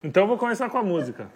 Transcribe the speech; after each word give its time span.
Então 0.00 0.22
eu 0.22 0.28
vou 0.28 0.38
começar 0.38 0.70
com 0.70 0.78
a 0.78 0.82
música. 0.82 1.26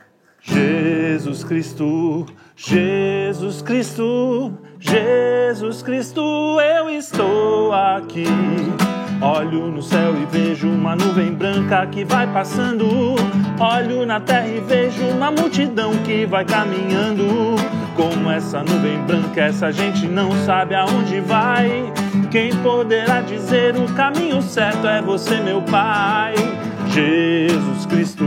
Jesus 0.41 1.43
Cristo, 1.43 2.27
Jesus 2.55 3.61
Cristo, 3.61 4.57
Jesus 4.79 5.83
Cristo, 5.83 6.21
eu 6.61 6.89
estou 6.89 7.73
aqui. 7.73 8.25
Olho 9.21 9.67
no 9.67 9.83
céu 9.83 10.15
e 10.17 10.25
vejo 10.27 10.69
uma 10.69 10.95
nuvem 10.95 11.33
branca 11.33 11.85
que 11.89 12.05
vai 12.05 12.33
passando. 12.33 12.87
Olho 13.59 14.07
na 14.07 14.21
terra 14.21 14.47
e 14.47 14.61
vejo 14.61 15.05
uma 15.07 15.33
multidão 15.33 15.97
que 16.05 16.25
vai 16.25 16.45
caminhando. 16.45 17.57
Como 17.97 18.31
essa 18.31 18.63
nuvem 18.63 18.97
branca, 19.07 19.41
essa 19.41 19.73
gente 19.73 20.07
não 20.07 20.31
sabe 20.47 20.77
aonde 20.77 21.21
vai. 21.21 21.93
Quem 22.31 22.55
poderá 22.63 23.23
dizer 23.23 23.75
o 23.75 23.93
caminho 23.95 24.41
certo 24.41 24.87
é 24.87 25.03
você, 25.03 25.41
meu 25.41 25.63
Pai. 25.63 26.35
Jesus 26.89 27.87
Cristo, 27.87 28.27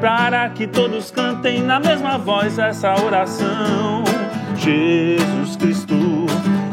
para 0.00 0.48
que 0.50 0.66
todos 0.66 1.10
cantem 1.10 1.62
na 1.62 1.78
mesma 1.78 2.16
voz 2.16 2.58
essa 2.58 2.94
oração. 3.04 4.02
Jesus 4.56 5.56
Cristo, 5.56 6.26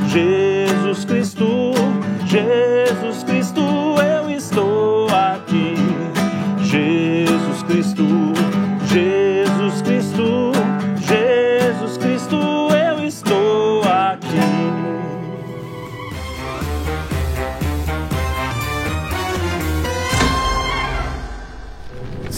Jesus 0.07 1.05
Cristo, 1.05 1.73
Jesus 2.25 3.23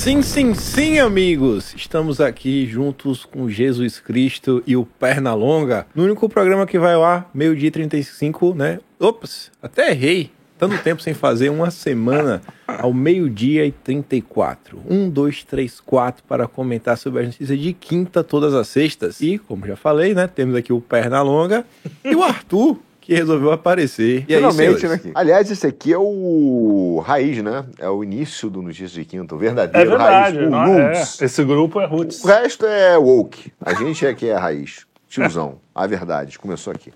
Sim, 0.09 0.23
sim, 0.23 0.55
sim, 0.55 0.97
amigos! 0.97 1.71
Estamos 1.75 2.19
aqui 2.19 2.65
juntos 2.65 3.23
com 3.25 3.47
Jesus 3.47 3.99
Cristo 3.99 4.63
e 4.66 4.75
o 4.75 4.83
Pernalonga, 4.83 5.85
no 5.93 6.03
único 6.03 6.27
programa 6.27 6.66
que 6.66 6.79
vai 6.79 6.95
ar, 6.95 7.29
meio-dia 7.31 7.67
e 7.67 7.71
35, 7.71 8.55
né? 8.55 8.79
Ops, 8.99 9.51
até 9.61 9.91
errei. 9.91 10.31
Tanto 10.57 10.79
tempo 10.79 10.99
sem 10.99 11.13
fazer, 11.13 11.49
uma 11.49 11.69
semana 11.69 12.41
ao 12.66 12.91
meio-dia 12.91 13.67
e 13.67 13.71
34. 13.71 14.81
Um, 14.89 15.07
dois, 15.11 15.43
três, 15.43 15.79
quatro 15.79 16.23
para 16.27 16.47
comentar 16.47 16.97
sobre 16.97 17.21
as 17.21 17.27
notícias 17.27 17.59
de 17.59 17.71
quinta, 17.71 18.23
todas 18.23 18.55
as 18.55 18.67
sextas. 18.67 19.21
E, 19.21 19.38
como 19.38 19.67
já 19.67 19.75
falei, 19.75 20.16
né? 20.16 20.25
Temos 20.25 20.55
aqui 20.55 20.73
o 20.73 20.81
Pernalonga 20.81 21.63
e 22.03 22.16
o 22.16 22.23
Arthur, 22.23 22.79
que 23.09 23.15
resolveu 23.15 23.52
aparecer. 23.52 24.23
E 24.29 24.33
aí, 24.35 24.39
Finalmente, 24.39 24.79
senhores? 24.81 25.03
né? 25.03 25.11
Aliás, 25.15 25.49
esse 25.49 25.65
aqui 25.65 25.91
é 25.91 25.97
o 25.97 27.02
raiz, 27.03 27.41
né? 27.41 27.66
É 27.79 27.89
o 27.89 28.03
início 28.03 28.49
do 28.51 28.61
Notícias 28.61 28.91
de 28.91 29.03
Quinta, 29.03 29.33
o 29.33 29.38
É 29.38 29.41
verdadeiro 29.41 29.89
verdade, 29.89 30.38
raiz, 30.38 30.47
o 30.47 30.51
não 30.51 30.63
é? 30.79 30.88
roots. 30.93 31.21
Esse 31.21 31.43
grupo 31.43 31.81
é 31.81 31.85
Roots. 31.88 32.23
O 32.23 32.27
resto 32.27 32.66
é 32.67 32.97
woke. 32.97 33.51
A 33.66 33.73
gente 33.73 34.05
é 34.05 34.13
que 34.13 34.27
é 34.29 34.35
a 34.35 34.39
raiz. 34.39 34.85
Tiozão, 35.07 35.59
a 35.73 35.88
verdade, 35.88 36.38
começou 36.38 36.71
aqui. 36.71 36.93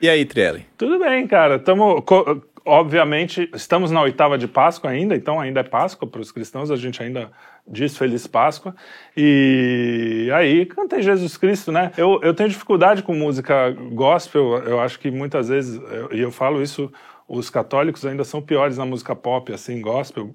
E 0.00 0.08
aí, 0.08 0.24
Trelli? 0.24 0.64
Tudo 0.78 1.00
bem, 1.00 1.26
cara. 1.26 1.58
Tamo, 1.58 2.00
obviamente, 2.66 3.48
estamos 3.54 3.90
na 3.90 4.02
oitava 4.02 4.36
de 4.36 4.48
Páscoa 4.48 4.90
ainda, 4.90 5.14
então 5.14 5.40
ainda 5.40 5.60
é 5.60 5.62
Páscoa 5.62 6.08
para 6.08 6.20
os 6.20 6.32
cristãos, 6.32 6.70
a 6.70 6.76
gente 6.76 7.02
ainda 7.02 7.30
diz 7.66 7.96
Feliz 7.96 8.26
Páscoa. 8.26 8.74
E 9.16 10.30
aí, 10.34 10.66
cantei 10.66 11.02
Jesus 11.02 11.36
Cristo, 11.36 11.72
né? 11.72 11.92
Eu, 11.96 12.20
eu 12.22 12.34
tenho 12.34 12.48
dificuldade 12.48 13.02
com 13.02 13.14
música 13.14 13.70
gospel, 13.92 14.58
eu 14.58 14.80
acho 14.80 14.98
que 14.98 15.10
muitas 15.10 15.48
vezes, 15.48 15.80
eu- 15.90 16.08
e 16.12 16.20
eu 16.20 16.30
falo 16.30 16.62
isso 16.62 16.92
os 17.28 17.50
católicos 17.50 18.06
ainda 18.06 18.22
são 18.22 18.40
piores 18.40 18.78
na 18.78 18.86
música 18.86 19.12
pop, 19.16 19.52
assim, 19.52 19.80
gospel. 19.80 20.32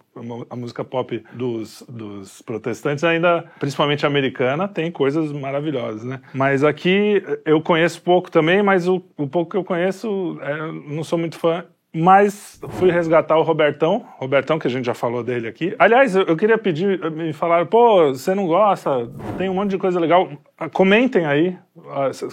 A 0.49 0.55
música 0.57 0.83
pop 0.83 1.23
dos, 1.31 1.81
dos 1.87 2.41
protestantes 2.41 3.01
ainda, 3.05 3.45
principalmente 3.59 4.05
americana, 4.05 4.67
tem 4.67 4.91
coisas 4.91 5.31
maravilhosas, 5.31 6.03
né? 6.03 6.19
Mas 6.33 6.65
aqui 6.65 7.23
eu 7.45 7.61
conheço 7.61 8.01
pouco 8.01 8.29
também, 8.29 8.61
mas 8.61 8.89
o, 8.89 9.01
o 9.17 9.25
pouco 9.25 9.51
que 9.51 9.57
eu 9.57 9.63
conheço, 9.63 10.37
é, 10.41 10.71
não 10.93 11.01
sou 11.03 11.17
muito 11.17 11.37
fã. 11.39 11.63
Mas 11.93 12.59
fui 12.69 12.89
resgatar 12.89 13.37
o 13.37 13.41
Robertão, 13.43 14.05
Robertão, 14.17 14.57
que 14.57 14.65
a 14.65 14.69
gente 14.69 14.85
já 14.85 14.93
falou 14.93 15.21
dele 15.21 15.47
aqui. 15.47 15.75
Aliás, 15.77 16.15
eu, 16.15 16.37
queria 16.37 16.57
pedir, 16.57 17.11
me 17.11 17.33
falaram, 17.33 17.65
pô, 17.65 18.07
você 18.13 18.33
não 18.33 18.47
gosta, 18.47 19.09
tem 19.37 19.49
um 19.49 19.53
monte 19.55 19.71
de 19.71 19.77
coisa 19.77 19.99
legal. 19.99 20.29
Comentem 20.71 21.25
aí, 21.25 21.57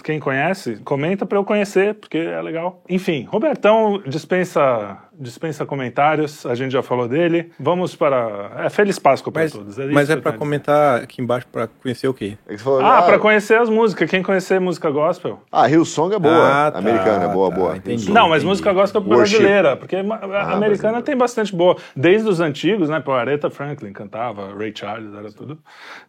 quem 0.03 0.19
conhece, 0.19 0.77
comenta 0.83 1.25
para 1.25 1.37
eu 1.37 1.45
conhecer, 1.45 1.93
porque 1.95 2.17
é 2.17 2.41
legal. 2.41 2.83
Enfim, 2.89 3.25
Robertão 3.31 4.01
dispensa, 4.05 4.97
dispensa 5.17 5.65
comentários, 5.65 6.45
a 6.45 6.53
gente 6.55 6.71
já 6.71 6.83
falou 6.83 7.07
dele. 7.07 7.49
Vamos 7.57 7.95
para. 7.95 8.51
É 8.65 8.69
Feliz 8.69 8.99
Páscoa 8.99 9.31
para 9.31 9.49
todos. 9.49 9.77
isso 9.77 9.93
mas 9.93 10.09
é 10.09 10.13
eu 10.13 10.21
pra 10.21 10.23
tenho 10.23 10.27
a 10.29 10.31
dizer. 10.31 10.37
comentar 10.39 11.01
aqui 11.03 11.21
embaixo 11.21 11.47
pra 11.49 11.67
conhecer 11.67 12.07
o 12.09 12.13
quê? 12.13 12.37
É 12.49 12.57
falou, 12.57 12.81
Ah, 12.83 13.01
para 13.01 13.17
conhecer 13.17 13.57
as 13.57 13.69
músicas. 13.69 14.09
Quem 14.09 14.21
conhecer 14.21 14.59
música 14.59 14.89
gospel. 14.91 15.39
Ah, 15.51 15.69
Hillsong 15.69 16.15
é 16.15 16.19
boa. 16.19 16.67
Ah, 16.67 16.71
tá, 16.71 16.77
americana, 16.79 17.25
é 17.25 17.27
boa, 17.33 17.49
tá, 17.49 17.55
boa. 17.55 17.77
entendi. 17.77 18.11
Não, 18.11 18.23
mas 18.27 18.39
entendi. 18.43 18.47
música 18.47 18.73
gospel 18.73 19.01
Worship. 19.01 19.37
brasileira, 19.37 19.77
porque 19.77 20.03
ma- 20.03 20.15
a 20.17 20.53
americana 20.53 21.01
tem 21.01 21.15
bastante 21.15 21.55
boa. 21.55 21.77
Desde 21.95 22.27
os 22.27 22.41
antigos, 22.41 22.89
né? 22.89 22.99
Pô, 22.99 23.13
Aretha 23.13 23.49
Franklin 23.49 23.93
cantava, 23.93 24.53
Ray 24.53 24.73
Charles, 24.75 25.13
era 25.15 25.31
tudo. 25.31 25.57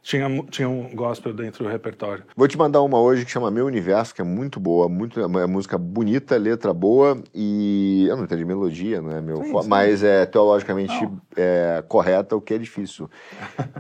Tinha, 0.02 0.28
tinha 0.50 0.68
um 0.68 0.90
gospel 0.94 1.32
dentro 1.32 1.62
do 1.62 1.70
repertório. 1.70 2.24
Vou 2.36 2.48
te 2.48 2.58
mandar 2.58 2.82
uma 2.82 3.00
hoje 3.00 3.19
que 3.24 3.30
chama 3.30 3.50
Meu 3.50 3.66
Universo, 3.66 4.14
que 4.14 4.20
é 4.20 4.24
muito 4.24 4.58
boa, 4.60 4.88
muito, 4.88 5.20
é 5.20 5.26
uma 5.26 5.46
música 5.46 5.76
bonita, 5.78 6.36
letra 6.36 6.72
boa 6.72 7.22
e 7.34 8.06
eu 8.08 8.16
não 8.16 8.24
entendo 8.24 8.38
de 8.38 8.44
melodia, 8.44 9.00
não 9.00 9.10
é 9.10 9.20
meu, 9.20 9.42
sim. 9.42 9.52
mas 9.68 10.02
é 10.02 10.26
teologicamente 10.26 10.94
é, 11.36 11.82
correta, 11.88 12.36
o 12.36 12.40
que 12.40 12.54
é 12.54 12.58
difícil. 12.58 13.08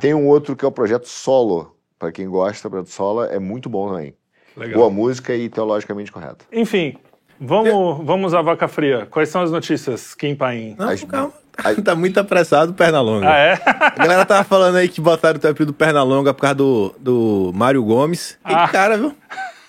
Tem 0.00 0.14
um 0.14 0.26
outro 0.26 0.54
que 0.56 0.64
é 0.64 0.68
o 0.68 0.72
projeto 0.72 1.06
Solo, 1.08 1.76
para 1.98 2.12
quem 2.12 2.28
gosta, 2.28 2.68
o 2.68 2.70
projeto 2.70 2.90
Solo 2.90 3.24
é 3.24 3.38
muito 3.38 3.68
bom 3.68 3.88
também. 3.90 4.14
Legal. 4.56 4.78
Boa 4.80 4.90
música 4.90 5.34
e 5.34 5.48
teologicamente 5.48 6.10
correta. 6.10 6.44
Enfim, 6.52 6.96
vamos, 7.40 8.04
vamos 8.04 8.34
à 8.34 8.42
vaca 8.42 8.66
fria. 8.68 9.06
Quais 9.10 9.28
são 9.28 9.42
as 9.42 9.50
notícias, 9.50 10.14
Kim 10.14 10.34
Paim? 10.34 10.74
Não, 10.78 10.88
As- 10.88 11.04
calma. 11.04 11.39
As- 11.58 11.76
Tá 11.82 11.94
muito 11.94 12.18
apressado 12.20 12.72
o 12.72 12.74
Pernalonga. 12.74 13.28
Ah, 13.30 13.36
é? 13.36 13.60
A 13.64 13.90
galera 13.98 14.24
tava 14.24 14.44
falando 14.44 14.76
aí 14.76 14.88
que 14.88 15.00
botaram 15.00 15.36
o 15.36 15.40
teu 15.40 15.50
apelido 15.50 15.72
do 15.72 15.76
Pernalonga 15.76 16.32
por 16.34 16.40
causa 16.42 16.54
do, 16.54 16.94
do 16.98 17.50
Mário 17.54 17.82
Gomes. 17.84 18.38
E 18.48 18.52
Ah. 18.54 18.68
cara, 18.68 18.96
viu? 18.96 19.14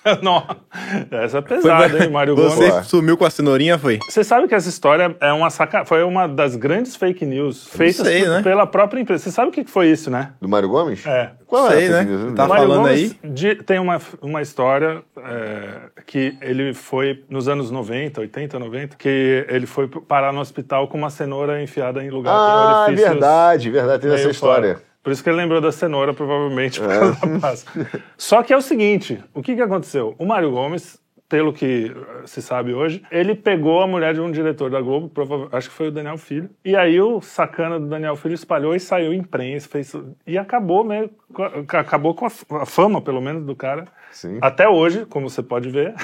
Não, 0.22 0.44
essa 1.10 1.38
é 1.38 1.40
pesada, 1.40 2.02
hein, 2.04 2.10
Mário 2.12 2.34
Você 2.34 2.70
Gomes? 2.70 2.86
sumiu 2.86 3.16
com 3.16 3.24
a 3.24 3.30
cenourinha, 3.30 3.78
foi? 3.78 3.98
Você 4.08 4.24
sabe 4.24 4.48
que 4.48 4.54
essa 4.54 4.68
história 4.68 5.14
é 5.20 5.32
uma 5.32 5.48
saca... 5.50 5.84
foi 5.84 6.02
uma 6.02 6.26
das 6.26 6.56
grandes 6.56 6.96
fake 6.96 7.24
news 7.24 7.66
feitas 7.68 8.06
sei, 8.06 8.26
né? 8.28 8.42
pela 8.42 8.66
própria 8.66 9.00
empresa. 9.00 9.22
Você 9.24 9.30
sabe 9.30 9.48
o 9.50 9.52
que 9.52 9.64
foi 9.64 9.88
isso, 9.88 10.10
né? 10.10 10.32
Do 10.40 10.48
Mário 10.48 10.68
Gomes? 10.68 11.06
É. 11.06 11.30
Qual 11.46 11.68
Sei, 11.68 11.84
é? 11.86 11.88
né? 11.88 11.94
a 11.94 11.98
fake 12.04 12.10
news? 12.10 12.34
Tá 12.34 12.48
Mário 12.48 12.64
falando 12.64 12.82
Gomes 12.82 13.16
aí? 13.22 13.30
de- 13.30 13.54
tem 13.56 13.78
uma, 13.78 14.00
uma 14.20 14.42
história 14.42 15.02
é, 15.18 16.02
que 16.06 16.36
ele 16.40 16.74
foi 16.74 17.22
nos 17.28 17.46
anos 17.48 17.70
90, 17.70 18.20
80, 18.22 18.58
90, 18.58 18.96
que 18.96 19.46
ele 19.48 19.66
foi 19.66 19.86
parar 19.86 20.32
no 20.32 20.40
hospital 20.40 20.88
com 20.88 20.98
uma 20.98 21.10
cenoura 21.10 21.62
enfiada 21.62 22.02
em 22.02 22.10
lugar 22.10 22.32
Ah, 22.34 22.86
verdade, 22.90 23.70
verdade, 23.70 24.02
tem 24.02 24.12
essa 24.14 24.30
história. 24.30 24.74
fora. 24.74 24.91
Por 25.02 25.12
isso 25.12 25.22
que 25.22 25.28
ele 25.30 25.36
lembrou 25.36 25.60
da 25.60 25.72
cenoura, 25.72 26.14
provavelmente, 26.14 26.80
por 26.80 26.90
É. 26.90 26.98
causa 26.98 27.26
da 27.26 27.38
Páscoa. 27.40 27.86
Só 28.16 28.42
que 28.42 28.52
é 28.52 28.56
o 28.56 28.62
seguinte, 28.62 29.22
o 29.34 29.42
que, 29.42 29.54
que 29.56 29.60
aconteceu? 29.62 30.14
O 30.18 30.24
Mário 30.24 30.50
Gomes, 30.52 31.00
pelo 31.28 31.52
que 31.52 31.90
eh, 31.94 32.22
se 32.26 32.40
sabe 32.42 32.72
hoje, 32.74 33.02
ele 33.10 33.34
pegou 33.34 33.80
a 33.82 33.86
mulher 33.86 34.14
de 34.14 34.20
um 34.20 34.30
diretor 34.30 34.70
da 34.70 34.80
Globo, 34.80 35.10
acho 35.50 35.70
que 35.70 35.74
foi 35.74 35.88
o 35.88 35.90
Daniel 35.90 36.18
Filho, 36.18 36.50
e 36.64 36.76
aí 36.76 37.00
o 37.00 37.20
sacana 37.22 37.80
do 37.80 37.86
Daniel 37.86 38.14
Filho 38.16 38.34
espalhou 38.34 38.74
e 38.76 38.80
saiu 38.80 39.12
em 39.14 39.18
imprensa, 39.18 39.68
fez, 39.68 39.92
e 40.26 40.36
acabou 40.38 40.84
meio, 40.84 41.10
a- 41.36 41.80
acabou 41.80 42.14
com 42.14 42.26
a 42.26 42.66
fama, 42.66 43.00
pelo 43.00 43.20
menos, 43.20 43.44
do 43.44 43.56
cara. 43.56 43.86
Sim. 44.12 44.38
Até 44.40 44.68
hoje, 44.68 45.04
como 45.06 45.28
você 45.28 45.42
pode 45.42 45.68
ver, 45.70 45.94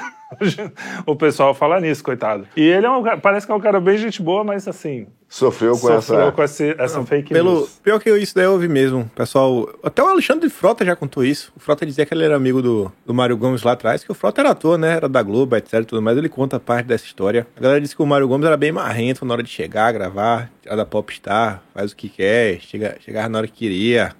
o 1.06 1.14
pessoal 1.14 1.54
fala 1.54 1.80
nisso, 1.80 2.02
coitado. 2.02 2.46
E 2.56 2.62
ele 2.62 2.86
é 2.86 2.90
um, 2.90 3.02
cara- 3.02 3.18
parece 3.18 3.46
que 3.46 3.52
é 3.52 3.54
um 3.54 3.60
cara 3.60 3.80
bem 3.80 3.96
gente 3.98 4.22
boa, 4.22 4.42
mas 4.42 4.66
assim, 4.66 5.06
Sofreu 5.28 5.72
com 5.72 5.76
sofreu 5.88 6.20
essa. 6.22 6.32
com 6.32 6.42
esse- 6.42 6.74
essa 6.78 7.04
fake 7.04 7.34
Pelo, 7.34 7.52
news. 7.56 7.80
pior 7.82 8.00
que 8.00 8.10
isso 8.16 8.34
daí 8.34 8.44
eu 8.46 8.52
ouvi 8.52 8.66
mesmo. 8.66 9.10
Pessoal, 9.14 9.68
até 9.82 10.02
o 10.02 10.06
Alexandre 10.08 10.48
Frota 10.48 10.86
já 10.86 10.96
contou 10.96 11.22
isso. 11.22 11.52
O 11.54 11.60
Frota 11.60 11.84
dizia 11.84 12.06
que 12.06 12.14
ele 12.14 12.24
era 12.24 12.34
amigo 12.34 12.62
do, 12.62 12.90
do 13.04 13.12
Mário 13.12 13.36
Gomes 13.36 13.62
lá 13.62 13.72
atrás, 13.72 14.02
que 14.02 14.10
o 14.10 14.14
Frota 14.14 14.40
era 14.40 14.50
ator, 14.52 14.78
né? 14.78 14.94
Era 14.96 15.06
da 15.08 15.22
Globo, 15.22 15.54
etc. 15.54 15.84
Tudo 15.84 16.00
mais. 16.00 16.16
Ele 16.16 16.30
conta 16.30 16.58
parte 16.58 16.86
dessa 16.86 17.04
história. 17.04 17.46
A 17.56 17.60
galera 17.60 17.78
disse 17.80 17.94
que 17.94 18.02
o 18.02 18.06
Mário 18.06 18.26
Gomes 18.26 18.46
era 18.46 18.56
bem 18.56 18.72
marrento 18.72 19.22
na 19.26 19.34
hora 19.34 19.42
de 19.42 19.50
chegar, 19.50 19.92
gravar, 19.92 20.50
tirar 20.62 20.76
da 20.76 20.86
Popstar, 20.86 21.62
faz 21.74 21.92
o 21.92 21.96
que 21.96 22.08
quer, 22.08 22.58
chega, 22.60 22.96
chegava 23.00 23.28
na 23.28 23.36
hora 23.38 23.46
que 23.46 23.52
queria. 23.52 24.12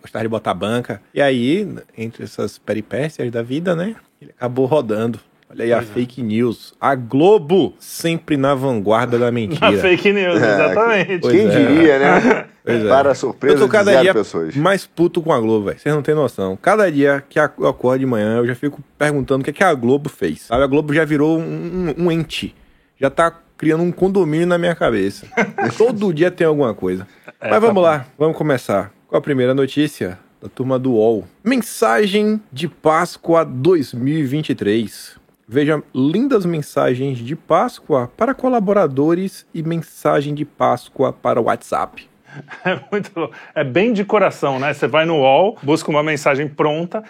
Gostava 0.00 0.22
de 0.24 0.28
botar 0.28 0.54
banca. 0.54 1.00
E 1.14 1.20
aí, 1.20 1.68
entre 1.96 2.24
essas 2.24 2.58
peripécias 2.58 3.30
da 3.30 3.42
vida, 3.42 3.74
né? 3.76 3.96
Ele 4.20 4.32
acabou 4.36 4.66
rodando. 4.66 5.20
Olha 5.50 5.64
aí 5.64 5.72
a 5.72 5.76
Pois 5.78 5.88
é. 5.90 5.92
fake 5.94 6.22
news. 6.22 6.74
A 6.78 6.94
Globo 6.94 7.74
sempre 7.78 8.36
na 8.36 8.54
vanguarda 8.54 9.18
da 9.18 9.30
mentira. 9.32 9.70
Na 9.70 9.78
fake 9.78 10.12
news, 10.12 10.42
É, 10.42 10.54
exatamente. 10.54 11.20
Quem 11.20 11.46
é. 11.46 11.48
diria, 11.48 11.98
né? 11.98 12.44
Pois 12.68 12.84
é. 12.84 12.88
Para 12.88 13.08
a 13.08 13.12
Eu 13.12 13.14
surpresa 13.14 13.58
tô 13.60 13.64
de 13.64 13.70
cada 13.72 13.90
zero 13.92 14.02
dia 14.02 14.12
pessoas. 14.12 14.54
mais 14.54 14.84
puto 14.86 15.22
com 15.22 15.32
a 15.32 15.40
Globo, 15.40 15.64
velho. 15.66 15.78
Vocês 15.78 15.94
não 15.94 16.02
têm 16.02 16.14
noção. 16.14 16.54
Cada 16.60 16.92
dia 16.92 17.24
que 17.26 17.38
a- 17.40 17.50
eu 17.58 17.66
acordo 17.66 18.00
de 18.00 18.04
manhã, 18.04 18.36
eu 18.36 18.46
já 18.46 18.54
fico 18.54 18.82
perguntando 18.98 19.40
o 19.40 19.44
que, 19.44 19.48
é 19.48 19.52
que 19.54 19.64
a 19.64 19.72
Globo 19.72 20.10
fez. 20.10 20.42
Sabe, 20.42 20.64
a 20.64 20.66
Globo 20.66 20.92
já 20.92 21.02
virou 21.06 21.38
um, 21.38 21.94
um- 21.98 22.04
um 22.04 22.12
ente. 22.12 22.54
Já 23.00 23.08
tá 23.08 23.32
criando 23.56 23.82
um 23.82 23.90
condomínio 23.90 24.46
na 24.46 24.58
minha 24.58 24.74
cabeça. 24.74 25.26
Todo 25.78 26.12
dia 26.12 26.30
tem 26.30 26.46
alguma 26.46 26.74
coisa. 26.74 27.06
É, 27.40 27.48
Mas 27.48 27.58
vamos 27.62 27.82
tá 27.82 27.88
lá, 27.88 28.06
vamos 28.18 28.36
começar. 28.36 28.92
Com 29.08 29.16
a 29.16 29.20
primeira 29.22 29.54
notícia 29.54 30.18
da 30.40 30.48
turma 30.50 30.78
do 30.78 30.92
UOL. 30.92 31.24
Mensagem 31.42 32.40
de 32.52 32.68
Páscoa 32.68 33.42
2023. 33.44 35.16
Veja 35.48 35.82
lindas 35.94 36.44
mensagens 36.44 37.16
de 37.18 37.34
Páscoa 37.34 38.12
para 38.16 38.34
colaboradores 38.34 39.46
e 39.54 39.62
mensagem 39.62 40.34
de 40.34 40.44
Páscoa 40.44 41.10
para 41.12 41.40
o 41.40 41.44
WhatsApp. 41.44 42.06
É 42.62 42.78
muito 42.92 43.10
louco. 43.18 43.34
É 43.54 43.64
bem 43.64 43.90
de 43.94 44.04
coração, 44.04 44.60
né? 44.60 44.74
Você 44.74 44.86
vai 44.86 45.06
no 45.06 45.16
UOL, 45.16 45.56
busca 45.62 45.90
uma 45.90 46.02
mensagem 46.02 46.46
pronta. 46.46 47.02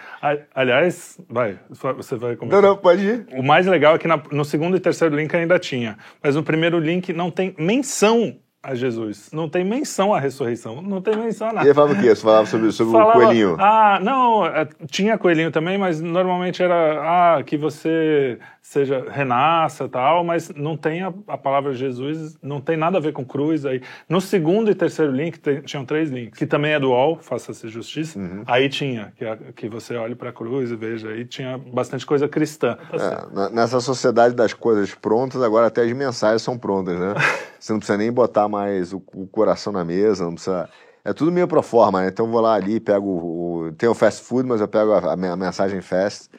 Aliás, 0.55 1.19
vai, 1.29 1.59
você 1.69 2.15
vai 2.15 2.31
Não, 2.31 2.37
comentar. 2.37 2.61
não, 2.61 2.77
pode 2.77 3.03
ir. 3.03 3.27
O 3.33 3.43
mais 3.43 3.67
legal 3.67 3.95
é 3.95 3.97
que 3.99 4.07
na- 4.07 4.23
no 4.31 4.45
segundo 4.45 4.77
e 4.77 4.79
terceiro 4.79 5.13
link 5.13 5.35
ainda 5.35 5.59
tinha, 5.59 5.97
mas 6.23 6.35
no 6.37 6.41
primeiro 6.43 6.79
link 6.79 7.11
não 7.11 7.29
tem 7.29 7.53
menção 7.59 8.37
a 8.61 8.75
Jesus, 8.75 9.29
não 9.31 9.47
tem 9.47 9.63
menção 9.63 10.13
à 10.13 10.19
ressurreição, 10.19 10.81
não 10.81 11.01
tem 11.01 11.15
menção 11.15 11.47
a 11.47 11.51
E 11.51 11.53
nada. 11.55 11.67
ele 11.67 11.73
falava 11.73 11.93
o 11.93 12.01
quê? 12.01 12.09
Você 12.13 12.21
falava 12.21 12.45
sobre, 12.45 12.71
sobre 12.71 12.89
o 12.89 12.99
Falava, 12.99 13.13
coelhinho. 13.13 13.55
Ah, 13.57 13.99
não, 14.01 14.45
é, 14.45 14.67
tinha 14.91 15.17
coelhinho 15.17 15.49
também, 15.51 15.77
mas 15.77 16.01
normalmente 16.01 16.61
era 16.61 17.37
ah, 17.37 17.43
que 17.43 17.57
você 17.57 18.37
seja 18.69 19.03
renasça 19.09 19.89
tal, 19.89 20.23
mas 20.23 20.49
não 20.55 20.77
tem 20.77 21.01
a, 21.01 21.11
a 21.27 21.35
palavra 21.39 21.73
Jesus, 21.73 22.37
não 22.39 22.61
tem 22.61 22.77
nada 22.77 22.99
a 22.99 23.01
ver 23.01 23.13
com 23.13 23.25
cruz 23.25 23.65
aí. 23.65 23.81
No 24.07 24.21
segundo 24.21 24.69
e 24.69 24.75
terceiro 24.75 25.11
link 25.11 25.39
tinham 25.63 25.83
três 25.83 26.11
links, 26.11 26.37
que 26.37 26.45
também 26.45 26.73
é 26.73 26.79
do 26.79 26.91
UOL, 26.91 27.17
faça-se 27.19 27.67
justiça. 27.67 28.19
Uhum. 28.19 28.43
Aí 28.45 28.69
tinha 28.69 29.11
que, 29.17 29.25
a- 29.25 29.37
que 29.55 29.67
você 29.67 29.95
olhe 29.95 30.13
para 30.13 30.29
a 30.29 30.31
cruz 30.31 30.69
e 30.69 30.75
veja, 30.75 31.09
aí 31.09 31.25
tinha 31.25 31.57
bastante 31.57 32.05
coisa 32.05 32.27
cristã. 32.27 32.77
É, 32.93 33.49
nessa 33.49 33.79
sociedade 33.79 34.35
das 34.35 34.53
coisas 34.53 34.93
prontas, 34.93 35.41
agora 35.41 35.65
até 35.65 35.81
as 35.81 35.91
mensagens 35.91 36.43
são 36.43 36.55
prontas, 36.55 36.99
né? 36.99 37.15
Você 37.59 37.73
não 37.73 37.79
precisa 37.79 37.97
nem 37.97 38.11
botar 38.11 38.47
mais 38.47 38.93
o, 38.93 39.01
o 39.15 39.25
coração 39.25 39.73
na 39.73 39.83
mesa, 39.83 40.25
não 40.25 40.33
precisa. 40.35 40.69
É 41.03 41.11
tudo 41.11 41.31
meio 41.31 41.47
pro 41.47 41.63
forma, 41.63 42.01
né? 42.01 42.09
Então 42.09 42.27
eu 42.27 42.31
vou 42.31 42.39
lá 42.39 42.53
ali, 42.53 42.79
pego 42.79 43.07
o. 43.07 43.71
tem 43.75 43.89
o 43.89 43.95
fast 43.95 44.23
food, 44.23 44.47
mas 44.47 44.61
eu 44.61 44.67
pego 44.67 44.93
a, 44.93 45.13
a 45.13 45.35
mensagem 45.35 45.81
fast. 45.81 46.29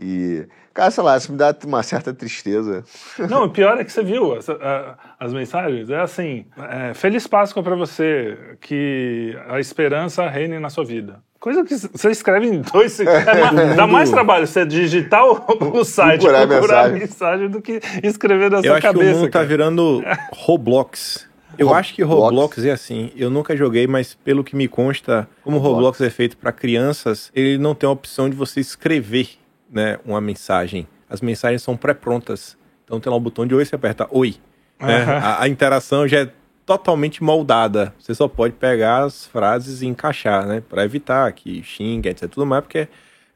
E. 0.00 0.46
Cara, 0.80 0.90
sei 0.90 1.04
lá, 1.04 1.16
isso 1.18 1.30
me 1.30 1.36
dá 1.36 1.54
uma 1.66 1.82
certa 1.82 2.14
tristeza. 2.14 2.82
Não, 3.28 3.44
o 3.44 3.50
pior 3.50 3.78
é 3.78 3.84
que 3.84 3.92
você 3.92 4.02
viu 4.02 4.32
as, 4.34 4.46
as 5.20 5.30
mensagens. 5.34 5.90
É 5.90 6.00
assim: 6.00 6.46
é, 6.58 6.94
Feliz 6.94 7.26
Páscoa 7.26 7.62
para 7.62 7.76
você, 7.76 8.38
que 8.62 9.36
a 9.46 9.60
esperança 9.60 10.26
reine 10.26 10.58
na 10.58 10.70
sua 10.70 10.82
vida. 10.84 11.20
Coisa 11.38 11.62
que 11.64 11.74
você 11.76 12.10
escreve 12.10 12.46
em 12.46 12.62
dois 12.62 12.92
segundos. 12.92 13.20
É 13.28 13.34
ma- 13.52 13.74
dá 13.74 13.86
mais 13.86 14.10
trabalho 14.10 14.46
você 14.46 14.64
digitar 14.64 15.22
o, 15.26 15.78
o 15.78 15.84
site, 15.84 16.20
Procurar 16.20 16.42
a 16.44 16.46
procurar 16.46 16.80
a 16.86 16.88
mensagem. 16.88 17.00
mensagem 17.00 17.48
do 17.50 17.60
que 17.60 17.80
escrever 18.02 18.50
na 18.50 18.58
Eu 18.58 18.62
sua 18.64 18.72
acho 18.72 18.80
que 18.80 18.86
o 18.88 18.92
cabeça. 18.92 19.14
mundo 19.18 19.24
tá 19.26 19.30
cara. 19.32 19.44
virando 19.46 20.02
Roblox. 20.32 21.28
Eu 21.58 21.66
Rob- 21.66 21.76
acho 21.78 21.94
que 21.94 22.02
Roblox 22.02 22.64
é 22.64 22.70
assim. 22.70 23.10
Eu 23.14 23.28
nunca 23.28 23.54
joguei, 23.54 23.86
mas 23.86 24.14
pelo 24.14 24.42
que 24.42 24.56
me 24.56 24.66
consta, 24.66 25.28
como 25.44 25.58
Roblox. 25.58 25.74
Roblox 25.76 26.00
é 26.00 26.08
feito 26.10 26.36
para 26.38 26.52
crianças, 26.52 27.30
ele 27.34 27.58
não 27.58 27.74
tem 27.74 27.86
a 27.86 27.92
opção 27.92 28.30
de 28.30 28.36
você 28.36 28.60
escrever, 28.60 29.28
né, 29.70 29.98
uma 30.04 30.20
mensagem. 30.20 30.86
As 31.08 31.20
mensagens 31.20 31.62
são 31.62 31.76
pré-prontas. 31.76 32.56
Então 32.84 32.98
tem 33.00 33.10
lá 33.10 33.16
o 33.16 33.20
botão 33.20 33.46
de 33.46 33.54
oi, 33.54 33.64
você 33.64 33.74
aperta 33.74 34.06
oi. 34.10 34.36
né? 34.80 35.02
Aham. 35.02 35.12
A, 35.18 35.42
a 35.42 35.48
interação 35.48 36.06
já 36.08 36.20
é 36.20 36.30
totalmente 36.66 37.22
moldada. 37.22 37.92
Você 37.98 38.14
só 38.14 38.28
pode 38.28 38.54
pegar 38.54 39.04
as 39.04 39.26
frases 39.26 39.82
e 39.82 39.86
encaixar, 39.86 40.46
né, 40.46 40.60
para 40.60 40.84
evitar 40.84 41.30
que 41.32 41.62
xingue, 41.62 42.08
etc. 42.08 42.28
Tudo 42.28 42.46
mais, 42.46 42.62
porque 42.62 42.86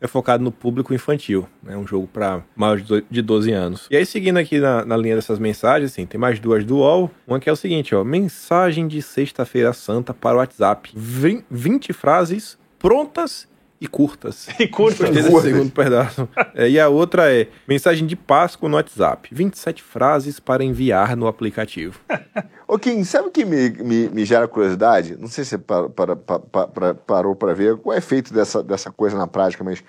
é 0.00 0.06
focado 0.06 0.42
no 0.44 0.52
público 0.52 0.92
infantil. 0.94 1.48
É 1.66 1.70
né? 1.70 1.76
um 1.76 1.86
jogo 1.86 2.06
para 2.06 2.42
maiores 2.54 2.84
de 2.86 3.00
do- 3.00 3.06
de 3.10 3.22
12 3.22 3.52
anos. 3.52 3.86
E 3.90 3.96
aí, 3.96 4.04
seguindo 4.06 4.36
aqui 4.38 4.60
na, 4.60 4.84
na 4.84 4.96
linha 4.96 5.16
dessas 5.16 5.38
mensagens, 5.38 5.90
assim, 5.92 6.04
tem 6.06 6.20
mais 6.20 6.38
duas 6.38 6.64
do 6.64 6.76
UOL. 6.78 7.10
Uma 7.26 7.40
que 7.40 7.48
é 7.48 7.52
o 7.52 7.56
seguinte, 7.56 7.94
ó. 7.94 8.04
Mensagem 8.04 8.86
de 8.86 9.00
sexta-feira 9.02 9.72
santa 9.72 10.12
para 10.14 10.36
o 10.36 10.38
WhatsApp. 10.38 10.90
Vin- 10.94 11.42
20 11.50 11.92
frases 11.92 12.58
prontas 12.78 13.48
e 13.84 13.86
curtas. 13.86 14.48
E 14.58 14.66
curta. 14.66 15.06
Gostei 15.10 15.52
segundo 15.52 15.70
pedaço. 15.70 16.28
É, 16.54 16.68
e 16.68 16.80
a 16.80 16.88
outra 16.88 17.30
é 17.32 17.48
mensagem 17.68 18.06
de 18.06 18.16
Páscoa 18.16 18.68
no 18.68 18.76
WhatsApp. 18.76 19.28
27 19.32 19.82
frases 19.82 20.40
para 20.40 20.64
enviar 20.64 21.16
no 21.16 21.26
aplicativo. 21.26 22.00
Ô, 22.66 22.78
Kim, 22.78 23.04
sabe 23.04 23.28
o 23.28 23.30
que 23.30 23.44
me, 23.44 23.70
me, 23.70 24.08
me 24.08 24.24
gera 24.24 24.48
curiosidade? 24.48 25.16
Não 25.18 25.28
sei 25.28 25.44
se 25.44 25.50
você 25.50 25.58
para, 25.58 25.88
para, 25.90 26.16
pa- 26.16 26.38
pa- 26.40 26.66
pra- 26.66 26.94
parou 26.94 27.36
para 27.36 27.52
ver 27.52 27.76
qual 27.76 27.92
é 27.94 27.96
o 27.96 27.98
efeito 27.98 28.32
dessa, 28.32 28.62
dessa 28.62 28.90
coisa 28.90 29.16
na 29.18 29.26
prática, 29.26 29.62
mas 29.62 29.84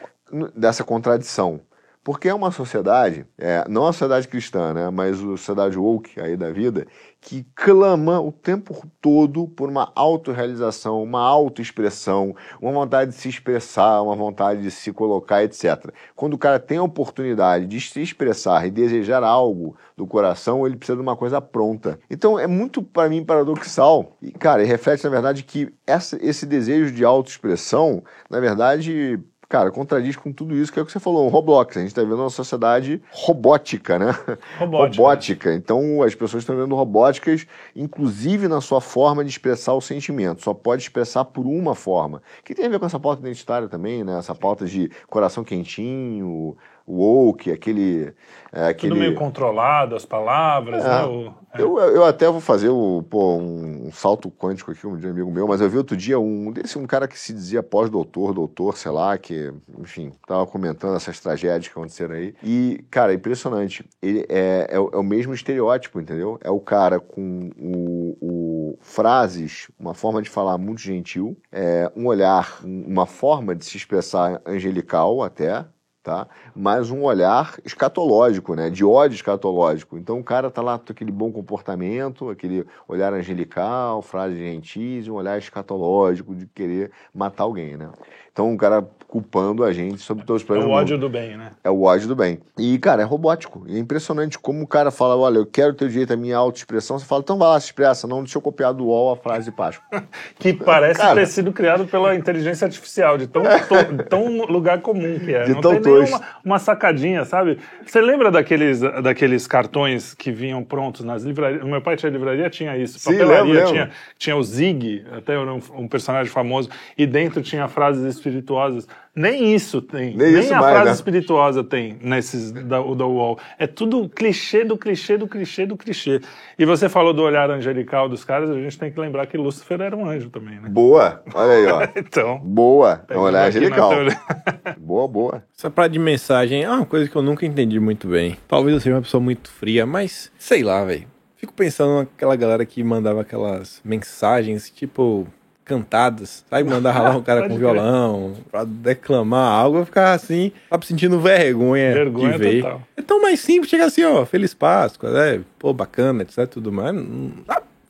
dessa 0.55 0.83
contradição. 0.83 1.61
Porque 2.03 2.29
é 2.29 2.33
uma 2.35 2.51
sociedade, 2.51 3.25
é, 3.35 3.65
não 3.67 3.87
a 3.87 3.91
sociedade 3.93 4.27
cristã, 4.27 4.73
né, 4.73 4.89
mas 4.91 5.15
a 5.17 5.21
sociedade 5.37 5.75
woke 5.75 6.19
aí 6.21 6.37
da 6.37 6.51
vida, 6.51 6.85
que 7.25 7.43
clama 7.55 8.21
o 8.21 8.31
tempo 8.31 8.85
todo 9.01 9.47
por 9.47 9.67
uma 9.67 9.91
autorrealização, 9.95 11.01
uma 11.01 11.21
autoexpressão, 11.21 12.35
uma 12.61 12.71
vontade 12.71 13.11
de 13.11 13.17
se 13.17 13.27
expressar, 13.27 14.03
uma 14.03 14.15
vontade 14.15 14.61
de 14.61 14.69
se 14.69 14.93
colocar, 14.93 15.43
etc. 15.43 15.91
Quando 16.15 16.35
o 16.35 16.37
cara 16.37 16.59
tem 16.59 16.77
a 16.77 16.83
oportunidade 16.83 17.65
de 17.65 17.81
se 17.81 17.99
expressar 17.99 18.67
e 18.67 18.69
desejar 18.69 19.23
algo 19.23 19.75
do 19.97 20.05
coração, 20.05 20.67
ele 20.67 20.75
precisa 20.75 20.95
de 20.97 21.01
uma 21.01 21.15
coisa 21.15 21.41
pronta. 21.41 21.99
Então 22.11 22.37
é 22.37 22.45
muito, 22.45 22.83
para 22.83 23.09
mim, 23.09 23.25
paradoxal. 23.25 24.15
E, 24.21 24.31
cara, 24.31 24.63
reflete, 24.63 25.03
na 25.03 25.09
verdade, 25.09 25.41
que 25.43 25.73
essa- 25.87 26.19
esse 26.21 26.45
desejo 26.45 26.93
de 26.93 27.03
autoexpressão, 27.03 28.03
na 28.29 28.39
verdade, 28.39 29.19
cara, 29.47 29.71
contradiz 29.71 30.15
com 30.15 30.31
tudo 30.31 30.55
isso 30.55 30.71
que 30.71 30.79
é 30.79 30.81
o 30.81 30.85
que 30.85 30.91
você 30.91 30.99
falou, 30.99 31.25
um 31.25 31.29
Roblox. 31.29 31.77
A 31.77 31.79
gente 31.79 31.89
está 31.89 32.01
vivendo 32.01 32.19
uma 32.19 32.29
sociedade 32.29 33.01
robótica, 33.11 33.99
né? 33.99 34.11
Robótica. 34.59 35.01
robótica. 35.01 35.53
Então 35.53 36.03
as 36.03 36.15
pessoas 36.15 36.43
estão 36.43 36.55
vendo 36.55 36.75
robóticas, 36.75 37.45
inclusive 37.75 38.47
na 38.47 38.61
sua 38.61 38.81
forma 38.81 39.23
de 39.23 39.29
expressar 39.29 39.73
o 39.73 39.81
sentimento. 39.81 40.43
Só 40.43 40.53
pode 40.53 40.83
expressar 40.83 41.25
por 41.25 41.45
uma 41.45 41.75
forma. 41.75 42.21
Que 42.43 42.53
tem 42.53 42.65
a 42.65 42.69
ver 42.69 42.79
com 42.79 42.85
essa 42.85 42.99
pauta 42.99 43.21
identitária 43.21 43.67
também, 43.67 44.03
né? 44.03 44.17
Essa 44.17 44.35
pauta 44.35 44.65
de 44.65 44.89
coração 45.07 45.43
quentinho, 45.43 46.55
woke, 46.87 47.51
aquele. 47.51 48.13
é, 48.53 48.67
aquele... 48.67 48.91
Tudo 48.93 48.99
meio 48.99 49.15
controlado, 49.15 49.95
as 49.95 50.05
palavras, 50.05 50.83
É. 50.83 50.87
né? 50.87 51.03
O- 51.05 51.33
é. 51.57 51.61
Eu, 51.61 51.79
eu 51.79 52.03
até 52.03 52.27
vou 52.29 52.41
fazer 52.41 52.67
o, 52.67 53.01
pô, 53.09 53.37
um 53.37 53.89
salto 53.89 54.29
quântico 54.29 54.71
aqui, 54.71 54.85
um 54.85 54.93
amigo 54.95 55.31
meu, 55.31 55.47
mas 55.47 55.61
eu 55.61 55.69
vi 55.69 55.77
outro 55.77 55.95
dia 55.95 56.19
um 56.19 56.51
desse, 56.51 56.77
um 56.77 56.85
cara 56.85 57.07
que 57.07 57.17
se 57.17 57.31
dizia 57.31 57.63
pós-doutor, 57.63 58.33
doutor, 58.33 58.75
sei 58.77 58.91
lá, 58.91 59.17
que, 59.17 59.53
enfim, 59.79 60.11
tava 60.27 60.45
comentando 60.45 60.97
essas 60.97 61.17
tragédias 61.21 61.67
que 61.71 61.79
aconteceram 61.79 62.15
aí. 62.15 62.35
E, 62.43 62.83
cara, 62.91 63.13
é 63.13 63.15
impressionante. 63.15 63.85
Ele 64.01 64.25
é, 64.27 64.67
é, 64.69 64.77
o- 64.79 64.89
é 64.93 64.97
o 64.97 65.03
mesmo 65.03 65.33
estereótipo, 65.33 66.01
entendeu? 66.01 66.37
É 66.43 66.51
o 66.51 66.59
cara 66.59 66.99
com 66.99 67.49
o, 67.57 68.17
o- 68.21 68.77
frases, 68.81 69.69
uma 69.79 69.93
forma 69.93 70.21
de 70.21 70.29
falar 70.29 70.57
muito 70.57 70.81
gentil, 70.81 71.37
é, 71.53 71.89
um 71.95 72.05
olhar, 72.07 72.59
um- 72.65 72.83
uma 72.85 73.05
forma 73.05 73.55
de 73.55 73.63
se 73.63 73.77
expressar 73.77 74.41
angelical 74.45 75.23
até, 75.23 75.63
tá? 76.05 76.27
Mas 76.55 76.91
um 76.91 77.01
olhar 77.03 77.55
escatológico, 77.65 78.53
né? 78.55 78.69
De 78.69 78.85
ódio 78.85 79.15
escatológico. 79.15 79.97
Então 79.97 80.19
o 80.19 80.23
cara 80.23 80.51
tá 80.51 80.61
lá 80.61 80.77
com 80.77 80.91
aquele 80.91 81.11
bom 81.11 81.31
comportamento, 81.31 82.29
aquele 82.29 82.65
olhar 82.87 83.11
angelical, 83.11 84.01
frase 84.03 84.37
gentis, 84.37 85.07
um 85.07 85.15
olhar 85.15 85.37
escatológico 85.37 86.35
de 86.35 86.45
querer 86.45 86.91
matar 87.13 87.43
alguém, 87.43 87.75
né? 87.75 87.89
Então 88.31 88.53
o 88.53 88.57
cara 88.57 88.85
culpando 89.07 89.63
a 89.63 89.71
gente 89.71 89.99
sobre 89.99 90.25
todos 90.25 90.41
os 90.41 90.45
É 90.45 90.47
problemas. 90.47 90.65
o 90.65 90.67
do 90.67 90.73
mundo. 90.73 90.81
ódio 90.81 90.97
do 90.97 91.09
bem, 91.09 91.37
né? 91.37 91.51
É 91.63 91.69
o 91.69 91.83
ódio 91.83 92.05
do 92.09 92.15
bem. 92.17 92.39
E, 92.59 92.77
cara, 92.79 93.01
é 93.01 93.05
robótico. 93.05 93.63
E 93.65 93.77
é 93.77 93.79
impressionante 93.79 94.37
como 94.37 94.61
o 94.61 94.67
cara 94.67 94.91
fala: 94.91 95.15
olha, 95.15 95.37
eu 95.37 95.45
quero 95.45 95.73
ter 95.73 95.87
direito 95.87 96.11
à 96.11 96.17
minha 96.17 96.35
autoexpressão. 96.35 96.99
Você 96.99 97.05
fala, 97.05 97.21
então 97.21 97.37
vai 97.37 97.47
lá, 97.47 97.59
se 97.59 97.67
expressa. 97.67 98.05
Não, 98.07 98.17
deixa 98.23 98.37
eu 98.37 98.41
copiar 98.41 98.73
do 98.73 98.87
UOL 98.87 99.13
a 99.13 99.15
frase 99.15 99.45
de 99.49 99.55
Páscoa. 99.55 99.85
Que 100.37 100.51
parece 100.53 100.99
Cara. 100.99 101.15
ter 101.15 101.27
sido 101.27 101.53
criado 101.53 101.85
pela 101.87 102.13
inteligência 102.13 102.65
artificial, 102.65 103.17
de 103.17 103.25
tão, 103.27 103.41
to- 103.43 104.03
tão 104.09 104.45
lugar 104.47 104.81
comum 104.81 105.17
que 105.17 105.33
é. 105.33 105.43
De 105.45 105.53
Não 105.53 105.61
tão 105.61 105.71
tem 105.71 105.81
dois. 105.97 106.09
uma, 106.09 106.21
uma 106.43 106.59
sacadinha, 106.59 107.25
sabe? 107.25 107.57
Você 107.85 108.01
lembra 108.01 108.31
daqueles, 108.31 108.79
daqueles 108.79 109.47
cartões 109.47 110.13
que 110.13 110.31
vinham 110.31 110.63
prontos 110.63 111.03
nas 111.03 111.23
livrarias? 111.23 111.63
O 111.63 111.67
meu 111.67 111.81
pai 111.81 111.95
tinha 111.95 112.11
livraria, 112.11 112.49
tinha 112.49 112.77
isso. 112.77 112.99
Sim, 112.99 113.11
Papelaria 113.11 113.43
lembro, 113.43 113.53
lembro. 113.53 113.71
tinha, 113.71 113.89
tinha 114.17 114.35
o 114.35 114.43
Zig, 114.43 115.05
até 115.11 115.33
era 115.33 115.53
um, 115.53 115.61
um 115.73 115.87
personagem 115.87 116.31
famoso, 116.31 116.69
e 116.97 117.05
dentro 117.05 117.41
tinha 117.41 117.67
frases 117.67 118.03
espirituosas. 118.15 118.87
Nem 119.15 119.55
isso 119.55 119.81
tem. 119.81 120.13
Nem 120.15 120.39
isso 120.39 120.53
a 120.53 120.59
mais, 120.59 120.71
frase 120.73 120.85
né? 120.85 120.91
espirituosa 120.91 121.63
tem 121.63 121.97
nesses 122.01 122.51
da, 122.51 122.81
da 122.81 123.07
UOL. 123.07 123.39
É 123.57 123.65
tudo 123.65 124.09
clichê 124.09 124.65
do 124.65 124.77
clichê 124.77 125.17
do 125.17 125.25
clichê 125.25 125.65
do 125.65 125.77
clichê. 125.77 126.19
E 126.59 126.65
você 126.65 126.89
falou 126.89 127.13
do 127.13 127.21
olhar 127.23 127.49
angelical 127.49 128.09
dos 128.09 128.25
caras, 128.25 128.49
a 128.49 128.59
gente 128.59 128.77
tem 128.77 128.91
que 128.91 128.99
lembrar 128.99 129.25
que 129.27 129.37
Lúcifer 129.37 129.79
era 129.79 129.95
um 129.95 130.05
anjo 130.05 130.29
também, 130.29 130.59
né? 130.59 130.67
Boa, 130.67 131.23
olha 131.33 131.53
aí, 131.53 131.65
ó. 131.67 131.87
Então. 131.95 132.39
Boa, 132.39 133.05
é 133.09 133.17
um 133.17 133.21
olhar 133.21 133.47
angelical. 133.47 133.91
Boa, 134.77 135.07
boa. 135.07 135.43
Essa 135.57 135.69
parada 135.69 135.93
de 135.93 135.99
mensagem 135.99 136.63
é 136.63 136.69
uma 136.69 136.85
coisa 136.85 137.09
que 137.09 137.15
eu 137.15 137.21
nunca 137.21 137.45
entendi 137.45 137.79
muito 137.79 138.07
bem. 138.07 138.37
Talvez 138.47 138.73
eu 138.75 138.81
seja 138.81 138.95
uma 138.95 139.01
pessoa 139.01 139.21
muito 139.21 139.49
fria, 139.49 139.85
mas 139.85 140.31
sei 140.37 140.61
lá, 140.63 140.83
velho. 140.83 141.07
Fico 141.37 141.53
pensando 141.53 141.99
naquela 141.99 142.35
galera 142.35 142.65
que 142.65 142.83
mandava 142.83 143.21
aquelas 143.21 143.81
mensagens, 143.83 144.69
tipo, 144.69 145.27
cantadas. 145.65 146.45
Sabe, 146.49 146.69
mandava 146.69 146.99
lá 147.01 147.17
um 147.17 147.21
cara 147.23 147.49
com 147.49 147.57
violão 147.57 148.33
pra 148.51 148.63
declamar 148.63 149.51
algo. 149.51 149.79
Eu 149.79 149.85
ficava 149.85 150.11
assim, 150.13 150.51
tava 150.69 150.85
sentindo 150.85 151.19
vergonha, 151.19 151.93
Vergonha 151.93 152.33
de 152.33 152.37
ver. 152.37 152.61
total. 152.61 152.81
É 152.95 153.01
tão 153.01 153.21
mais 153.21 153.39
simples, 153.39 153.69
chega 153.69 153.85
assim, 153.85 154.03
ó, 154.03 154.25
Feliz 154.25 154.53
Páscoa, 154.53 155.11
né? 155.11 155.41
Pô, 155.59 155.73
bacana, 155.73 156.21
etc, 156.21 156.47
tudo 156.47 156.71
mais. 156.71 156.93
Não- 156.95 157.31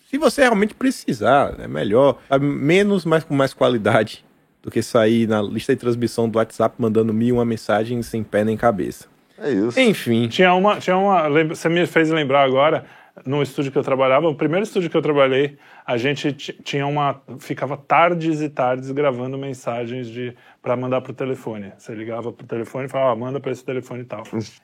Se 0.09 0.17
você 0.17 0.41
realmente 0.43 0.73
precisar, 0.73 1.55
é 1.59 1.67
melhor. 1.67 2.17
Sabe? 2.29 2.45
Menos, 2.45 3.03
mas 3.05 3.23
com 3.23 3.35
mais 3.35 3.53
qualidade 3.53 4.23
do 4.63 4.71
que 4.71 4.81
sair 4.81 5.27
na 5.27 5.41
lista 5.41 5.75
de 5.75 5.79
transmissão 5.81 6.27
do 6.29 6.37
WhatsApp 6.37 6.73
mandando 6.79 7.13
mil 7.13 7.35
uma 7.35 7.45
mensagem 7.45 8.01
sem 8.01 8.23
pé 8.23 8.43
nem 8.43 8.55
cabeça. 8.57 9.05
É 9.37 9.51
isso. 9.51 9.77
Enfim, 9.79 10.27
Tinha 10.29 10.53
uma, 10.53 10.77
tinha 10.77 10.95
uma. 10.97 11.27
Você 11.49 11.67
me 11.67 11.85
fez 11.85 12.09
lembrar 12.09 12.43
agora, 12.43 12.85
no 13.25 13.41
estúdio 13.41 13.71
que 13.71 13.77
eu 13.77 13.83
trabalhava, 13.83 14.27
o 14.27 14.35
primeiro 14.35 14.63
estúdio 14.63 14.89
que 14.89 14.97
eu 14.97 15.01
trabalhei, 15.01 15.57
a 15.85 15.97
gente 15.97 16.33
ti- 16.33 16.53
tinha 16.63 16.85
uma. 16.85 17.21
Ficava 17.39 17.77
tardes 17.77 18.41
e 18.41 18.49
tardes 18.49 18.91
gravando 18.91 19.37
mensagens 19.37 20.07
de 20.07 20.35
para 20.65 20.75
mandar 20.75 20.99
pro 21.01 21.13
telefone. 21.13 21.71
Você 21.77 21.93
ligava 21.93 22.33
pro 22.33 22.43
telefone 22.47 22.85
e 22.85 22.89
falava, 22.89 23.11
ah, 23.11 23.15
manda 23.15 23.39
para 23.39 23.51
esse 23.51 23.63
telefone 23.63 24.01
e 24.01 24.05
tal. 24.05 24.23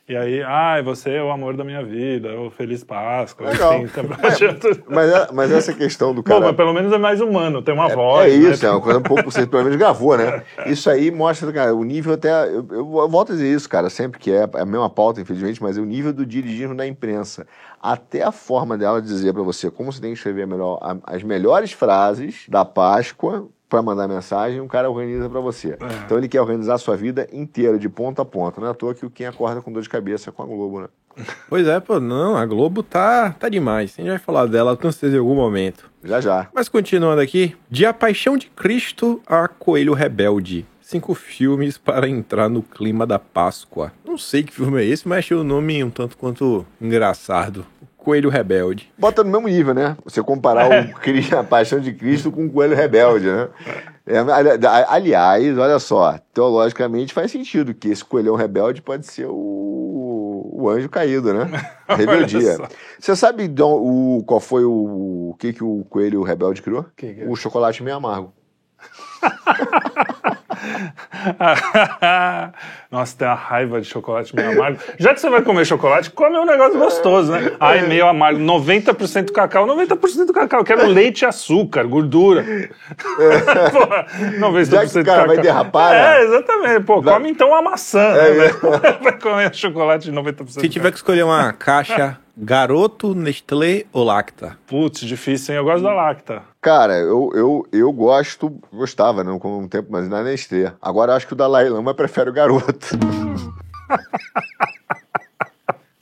e 0.09 0.17
aí, 0.17 0.41
ah, 0.41 0.81
você 0.83 1.11
é 1.11 1.23
o 1.23 1.29
amor 1.29 1.55
da 1.55 1.63
minha 1.63 1.83
vida, 1.85 2.39
o 2.39 2.49
Feliz 2.49 2.83
Páscoa. 2.83 3.47
Legal. 3.51 3.75
Enfim, 3.83 4.01
então, 4.03 4.31
tinha 4.35 4.53
tudo. 4.55 4.83
Mas, 4.89 5.11
é- 5.13 5.27
mas 5.31 5.51
essa 5.51 5.71
questão 5.75 6.11
do 6.11 6.23
Bom, 6.23 6.29
cara. 6.29 6.39
mas 6.47 6.55
pelo 6.55 6.73
menos 6.73 6.91
é 6.91 6.97
mais 6.97 7.21
humano, 7.21 7.61
tem 7.61 7.71
uma 7.71 7.91
É 7.91 7.95
voz. 7.95 8.33
isso, 8.33 8.63
né? 8.63 8.69
é 8.69 8.73
uma 8.73 8.81
coisa 8.81 8.97
um 8.97 9.03
pouco. 9.03 9.29
Você 9.29 9.45
pelo 9.45 9.63
menos 9.63 9.77
gravou, 9.77 10.17
né? 10.17 10.41
Isso 10.65 10.89
aí 10.89 11.11
mostra, 11.11 11.53
cara, 11.53 11.75
o 11.75 11.83
nível 11.83 12.13
até. 12.15 12.31
Eu, 12.47 12.65
eu 12.71 13.07
volto 13.07 13.31
a 13.31 13.35
dizer 13.35 13.53
isso, 13.53 13.69
cara, 13.69 13.87
sempre 13.87 14.19
que 14.19 14.31
é 14.31 14.49
a 14.55 14.65
mesma 14.65 14.89
pauta, 14.89 15.21
infelizmente, 15.21 15.61
mas 15.61 15.77
é 15.77 15.81
o 15.81 15.85
nível 15.85 16.11
do 16.11 16.25
dirigismo 16.25 16.73
da 16.75 16.87
imprensa. 16.87 17.45
Até 17.79 18.23
a 18.23 18.31
forma 18.31 18.75
dela 18.75 18.99
dizer 18.99 19.33
pra 19.33 19.43
você 19.43 19.69
como 19.69 19.91
você 19.91 20.01
tem 20.01 20.11
que 20.13 20.17
escrever 20.17 20.47
melhor, 20.47 20.79
as 21.03 21.21
melhores 21.21 21.71
frases 21.71 22.45
da 22.49 22.65
Páscoa 22.65 23.47
pra 23.71 23.81
mandar 23.81 24.05
mensagem, 24.05 24.59
um 24.59 24.67
cara 24.67 24.89
organiza 24.89 25.29
pra 25.29 25.39
você. 25.39 25.77
Então 26.05 26.17
ele 26.17 26.27
quer 26.27 26.41
organizar 26.41 26.73
a 26.73 26.77
sua 26.77 26.97
vida 26.97 27.25
inteira, 27.31 27.79
de 27.79 27.87
ponta 27.87 28.21
a 28.21 28.25
ponta. 28.25 28.59
Não 28.59 28.67
é 28.67 28.71
à 28.71 28.73
toa 28.73 28.93
que 28.93 29.05
o 29.05 29.09
quem 29.09 29.25
acorda 29.25 29.61
com 29.61 29.71
dor 29.71 29.81
de 29.81 29.87
cabeça 29.87 30.29
é 30.29 30.33
com 30.33 30.43
a 30.43 30.45
Globo, 30.45 30.81
né? 30.81 30.87
pois 31.49 31.65
é, 31.65 31.79
pô, 31.79 31.97
não, 31.97 32.35
a 32.35 32.45
Globo 32.45 32.83
tá, 32.83 33.31
tá 33.31 33.47
demais. 33.47 33.93
A 33.97 34.01
gente 34.01 34.09
vai 34.09 34.19
falar 34.19 34.45
dela 34.45 34.77
certeza 34.81 35.15
em 35.15 35.19
algum 35.19 35.35
momento. 35.35 35.89
Já 36.03 36.19
já. 36.19 36.49
Mas 36.53 36.67
continuando 36.67 37.21
aqui, 37.21 37.55
de 37.69 37.85
A 37.85 37.93
Paixão 37.93 38.37
de 38.37 38.47
Cristo 38.47 39.21
a 39.25 39.47
Coelho 39.47 39.93
Rebelde. 39.93 40.65
Cinco 40.81 41.13
filmes 41.13 41.77
para 41.77 42.09
entrar 42.09 42.49
no 42.49 42.61
clima 42.61 43.07
da 43.07 43.17
Páscoa. 43.17 43.93
Não 44.03 44.17
sei 44.17 44.43
que 44.43 44.53
filme 44.53 44.81
é 44.81 44.85
esse, 44.85 45.07
mas 45.07 45.19
achei 45.19 45.37
o 45.37 45.45
nome 45.45 45.81
um 45.81 45.89
tanto 45.89 46.17
quanto 46.17 46.65
engraçado. 46.81 47.65
Coelho 48.03 48.29
Rebelde. 48.31 48.91
Bota 48.97 49.23
no 49.23 49.29
mesmo 49.29 49.47
nível, 49.47 49.73
né? 49.75 49.95
Você 50.03 50.23
comparar 50.23 50.67
o 50.67 50.93
Cri- 50.95 51.29
a 51.37 51.43
paixão 51.43 51.79
de 51.79 51.93
Cristo 51.93 52.31
com 52.31 52.47
o 52.47 52.51
coelho 52.51 52.75
rebelde, 52.75 53.27
né? 53.27 53.47
É, 54.07 54.17
ali- 54.17 54.65
aliás, 54.87 55.57
olha 55.57 55.77
só, 55.77 56.17
teologicamente 56.33 57.13
faz 57.13 57.31
sentido 57.31 57.73
que 57.75 57.89
esse 57.89 58.03
coelhão 58.03 58.35
rebelde 58.35 58.81
pode 58.81 59.05
ser 59.05 59.27
o, 59.29 60.49
o 60.53 60.67
anjo 60.67 60.89
caído, 60.89 61.31
né? 61.31 61.47
Rebeldia. 61.87 62.57
Você 62.99 63.15
sabe 63.15 63.43
então, 63.43 63.73
o, 63.73 64.23
qual 64.25 64.39
foi 64.39 64.65
o, 64.65 65.29
o 65.31 65.35
que, 65.37 65.53
que 65.53 65.63
o 65.63 65.85
coelho 65.87 66.23
rebelde 66.23 66.61
criou? 66.63 66.85
Que 66.97 67.13
que 67.13 67.21
é? 67.21 67.27
O 67.27 67.35
chocolate 67.35 67.83
meio 67.83 67.97
amargo. 67.97 68.33
Nossa, 72.91 73.17
tem 73.17 73.27
uma 73.27 73.35
raiva 73.35 73.79
de 73.81 73.87
chocolate 73.87 74.35
meio 74.35 74.51
amargo. 74.51 74.79
Já 74.99 75.13
que 75.13 75.21
você 75.21 75.29
vai 75.29 75.41
comer 75.41 75.65
chocolate, 75.65 76.09
come 76.11 76.37
um 76.37 76.45
negócio 76.45 76.77
gostoso, 76.77 77.31
né? 77.31 77.53
Ai, 77.59 77.87
meio 77.87 78.05
amargo. 78.07 78.39
90% 78.39 79.31
cacau, 79.31 79.65
90% 79.65 80.31
cacau. 80.33 80.59
Eu 80.59 80.65
quero 80.65 80.85
leite 80.87 81.21
e 81.21 81.25
açúcar, 81.25 81.83
gordura. 81.85 82.43
Porra, 83.71 84.05
90% 84.39 84.65
Já 84.65 84.85
que 84.87 84.99
o 84.99 85.05
cara 85.05 85.25
vai 85.27 85.37
derrapar, 85.37 85.93
É, 85.93 85.97
né? 86.19 86.23
exatamente. 86.25 86.83
Pô, 86.83 87.01
Vai- 87.01 87.13
come 87.13 87.29
então 87.29 87.49
uma 87.49 87.61
maçã. 87.61 88.01
É, 88.01 88.33
né? 88.33 88.49
Vai 89.01 89.17
comer 89.19 89.53
chocolate 89.55 90.11
de 90.11 90.17
90%. 90.17 90.49
Se 90.61 90.69
tiver 90.69 90.91
que 90.91 90.97
escolher 90.97 91.23
uma 91.23 91.53
caixa 91.53 92.17
Garoto, 92.37 93.13
Nestlé 93.13 93.85
ou 93.91 94.03
Lacta? 94.03 94.57
Putz, 94.67 95.01
difícil, 95.01 95.53
hein? 95.53 95.59
Eu 95.59 95.63
gosto 95.65 95.83
da 95.83 95.93
Lacta. 95.93 96.41
Cara, 96.61 96.93
eu, 96.97 97.29
eu, 97.35 97.67
eu 97.71 97.91
gosto, 97.91 98.57
gostava, 98.71 99.23
não 99.23 99.37
com 99.37 99.59
um 99.59 99.67
tempo, 99.67 99.89
mas 99.91 100.07
na 100.07 100.23
Nestlé. 100.23 100.71
Agora 100.81 101.13
acho 101.15 101.27
que 101.27 101.33
o 101.33 101.35
Dalai 101.35 101.67
Lama 101.69 101.93
prefere 101.93 102.29
o 102.29 102.33
garoto. 102.33 102.87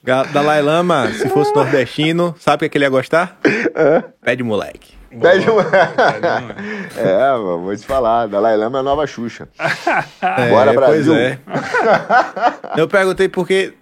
Ga- 0.04 0.24
Dalai 0.24 0.62
Lama, 0.62 1.10
se 1.12 1.28
fosse 1.30 1.54
nordestino, 1.54 2.34
sabe 2.40 2.66
o 2.66 2.70
que, 2.70 2.78
é 2.78 2.80
ele 2.80 2.86
ia 2.86 2.90
gostar? 2.90 3.38
Pé 4.24 4.36
de 4.36 4.44
moleque. 4.44 4.98
Pede 5.10 5.50
um... 5.50 5.54
Boa. 5.56 5.66
É, 6.96 7.32
mano, 7.32 7.62
vou 7.64 7.76
te 7.76 7.84
falar. 7.86 8.28
Dalai 8.28 8.56
Lama 8.56 8.78
é 8.78 8.82
a 8.82 8.84
nova 8.84 9.06
Xuxa. 9.08 9.50
É, 10.22 10.50
Bora, 10.50 10.74
pois 10.74 11.06
Brasil. 11.08 11.16
é. 11.16 11.40
Eu 12.78 12.88
perguntei 12.88 13.28
porque 13.28 13.74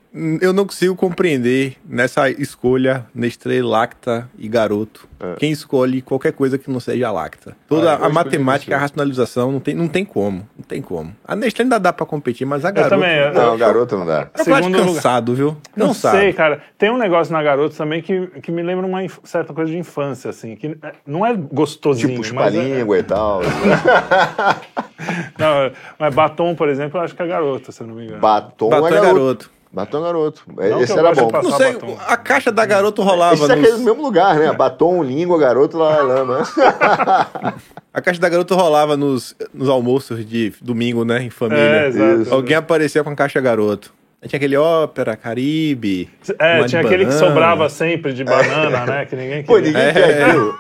eu 0.42 0.52
não 0.54 0.66
consigo 0.66 0.96
compreender 0.96 1.76
nessa 1.88 2.30
escolha 2.30 3.06
Nestlé, 3.14 3.62
Lacta 3.62 4.30
e 4.38 4.48
Garoto. 4.48 5.08
Quem 5.40 5.52
escolhe 5.52 6.02
qualquer 6.02 6.32
coisa 6.32 6.58
que 6.58 6.70
não 6.70 6.80
seja 6.80 7.12
Lacta. 7.12 7.56
Toda 7.68 7.94
Ah, 7.96 8.00
eu 8.00 8.06
a 8.06 8.10
matemática, 8.10 8.76
a 8.76 8.80
racionalização, 8.80 9.52
não 9.52 9.60
tem, 9.60 9.74
não 9.74 9.88
tem 9.88 10.06
como. 10.06 10.48
Não 10.58 10.64
tem 10.68 10.82
como. 10.82 11.16
A 11.28 11.36
Nestlé 11.36 11.64
ainda 11.64 11.80
dá 11.80 11.92
pra 11.92 12.06
competir, 12.06 12.46
mas 12.46 12.64
a 12.66 12.72
Garoto... 12.72 12.96
também, 12.96 13.18
eu- 13.18 13.34
Não, 13.34 13.58
garoto 13.58 13.98
não 13.98 14.06
dá. 14.06 14.30
Segundo 14.36 14.66
lugar. 14.78 14.86
cansado, 14.86 15.34
viu? 15.36 15.58
Não 15.76 15.88
Cansado. 15.88 16.18
sei, 16.18 16.34
cara. 16.34 16.62
Tem 16.78 16.92
um 16.92 16.98
negócio 16.98 17.34
na 17.34 17.42
garota 17.42 17.76
também 17.76 18.02
que, 18.02 18.28
que 18.42 18.52
me 18.52 18.62
lembra 18.62 18.86
uma 18.86 19.04
inf- 19.04 19.20
certa 19.24 19.54
coisa 19.54 19.72
de 19.72 19.78
infância, 19.78 20.30
assim. 20.30 20.56
Que 20.56 20.78
é- 20.82 20.94
não 21.06 21.26
é 21.26 21.34
gostosinho, 21.36 22.22
Tipo, 22.22 22.36
mas, 22.36 22.54
é, 22.54 22.58
chupa-língua 22.62 23.00
e 23.00 23.04
tal. 23.04 23.42
não, 25.38 25.72
mas 26.00 26.14
batom, 26.14 26.56
por 26.56 26.70
exemplo, 26.70 27.00
eu 27.00 27.04
acho 27.04 27.16
que 27.16 27.22
é 27.22 27.28
garota, 27.28 27.72
se 27.72 27.82
eu 27.82 27.88
não 27.88 27.96
me 27.96 28.06
engano. 28.06 28.20
Batom, 28.22 28.70
Batom 28.70 28.88
é 28.88 28.98
é 28.98 29.02
garoto. 29.02 29.52
Batom 29.78 30.00
é 30.00 30.02
garoto. 30.02 30.42
É, 30.58 30.70
Não 30.70 30.82
Esse 30.82 30.92
que 30.94 31.00
eu 31.00 31.06
era 31.06 31.16
bom. 31.16 31.30
Não 31.32 31.52
sei, 31.52 31.74
batom. 31.74 31.98
a 32.08 32.18
caixa 32.18 32.52
da 32.52 32.66
Garoto 32.66 33.04
rolava 33.04 33.36
Isso 33.36 33.44
é 33.52 33.56
nos... 33.56 33.64
aquele 33.66 33.78
no 33.78 33.86
mesmo 33.86 34.02
lugar, 34.02 34.36
né? 34.36 34.52
Batom, 34.58 35.04
língua, 35.04 35.38
garoto, 35.38 35.78
Dalai 35.78 36.02
Lama. 36.02 36.42
A 37.94 38.02
caixa 38.02 38.20
da 38.20 38.28
Garoto 38.30 38.56
rolava 38.56 38.98
nos, 38.98 39.36
nos 39.54 39.70
almoços 39.70 40.26
de 40.26 40.52
domingo, 40.62 41.06
né? 41.06 41.22
Em 41.24 41.30
família. 41.30 41.62
É. 41.64 42.34
Alguém 42.34 42.56
aparecia 42.56 43.04
com 43.04 43.10
a 43.12 43.16
caixa 43.16 43.40
Garoto. 43.40 43.94
Aí 44.22 44.28
Tinha 44.28 44.38
aquele 44.38 44.58
ópera, 44.58 45.16
Caribe. 45.16 46.10
É, 46.40 46.56
uma 46.56 46.64
de 46.64 46.70
tinha 46.70 46.82
aquele 46.82 47.06
que 47.06 47.12
banana. 47.12 47.28
sobrava 47.28 47.70
sempre 47.70 48.14
de 48.14 48.24
banana, 48.24 48.86
né? 48.86 49.06
Que 49.06 49.16
ninguém 49.16 49.44
Pô, 49.44 49.56
queria. 49.56 49.72
ninguém 49.72 49.88
É. 49.90 49.94
quer 49.94 50.24
aquilo. 50.24 50.56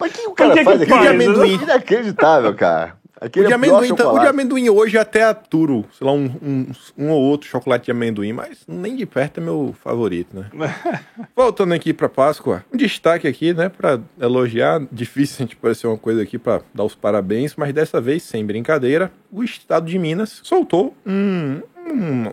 Mas 0.00 0.12
que 0.12 0.26
o 0.26 0.32
cara 0.32 0.52
que 0.52 0.58
que 0.58 0.64
faz 0.64 0.82
aquilo? 0.82 0.96
faz? 0.98 1.08
de 1.08 1.14
amendoim? 1.14 1.54
Inacreditável, 1.62 2.54
cara. 2.54 2.94
O 3.20 3.24
Aquele 3.24 3.46
de, 3.48 3.52
é 3.52 3.56
o 3.56 3.60
pior 3.60 3.78
amendoim, 3.78 3.92
o 3.92 4.18
de 4.20 4.26
amendoim 4.26 4.70
hoje 4.70 4.96
eu 4.96 5.00
até 5.00 5.24
aturo, 5.24 5.84
sei 5.96 6.06
lá, 6.06 6.12
um, 6.12 6.30
um, 6.42 6.66
um 6.96 7.10
ou 7.10 7.20
outro 7.20 7.48
chocolate 7.48 7.86
de 7.86 7.90
amendoim, 7.90 8.32
mas 8.32 8.60
nem 8.66 8.94
de 8.94 9.04
perto 9.04 9.40
é 9.40 9.42
meu 9.42 9.74
favorito, 9.82 10.36
né? 10.36 10.48
Voltando 11.34 11.74
aqui 11.74 11.92
pra 11.92 12.08
Páscoa, 12.08 12.64
um 12.72 12.76
destaque 12.76 13.26
aqui, 13.26 13.52
né, 13.52 13.68
pra 13.68 14.00
elogiar, 14.20 14.80
difícil 14.92 15.36
a 15.38 15.42
gente 15.42 15.56
parecer 15.56 15.86
uma 15.86 15.98
coisa 15.98 16.22
aqui 16.22 16.38
pra 16.38 16.60
dar 16.72 16.84
os 16.84 16.94
parabéns, 16.94 17.54
mas 17.56 17.72
dessa 17.72 18.00
vez, 18.00 18.22
sem 18.22 18.44
brincadeira, 18.44 19.10
o 19.32 19.42
Estado 19.42 19.86
de 19.86 19.98
Minas 19.98 20.40
soltou 20.44 20.94
um, 21.04 21.60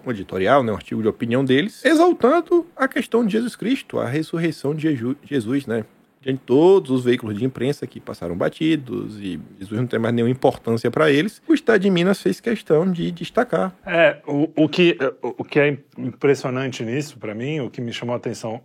um 0.05 0.11
editorial, 0.11 0.63
né, 0.63 0.71
um 0.71 0.75
artigo 0.75 1.01
de 1.01 1.07
opinião 1.07 1.43
deles, 1.43 1.83
exaltando 1.83 2.65
a 2.75 2.87
questão 2.87 3.25
de 3.25 3.31
Jesus 3.33 3.55
Cristo, 3.55 3.99
a 3.99 4.07
ressurreição 4.07 4.75
de 4.75 5.15
Jesus, 5.23 5.65
né? 5.65 5.83
Diante 6.25 6.39
de 6.39 6.45
todos 6.45 6.89
os 6.89 7.03
veículos 7.03 7.37
de 7.37 7.45
imprensa 7.45 7.85
que 7.85 7.99
passaram 7.99 8.35
batidos 8.35 9.19
e 9.19 9.39
Jesus 9.59 9.79
não 9.79 9.85
tem 9.85 9.99
mais 9.99 10.11
nenhuma 10.11 10.31
importância 10.31 10.89
para 10.89 11.11
eles, 11.11 11.39
o 11.47 11.53
Estado 11.53 11.79
de 11.81 11.89
Minas 11.91 12.19
fez 12.19 12.39
questão 12.39 12.91
de 12.91 13.11
destacar. 13.11 13.75
É, 13.85 14.17
o, 14.25 14.49
o, 14.55 14.67
que, 14.67 14.97
o 15.21 15.43
que 15.43 15.59
é 15.59 15.77
impressionante 15.95 16.83
nisso, 16.83 17.19
pra 17.19 17.35
mim, 17.35 17.59
o 17.59 17.69
que 17.69 17.79
me 17.79 17.93
chamou 17.93 18.15
a 18.15 18.17
atenção 18.17 18.61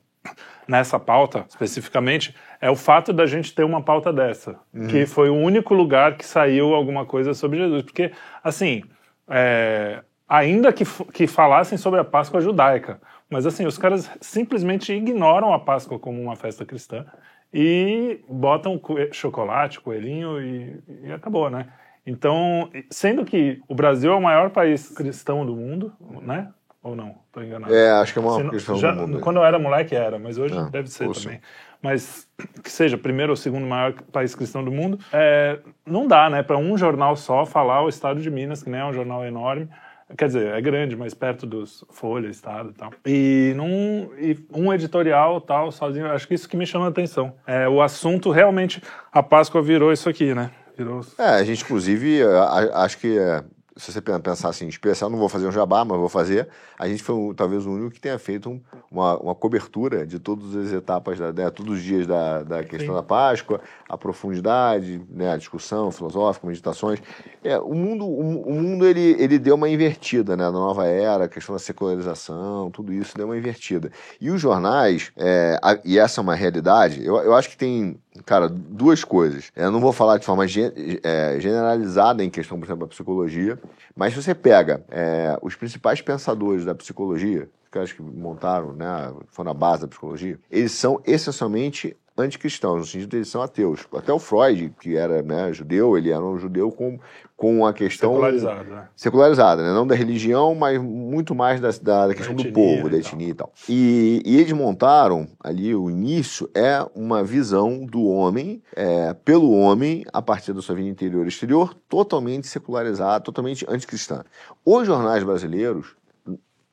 nessa 0.67 0.99
pauta, 0.99 1.45
especificamente, 1.51 2.35
é 2.63 2.71
o 2.71 2.77
fato 2.77 3.13
da 3.13 3.27
gente 3.27 3.55
ter 3.55 3.65
uma 3.65 3.83
pauta 3.83 4.11
dessa, 4.11 4.59
que 4.89 5.05
foi 5.05 5.29
o 5.29 5.35
único 5.35 5.75
lugar 5.75 6.17
que 6.17 6.25
saiu 6.25 6.75
alguma 6.75 7.05
coisa 7.05 7.35
sobre 7.35 7.59
Jesus. 7.59 7.83
Porque, 7.83 8.11
assim, 8.43 8.83
é, 9.29 10.03
ainda 10.27 10.73
que, 10.73 10.85
que 11.13 11.27
falassem 11.27 11.77
sobre 11.77 12.01
a 12.01 12.05
Páscoa 12.05 12.41
judaica. 12.41 13.01
Mas 13.29 13.47
assim, 13.47 13.67
os 13.67 13.77
caras 13.77 14.11
simplesmente 14.21 14.93
ignoram 14.93 15.53
a 15.53 15.59
Páscoa 15.59 15.99
como 15.99 16.21
uma 16.21 16.37
festa 16.37 16.65
cristã 16.65 17.05
e 17.53 18.21
botam 18.29 18.81
chocolate, 19.13 19.81
coelhinho 19.81 20.41
e, 20.41 20.79
e 21.05 21.13
acabou, 21.13 21.51
né? 21.51 21.67
Então, 22.07 22.71
sendo 22.91 23.25
que 23.25 23.61
o 23.69 23.75
Brasil 23.75 24.13
é 24.13 24.17
o 24.17 24.23
maior 24.23 24.51
país 24.51 24.89
cristão 24.89 25.45
do 25.45 25.55
mundo, 25.55 25.93
né? 26.23 26.49
Ou 26.83 26.97
não? 26.97 27.15
Tô 27.31 27.43
enganado. 27.43 27.75
É, 27.75 27.91
acho 27.93 28.13
que 28.15 28.19
é 28.19 28.23
uma 28.23 28.37
Se 28.37 28.43
não- 28.43 28.51
questão 28.51 28.77
já- 28.77 28.91
do 28.93 29.01
mundo. 29.03 29.17
né? 29.17 29.21
Quando 29.23 29.37
eu 29.37 29.45
era 29.45 29.59
moleque 29.59 29.95
era, 29.95 30.19
mas 30.19 30.39
hoje 30.39 30.57
Ah, 30.59 30.69
deve 30.71 30.89
ser 30.89 31.11
também. 31.13 31.41
Mas 31.83 32.27
que 32.63 32.71
seja 32.71 32.97
primeiro 32.97 33.33
ou 33.33 33.37
segundo 33.37 33.67
maior 33.67 33.93
país 34.13 34.35
cristão 34.35 34.65
do 34.65 34.73
mundo, 34.73 34.99
é, 35.13 35.59
não 35.87 36.07
dá, 36.07 36.29
né, 36.31 36.43
para 36.43 36.57
um 36.57 36.77
jornal 36.79 37.17
só 37.17 37.45
falar 37.45 37.83
o 37.83 37.89
Estado 37.89 38.21
de 38.21 38.31
Minas, 38.31 38.63
que 38.63 38.71
nem 38.71 38.81
é 38.81 38.85
um 38.85 38.93
jornal 38.95 39.25
enorme. 39.25 39.69
Quer 40.17 40.27
dizer, 40.27 40.47
é 40.55 40.61
grande, 40.61 40.97
mas 40.97 41.15
perto 41.15 41.47
dos 41.47 41.85
Folha, 41.91 42.29
Estado 42.29 42.71
e 42.71 42.73
tal. 42.73 42.91
E, 43.07 43.53
num, 43.57 44.11
e 44.19 44.37
um 44.53 44.73
editorial 44.73 45.41
tal, 45.41 45.71
sozinho, 45.71 46.07
acho 46.11 46.27
que 46.27 46.35
isso 46.35 46.49
que 46.49 46.57
me 46.57 46.67
chama 46.67 46.87
a 46.87 46.89
atenção. 46.89 47.33
É, 47.47 47.69
o 47.69 47.81
assunto 47.81 48.31
realmente, 48.31 48.83
a 49.13 49.23
Páscoa 49.23 49.63
virou 49.63 49.93
isso 49.93 50.09
aqui, 50.09 50.35
né? 50.35 50.51
Virou. 50.77 51.01
É, 51.19 51.25
a 51.27 51.45
gente, 51.45 51.63
inclusive, 51.63 52.23
a- 52.23 52.43
a- 52.45 52.85
acho 52.85 52.99
que 52.99 53.19
é, 53.19 53.45
se 53.81 53.93
você 53.93 54.01
pen- 54.01 54.21
pensar 54.21 54.49
assim, 54.51 54.69
especial, 54.69 55.09
não 55.11 55.19
vou 55.19 55.29
fazer 55.29 55.47
um 55.47 55.53
jabá, 55.53 55.85
mas 55.85 55.99
vou 55.99 56.09
fazer. 56.09 56.49
A 56.79 56.87
gente 56.87 57.03
foi 57.03 57.35
talvez 57.35 57.67
o 57.67 57.71
único 57.73 57.91
que 57.91 58.01
tenha 58.01 58.19
feito 58.19 58.51
um- 58.51 58.61
uma, 58.91 59.17
uma 59.19 59.35
cobertura 59.35 60.07
de 60.07 60.19
todas 60.19 60.55
as 60.55 60.73
etapas, 60.73 61.19
da, 61.19 61.33
né, 61.33 61.51
todos 61.51 61.79
os 61.79 61.83
dias 61.83 62.07
da, 62.07 62.43
da 62.43 62.63
questão 62.63 62.89
Sim. 62.95 62.95
da 62.95 63.03
Páscoa, 63.03 63.61
a 63.89 63.97
profundidade, 63.99 65.01
né, 65.09 65.33
a 65.33 65.37
discussão 65.37 65.91
filosófica, 65.91 66.47
meditações. 66.47 67.01
É, 67.43 67.59
o 67.59 67.75
mundo, 67.75 68.05
o, 68.07 68.43
o 68.43 68.53
mundo 68.55 68.87
ele, 68.87 69.17
ele 69.19 69.39
deu 69.39 69.55
uma 69.55 69.69
invertida, 69.69 70.37
né, 70.37 70.45
na 70.45 70.51
nova 70.53 70.87
era, 70.87 71.25
a 71.25 71.29
questão 71.29 71.55
da 71.55 71.59
secularização, 71.59 72.71
tudo 72.71 72.93
isso 72.93 73.17
deu 73.17 73.27
uma 73.27 73.37
invertida. 73.37 73.91
E 74.21 74.31
os 74.31 74.41
jornais, 74.41 75.11
é, 75.17 75.59
a- 75.63 75.79
e 75.85 75.99
essa 75.99 76.21
é 76.21 76.23
uma 76.23 76.35
realidade, 76.35 77.05
eu, 77.05 77.17
eu 77.19 77.35
acho 77.35 77.49
que 77.51 77.57
tem, 77.57 77.97
cara, 78.25 78.49
duas 78.49 79.05
coisas. 79.05 79.51
Eu 79.55 79.71
não 79.71 79.81
vou 79.81 79.93
falar 79.93 80.19
de 80.19 80.27
forma 80.27 80.45
é, 80.45 81.41
generalizada 81.41 82.25
em 82.25 82.31
questão, 82.31 82.59
por 82.59 82.67
exemplo, 82.67 82.87
da 82.87 82.91
psicologia, 82.91 83.59
mas 83.97 84.15
se 84.15 84.23
você 84.23 84.35
pega 84.35 84.85
é, 84.89 85.39
os 85.43 85.55
principais 85.55 86.01
pensadores 86.01 86.65
da 86.65 86.75
psicologia, 86.75 87.49
que 87.71 87.79
acho 87.79 87.95
que 87.95 88.03
montaram, 88.03 88.73
né, 88.73 89.13
foram 89.29 89.53
a 89.53 89.55
base 89.55 89.83
da 89.83 89.89
psicologia, 89.89 90.39
eles 90.51 90.73
são 90.73 91.01
essencialmente 91.07 91.97
anticristãos, 92.17 92.81
no 92.81 92.87
sentido 92.87 93.11
de 93.11 93.17
eles 93.19 93.29
são 93.29 93.43
ateus. 93.43 93.87
Até 93.95 94.13
o 94.13 94.19
Freud, 94.19 94.73
que 94.81 94.97
era 94.97 95.23
né, 95.23 95.53
judeu, 95.53 95.97
ele 95.97 96.11
era 96.11 96.25
um 96.25 96.39
judeu 96.39 96.71
com, 96.71 96.99
com 97.37 97.67
a 97.67 97.73
questão 97.73 98.13
Secularizado, 98.13 98.71
né? 98.71 98.89
secularizada, 98.95 99.63
né? 99.63 99.73
não 99.73 99.87
da 99.87 99.95
religião, 99.95 100.55
mas 100.55 100.81
muito 100.81 101.35
mais 101.35 101.61
da, 101.61 101.71
da, 101.83 102.09
da 102.09 102.15
questão 102.15 102.35
do 102.35 102.43
etnia 102.43 102.53
povo, 102.53 102.91
da 102.91 102.99
etnia 102.99 103.29
e 103.29 103.35
tal. 103.35 103.53
E, 103.69 104.23
e 104.25 104.39
eles 104.39 104.53
montaram 104.53 105.29
ali, 105.43 105.75
o 105.75 105.91
início 105.91 106.51
é 106.55 106.85
uma 106.95 107.25
visão 107.25 107.85
do 107.85 108.05
homem, 108.05 108.63
é, 108.75 109.15
pelo 109.15 109.53
homem, 109.53 110.05
a 110.13 110.21
partir 110.21 110.53
da 110.53 110.61
sua 110.61 110.75
vida 110.75 110.89
interior 110.89 111.25
e 111.25 111.29
exterior, 111.29 111.75
totalmente 111.89 112.47
secularizada, 112.47 113.25
totalmente 113.25 113.65
anticristã. 113.69 114.23
Os 114.65 114.87
jornais 114.87 115.25
brasileiros, 115.25 115.97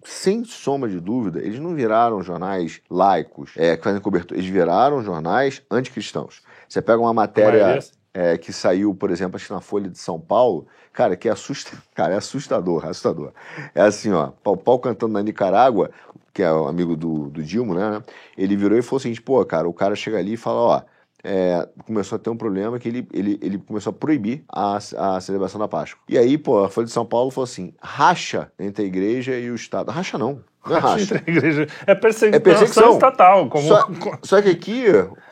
sem 0.08 0.46
sombra 0.46 0.90
de 0.90 1.02
dúvida, 1.02 1.40
eles 1.40 1.60
não 1.60 1.76
viraram 1.76 2.24
jornais 2.24 2.80
laicos, 2.90 3.52
é, 3.58 3.76
que 3.76 3.84
fazem 3.84 4.00
cobertura, 4.00 4.40
eles 4.40 4.50
viraram 4.50 5.04
jornais 5.04 5.62
anticristãos. 5.70 6.42
Você 6.68 6.82
pega 6.82 6.98
uma 6.98 7.14
matéria 7.14 7.78
é, 8.14 8.38
que 8.38 8.54
saiu, 8.54 8.96
por 8.96 9.12
exemplo, 9.12 9.36
acho 9.36 9.48
que 9.48 9.54
na 9.54 9.60
Folha 9.60 9.90
de 9.90 9.98
São 9.98 10.18
Paulo, 10.18 10.66
cara, 10.94 11.18
que 11.18 11.28
é 11.28 11.32
assusta, 11.32 11.78
cara, 11.94 12.14
é 12.14 12.18
assustador, 12.18 12.86
assustador. 12.86 13.34
É 13.76 13.82
assim, 13.82 14.14
ó, 14.14 14.28
Pau 14.42 14.56
Pau 14.56 14.80
cantando 14.80 15.12
na 15.12 15.22
Nicarágua, 15.22 15.92
que 16.34 16.42
é 16.42 16.52
o 16.52 16.68
amigo 16.68 16.96
do, 16.96 17.30
do 17.30 17.44
Dilma, 17.44 17.76
né? 17.76 18.04
Ele 18.38 18.56
virou 18.56 18.78
e 18.78 18.82
falou 18.82 19.00
assim, 19.00 19.14
pô, 19.16 19.44
cara, 19.44 19.68
o 19.68 19.74
cara 19.74 19.94
chega 19.94 20.18
ali 20.18 20.34
e 20.34 20.38
fala, 20.38 20.60
ó, 20.60 20.82
é, 21.24 21.68
começou 21.86 22.16
a 22.16 22.20
ter 22.20 22.30
um 22.30 22.38
problema 22.38 22.78
que 22.80 22.88
ele, 22.88 23.08
ele, 23.14 23.40
ele 23.42 23.58
começou 23.58 23.92
a 23.92 23.94
proibir 23.94 24.44
a, 24.48 24.78
a 24.98 25.20
celebração 25.20 25.60
da 25.60 25.68
Páscoa. 25.68 26.02
E 26.08 26.18
aí, 26.18 26.38
pô, 26.38 26.64
a 26.64 26.70
Folha 26.70 26.86
de 26.86 26.92
São 26.94 27.06
Paulo 27.06 27.32
falou 27.32 27.46
assim, 27.46 27.74
racha 27.82 28.52
entre 28.60 28.84
a 28.84 28.88
igreja 28.88 29.38
e 29.38 29.50
o 29.50 29.56
Estado. 29.56 29.92
Racha 29.92 30.18
não, 30.18 30.40
não 30.66 30.76
é 30.76 30.80
racha. 30.80 31.16
Igreja. 31.28 31.68
É 31.86 31.96
perseguição, 31.96 32.38
É 32.38 32.40
perseguição. 32.40 32.94
estatal. 32.94 33.50
Como, 33.50 33.68
Só, 33.68 33.88
só 34.22 34.42
que 34.42 34.50
aqui, 34.50 34.86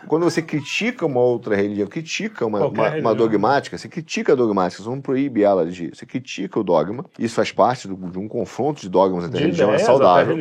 quando 0.07 0.23
você 0.23 0.41
critica 0.41 1.05
uma 1.05 1.19
outra 1.19 1.55
religião, 1.55 1.87
critica 1.87 2.45
uma, 2.45 2.59
uma, 2.67 2.89
uma 3.01 3.15
dogmática, 3.15 3.77
você 3.77 3.87
critica 3.87 4.33
a 4.33 4.35
dogmática, 4.35 4.81
você 4.81 4.89
não 4.89 4.99
proíbe 5.01 5.43
ela 5.43 5.65
de. 5.65 5.89
Você 5.89 6.05
critica 6.05 6.59
o 6.59 6.63
dogma. 6.63 7.05
Isso 7.19 7.35
faz 7.35 7.51
parte 7.51 7.87
do- 7.87 7.95
de 8.09 8.17
um 8.17 8.27
confronto 8.27 8.81
de 8.81 8.89
dogmas 8.89 9.25
entre 9.25 9.37
de 9.37 9.43
religião, 9.45 9.69
é 9.71 9.73
ideias 9.75 9.83
até 9.89 9.91
saudável. 10.05 10.33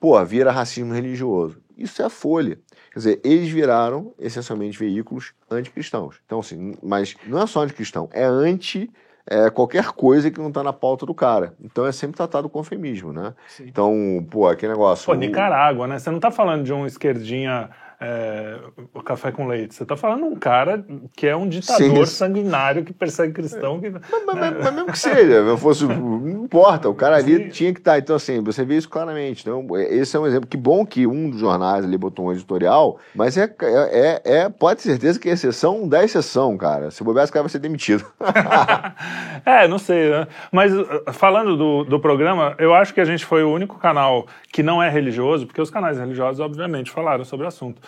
Pô, 0.00 0.22
vira 0.24 0.50
racismo 0.52 0.92
religioso. 0.94 1.58
Isso 1.76 2.02
é 2.02 2.04
a 2.04 2.10
folha. 2.10 2.58
Quer 2.98 3.10
dizer, 3.10 3.20
eles 3.22 3.48
viraram 3.48 4.12
essencialmente 4.18 4.76
veículos 4.76 5.32
anticristãos. 5.48 6.16
Então, 6.26 6.40
assim, 6.40 6.74
mas 6.82 7.14
não 7.28 7.40
é 7.40 7.46
só 7.46 7.62
anticristão, 7.62 8.08
é 8.12 8.24
anti 8.24 8.90
é, 9.24 9.48
qualquer 9.50 9.92
coisa 9.92 10.32
que 10.32 10.40
não 10.40 10.48
está 10.48 10.64
na 10.64 10.72
pauta 10.72 11.06
do 11.06 11.14
cara. 11.14 11.54
Então 11.62 11.86
é 11.86 11.92
sempre 11.92 12.16
tratado 12.16 12.48
com 12.48 12.58
eufemismo, 12.58 13.12
né? 13.12 13.34
Sim. 13.46 13.66
Então, 13.68 14.26
pô, 14.28 14.48
aquele 14.48 14.72
negócio. 14.72 15.06
Pô, 15.06 15.14
Nicarágua, 15.14 15.86
né? 15.86 15.98
Você 16.00 16.10
não 16.10 16.18
tá 16.18 16.32
falando 16.32 16.64
de 16.64 16.72
um 16.72 16.86
esquerdinha 16.86 17.70
é, 18.00 18.56
o 18.94 19.02
café 19.02 19.32
com 19.32 19.46
leite. 19.48 19.74
Você 19.74 19.84
tá 19.84 19.96
falando 19.96 20.20
de 20.20 20.28
um 20.28 20.36
cara 20.36 20.84
que 21.16 21.26
é 21.26 21.34
um 21.34 21.48
ditador 21.48 22.06
Sim. 22.06 22.14
sanguinário 22.14 22.84
que 22.84 22.92
persegue 22.92 23.32
cristão. 23.32 23.80
Que... 23.80 23.90
Mas, 23.90 24.02
mas- 24.24 24.56
mas 24.62 24.74
mesmo 24.74 24.92
que 24.92 24.98
seja, 24.98 25.32
eu 25.34 25.58
fosse, 25.58 25.84
não 25.84 26.44
importa, 26.44 26.88
o 26.88 26.94
cara 26.94 27.16
ali 27.16 27.36
Sim. 27.44 27.48
tinha 27.48 27.72
que 27.74 27.80
estar. 27.80 27.98
Então, 27.98 28.14
assim, 28.14 28.40
você 28.42 28.64
vê 28.64 28.76
isso 28.76 28.88
claramente. 28.88 29.42
Então, 29.42 29.66
esse 29.76 30.16
é 30.16 30.20
um 30.20 30.26
exemplo. 30.26 30.48
Que 30.48 30.56
bom 30.56 30.86
que 30.86 31.06
um 31.06 31.30
dos 31.30 31.40
jornais 31.40 31.84
ali 31.84 31.98
botou 31.98 32.26
um 32.26 32.32
editorial, 32.32 32.98
mas 33.14 33.36
é, 33.36 33.44
é, 33.62 34.20
é, 34.24 34.38
é- 34.42 34.48
pode 34.48 34.80
ter 34.82 34.90
certeza 34.90 35.18
que 35.18 35.28
é 35.28 35.32
exceção 35.32 35.88
da 35.88 36.04
exceção, 36.04 36.56
cara. 36.56 36.90
Se 36.92 37.02
bobear, 37.02 37.24
esse 37.24 37.32
cara 37.32 37.42
vai 37.42 37.50
ser 37.50 37.58
demitido. 37.58 38.06
é, 39.44 39.66
não 39.68 39.78
sei, 39.78 40.10
né? 40.10 40.26
Mas 40.52 40.72
uh, 40.72 40.86
falando 41.12 41.56
do, 41.56 41.84
do 41.84 42.00
programa, 42.00 42.54
eu 42.58 42.74
acho 42.74 42.94
que 42.94 43.00
a 43.00 43.04
gente 43.04 43.24
foi 43.24 43.42
o 43.42 43.50
único 43.52 43.78
canal 43.78 44.26
que 44.52 44.62
não 44.62 44.82
é 44.82 44.88
religioso, 44.88 45.46
porque 45.46 45.60
os 45.60 45.70
canais 45.70 45.98
religiosos, 45.98 46.40
obviamente, 46.40 46.90
falaram 46.90 47.24
sobre 47.24 47.44
o 47.44 47.48
assunto, 47.48 47.80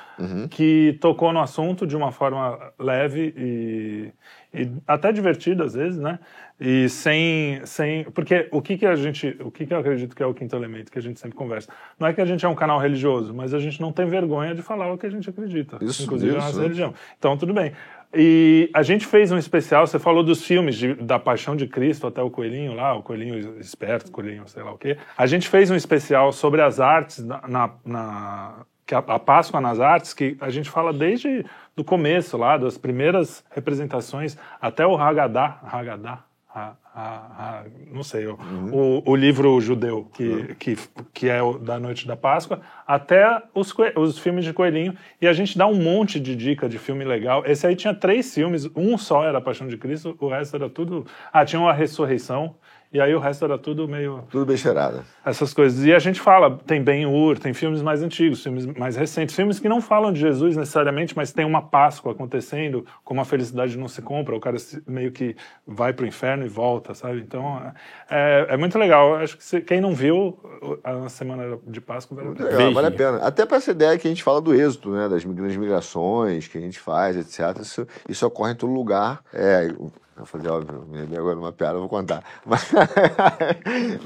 que 0.50 0.98
tocou 1.00 1.32
no 1.32 1.40
assunto 1.40 1.86
de 1.86 1.96
uma 1.96 2.12
forma 2.12 2.58
leve 2.78 3.32
e, 3.36 4.12
e 4.52 4.70
até 4.86 5.10
divertida 5.12 5.64
às 5.64 5.72
vezes, 5.74 5.98
né? 5.98 6.18
E 6.60 6.90
sem, 6.90 7.64
sem, 7.64 8.04
porque 8.10 8.46
o 8.52 8.60
que 8.60 8.76
que 8.76 8.84
a 8.84 8.94
gente, 8.94 9.34
o 9.40 9.50
que 9.50 9.64
que 9.64 9.72
eu 9.72 9.78
acredito 9.78 10.14
que 10.14 10.22
é 10.22 10.26
o 10.26 10.34
quinto 10.34 10.54
elemento 10.54 10.92
que 10.92 10.98
a 10.98 11.02
gente 11.02 11.18
sempre 11.18 11.34
conversa, 11.38 11.70
não 11.98 12.06
é 12.06 12.12
que 12.12 12.20
a 12.20 12.26
gente 12.26 12.44
é 12.44 12.48
um 12.50 12.54
canal 12.54 12.78
religioso, 12.78 13.32
mas 13.32 13.54
a 13.54 13.58
gente 13.58 13.80
não 13.80 13.92
tem 13.92 14.04
vergonha 14.06 14.54
de 14.54 14.60
falar 14.60 14.92
o 14.92 14.98
que 14.98 15.06
a 15.06 15.10
gente 15.10 15.30
acredita, 15.30 15.78
Isso, 15.80 16.02
inclusive 16.02 16.32
isso, 16.32 16.38
na 16.38 16.44
nossa 16.44 16.58
né? 16.58 16.64
religião. 16.64 16.92
Então 17.18 17.34
tudo 17.38 17.54
bem. 17.54 17.72
E 18.12 18.68
a 18.74 18.82
gente 18.82 19.06
fez 19.06 19.32
um 19.32 19.38
especial, 19.38 19.86
você 19.86 19.98
falou 19.98 20.22
dos 20.22 20.44
filmes 20.44 20.76
de- 20.76 20.94
da 20.96 21.18
Paixão 21.18 21.56
de 21.56 21.66
Cristo 21.66 22.06
até 22.06 22.20
o 22.20 22.28
Coelhinho 22.28 22.74
lá, 22.74 22.92
o 22.94 23.02
Coelhinho 23.02 23.58
Esperto, 23.58 24.10
Coelhinho 24.10 24.46
sei 24.46 24.62
lá 24.62 24.72
o 24.72 24.76
quê. 24.76 24.98
A 25.16 25.26
gente 25.26 25.48
fez 25.48 25.70
um 25.70 25.76
especial 25.76 26.30
sobre 26.30 26.60
as 26.60 26.78
artes 26.78 27.24
na, 27.24 27.40
na- 27.48 27.70
na- 27.86 28.66
que 28.90 28.94
a, 28.96 28.98
a 28.98 29.20
Páscoa 29.20 29.60
nas 29.60 29.78
artes, 29.78 30.12
que 30.12 30.36
a 30.40 30.50
gente 30.50 30.68
fala 30.68 30.92
desde 30.92 31.46
do 31.76 31.84
começo 31.84 32.36
lá, 32.36 32.56
das 32.56 32.76
primeiras 32.76 33.44
representações 33.52 34.36
até 34.60 34.84
o 34.84 34.96
Haggadah, 34.96 35.60
Haggadah, 35.62 36.24
Ha- 36.52 36.74
Ha- 36.92 37.30
Ha- 37.38 37.64
não 37.92 38.02
sei, 38.02 38.26
o, 38.26 38.36
o, 38.72 39.02
o 39.12 39.14
livro 39.14 39.60
judeu 39.60 40.10
que, 40.12 40.56
que, 40.58 40.76
que 41.14 41.28
é 41.28 41.40
o 41.40 41.56
da 41.56 41.78
Noite 41.78 42.04
da 42.04 42.16
Páscoa, 42.16 42.60
até 42.84 43.40
os, 43.54 43.72
os 43.94 44.18
filmes 44.18 44.44
de 44.44 44.52
coelhinho, 44.52 44.96
e 45.22 45.28
a 45.28 45.32
gente 45.32 45.56
dá 45.56 45.68
um 45.68 45.76
monte 45.80 46.18
de 46.18 46.34
dica 46.34 46.68
de 46.68 46.76
filme 46.76 47.04
legal. 47.04 47.44
Esse 47.46 47.68
aí 47.68 47.76
tinha 47.76 47.94
três 47.94 48.34
filmes, 48.34 48.68
um 48.74 48.98
só 48.98 49.22
era 49.22 49.38
a 49.38 49.40
Paixão 49.40 49.68
de 49.68 49.76
Cristo, 49.76 50.16
o 50.18 50.28
resto 50.28 50.56
era 50.56 50.68
tudo. 50.68 51.06
Ah, 51.32 51.44
tinha 51.44 51.60
uma 51.60 51.72
ressurreição, 51.72 52.56
e 52.92 53.00
aí 53.00 53.14
o 53.14 53.18
resto 53.20 53.44
era 53.44 53.56
tudo 53.58 53.86
meio 53.86 54.24
Tudo 54.30 54.44
besteirada. 54.46 55.04
essas 55.24 55.54
coisas. 55.54 55.84
E 55.84 55.92
a 55.94 55.98
gente 55.98 56.20
fala, 56.20 56.58
tem 56.66 56.82
Ben-Hur, 56.82 57.38
tem 57.38 57.52
filmes 57.54 57.82
mais 57.82 58.02
antigos, 58.02 58.42
filmes 58.42 58.66
mais 58.66 58.96
recentes, 58.96 59.34
filmes 59.34 59.60
que 59.60 59.68
não 59.68 59.80
falam 59.80 60.12
de 60.12 60.20
Jesus 60.20 60.56
necessariamente, 60.56 61.16
mas 61.16 61.32
tem 61.32 61.44
uma 61.44 61.62
Páscoa 61.62 62.12
acontecendo, 62.12 62.84
como 63.04 63.20
a 63.20 63.24
felicidade 63.24 63.76
não 63.78 63.86
se 63.88 64.02
compra, 64.02 64.34
o 64.34 64.40
cara 64.40 64.58
se- 64.58 64.82
meio 64.86 65.12
que 65.12 65.36
vai 65.66 65.92
pro 65.92 66.06
inferno 66.06 66.44
e 66.44 66.48
volta, 66.48 66.94
sabe? 66.94 67.20
Então, 67.20 67.62
é, 68.10 68.46
é 68.50 68.56
muito 68.56 68.78
legal. 68.78 69.14
Acho 69.16 69.36
que 69.36 69.44
se- 69.44 69.60
quem 69.60 69.80
não 69.80 69.94
viu 69.94 70.38
a 70.82 71.08
semana 71.08 71.58
de 71.66 71.80
Páscoa 71.80 72.16
vale 72.16 72.28
a 72.28 72.30
Muito 72.30 72.42
pena. 72.42 72.56
legal, 72.58 72.74
vale 72.74 72.86
a 72.88 72.90
pena. 72.90 73.18
Até 73.18 73.46
para 73.46 73.56
essa 73.58 73.70
ideia 73.70 73.98
que 73.98 74.06
a 74.08 74.10
gente 74.10 74.22
fala 74.22 74.40
do 74.40 74.54
êxito, 74.54 74.90
né? 74.90 75.08
Das 75.08 75.24
grandes 75.24 75.56
migrações 75.56 76.48
que 76.48 76.58
a 76.58 76.60
gente 76.60 76.78
faz, 76.80 77.16
etc. 77.16 77.60
Isso, 77.60 77.86
isso 78.08 78.26
ocorre 78.26 78.52
em 78.52 78.56
todo 78.56 78.72
lugar. 78.72 79.20
É, 79.32 79.72
eu 80.20 80.26
fazer, 80.26 80.48
óbvio, 80.48 80.84
me 80.88 80.98
lembrei 80.98 81.18
agora 81.18 81.38
uma 81.38 81.52
piada, 81.52 81.74
eu 81.74 81.80
vou 81.80 81.88
contar. 81.88 82.22
Mas, 82.46 82.70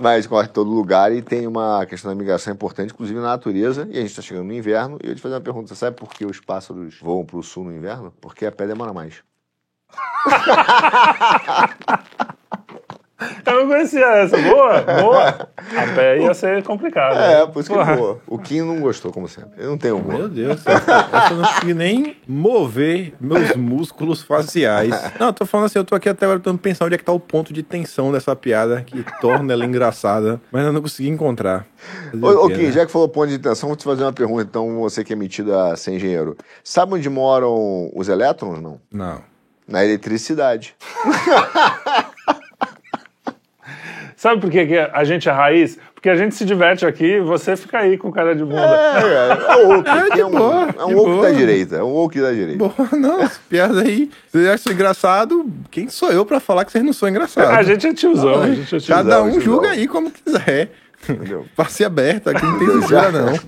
mas 0.01 0.27
ocorre 0.27 0.49
em 0.49 0.53
todo 0.53 0.71
lugar 0.71 1.13
e 1.13 1.23
tem 1.23 1.47
uma 1.47 1.85
questão 1.87 2.11
da 2.11 2.15
migração 2.15 2.53
importante, 2.53 2.93
inclusive 2.93 3.19
na 3.19 3.27
natureza. 3.27 3.89
E 3.91 3.97
a 3.97 4.01
gente 4.01 4.11
está 4.11 4.23
chegando 4.23 4.47
no 4.47 4.53
inverno. 4.53 4.99
E 5.03 5.09
eu 5.09 5.15
te 5.15 5.21
fazer 5.21 5.35
uma 5.35 5.41
pergunta: 5.41 5.69
você 5.69 5.75
sabe 5.75 5.97
por 5.97 6.11
que 6.11 6.27
os 6.27 6.41
pássaros 6.41 6.99
voam 7.01 7.25
para 7.25 7.37
o 7.37 7.43
sul 7.43 7.65
no 7.65 7.73
inverno? 7.73 8.13
Porque 8.21 8.47
a 8.47 8.53
pé 8.53 8.67
demora 8.67 8.93
mais. 8.93 9.23
Eu 13.47 13.61
não 13.61 13.69
conhecia 13.69 14.05
essa. 14.17 14.37
Boa, 14.37 14.81
boa. 14.81 15.29
A 15.29 15.95
pé 15.95 16.21
ia 16.21 16.35
ser 16.35 16.63
complicado. 16.65 17.17
É, 17.17 17.41
né? 17.41 17.47
por 17.47 17.61
isso 17.61 17.71
que 17.71 17.77
Porra. 17.77 17.93
ele 17.93 18.01
boa. 18.01 18.21
O 18.27 18.39
Kim 18.39 18.63
não 18.63 18.81
gostou, 18.81 19.13
como 19.13 19.29
sempre. 19.29 19.53
Ele 19.57 19.69
não 19.69 19.79
tem 19.79 19.93
humor. 19.93 20.15
Meu 20.15 20.29
Deus. 20.29 20.61
Essa 20.67 21.29
eu 21.31 21.37
não 21.37 21.45
consegui 21.49 21.75
nem 21.75 22.17
mover 22.27 23.15
meus 23.21 23.55
músculos 23.55 24.23
faciais. 24.23 24.91
Não, 25.19 25.29
eu 25.29 25.33
tô 25.33 25.47
falando 25.47 25.67
assim, 25.67 25.79
eu 25.79 25.85
tô 25.85 25.95
aqui 25.95 26.09
até 26.09 26.27
agora 26.27 26.41
tentando 26.41 26.59
pensar 26.59 26.87
onde 26.87 26.97
é 26.97 26.99
que 26.99 27.05
tá 27.05 27.13
o 27.13 27.21
ponto 27.21 27.53
de 27.53 27.63
tensão 27.63 28.11
dessa 28.11 28.35
piada 28.35 28.83
que 28.83 29.05
torna 29.21 29.53
ela 29.53 29.65
engraçada, 29.65 30.41
mas 30.51 30.65
eu 30.65 30.73
não 30.73 30.83
consegui 30.83 31.09
encontrar. 31.09 31.67
Ô, 32.13 32.27
o 32.27 32.47
ô 32.47 32.49
Kim, 32.49 32.65
né? 32.65 32.73
já 32.73 32.85
que 32.85 32.91
falou 32.91 33.09
ponto 33.09 33.29
de 33.29 33.39
tensão, 33.39 33.69
vou 33.69 33.77
te 33.77 33.85
fazer 33.85 34.03
uma 34.03 34.13
pergunta, 34.13 34.43
então, 34.43 34.81
você 34.81 35.05
que 35.05 35.13
é 35.13 35.17
metido 35.17 35.57
a 35.57 35.77
ser 35.77 35.93
engenheiro. 35.93 36.37
Sabe 36.65 36.95
onde 36.95 37.09
moram 37.09 37.91
os 37.95 38.09
elétrons, 38.09 38.61
não? 38.61 38.81
Não. 38.93 39.23
Na 39.67 39.85
eletricidade. 39.85 40.75
Sabe 44.25 44.41
por 44.41 44.51
que 44.51 44.65
que 44.65 44.79
a 44.79 45.05
gente 45.05 45.29
é 45.29 45.33
raiz? 45.33 45.79
Porque 45.95 46.09
a 46.09 46.17
gente 46.17 46.35
se 46.35 46.47
diverte 46.47 46.87
aqui 46.87 47.05
e 47.05 47.21
você 47.21 47.55
fica 47.59 47.81
aí 47.81 47.99
com 47.99 48.11
cara 48.11 48.35
de 48.35 48.43
bunda. 48.43 48.57
É, 48.59 49.03
é, 49.03 49.53
é 49.53 49.67
o 49.67 49.69
woke. 49.69 49.91
É, 49.95 50.15
de 50.15 50.21
é 50.23 50.25
um, 50.25 50.31
boa, 50.31 50.69
é 50.79 50.85
um 50.85 50.89
de 50.89 50.95
woke 50.95 51.11
boa. 51.11 51.23
da 51.25 51.31
direita. 51.31 51.77
É 51.77 51.83
um 51.83 51.89
woke 51.89 52.19
da 52.23 52.33
direita. 52.33 52.59
Porra, 52.59 52.97
não, 52.97 53.21
essa 53.21 53.39
piada 53.51 53.83
aí. 53.83 54.09
Você 54.33 54.49
acha 54.49 54.73
engraçado? 54.73 55.47
Quem 55.71 55.91
sou 55.91 56.11
eu 56.11 56.25
pra 56.25 56.41
falar 56.41 56.65
que 56.65 56.73
vocês 56.73 56.83
não 56.83 56.95
são 56.95 57.07
engraçados? 57.07 57.51
A 57.51 57.63
gente 57.63 57.87
é 57.87 57.93
tiozão, 57.93 58.41
a 58.41 58.47
gente 58.49 58.63
é 58.63 58.79
tiozão. 58.81 58.97
Cada 58.97 59.23
um 59.25 59.33
tiozão. 59.33 59.43
julga 59.43 59.69
aí 59.73 59.87
como 59.87 60.11
quiser. 60.11 60.71
Entendeu? 61.07 61.45
Passe 61.55 61.85
aberta, 61.85 62.31
aqui 62.31 62.47
não 62.47 62.59
tem 62.59 62.71
censura, 62.81 63.13
não. 63.13 63.39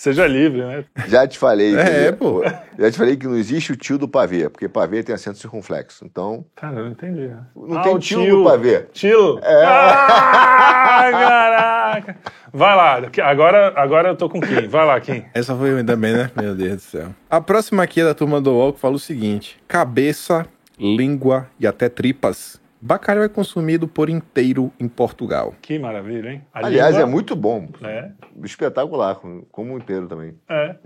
Seja 0.00 0.26
livre, 0.26 0.62
né? 0.64 0.82
Já 1.08 1.28
te 1.28 1.38
falei. 1.38 1.76
É, 1.76 2.06
que- 2.10 2.12
pô. 2.16 2.42
Já 2.78 2.90
te 2.90 2.96
falei 2.96 3.18
que 3.18 3.26
não 3.26 3.36
existe 3.36 3.72
o 3.72 3.76
tio 3.76 3.98
do 3.98 4.08
pavê, 4.08 4.48
porque 4.48 4.66
pavê 4.66 5.02
tem 5.02 5.14
acento 5.14 5.36
circunflexo. 5.36 6.06
Então, 6.06 6.42
Cara, 6.56 6.78
eu 6.78 6.84
não 6.86 6.92
entendi. 6.92 7.26
né? 7.28 7.36
Não 7.54 7.82
tem 7.82 7.94
o 7.94 7.98
tio 7.98 8.38
no 8.38 8.44
pavê. 8.44 8.86
Tio? 8.94 9.38
É. 9.42 9.62
Ah, 9.66 11.08
caraca! 11.12 12.16
Vai 12.50 12.76
lá, 12.76 13.02
agora, 13.24 13.74
agora 13.76 14.08
eu 14.08 14.16
tô 14.16 14.30
com 14.30 14.40
quem? 14.40 14.66
Vai 14.68 14.86
lá, 14.86 14.98
Kim. 14.98 15.22
Essa 15.34 15.54
foi 15.54 15.76
ainda 15.76 15.94
bem, 15.96 16.14
né? 16.14 16.30
Meu 16.34 16.54
Deus 16.54 16.76
do 16.76 16.80
céu. 16.80 17.08
A 17.28 17.38
próxima 17.38 17.82
aqui 17.82 18.00
é 18.00 18.04
da 18.04 18.14
turma 18.14 18.40
do 18.40 18.52
UOL 18.52 18.72
que 18.72 18.80
fala 18.80 18.94
o 18.94 18.98
seguinte: 18.98 19.58
cabeça, 19.68 20.46
língua 20.78 21.46
e 21.60 21.66
até 21.66 21.90
tripas. 21.90 22.58
Bacalhau 22.82 23.22
é 23.22 23.28
consumido 23.28 23.86
por 23.86 24.08
inteiro 24.08 24.72
em 24.80 24.88
Portugal. 24.88 25.54
Que 25.60 25.78
maravilha, 25.78 26.30
hein? 26.30 26.42
A 26.52 26.66
aliás, 26.66 26.94
língua- 26.94 27.08
é 27.08 27.10
muito 27.10 27.36
bom. 27.36 27.68
É, 27.82 28.10
Espetacular, 28.42 29.16
como 29.52 29.76
inteiro 29.76 30.08
também. 30.08 30.34
é. 30.48 30.76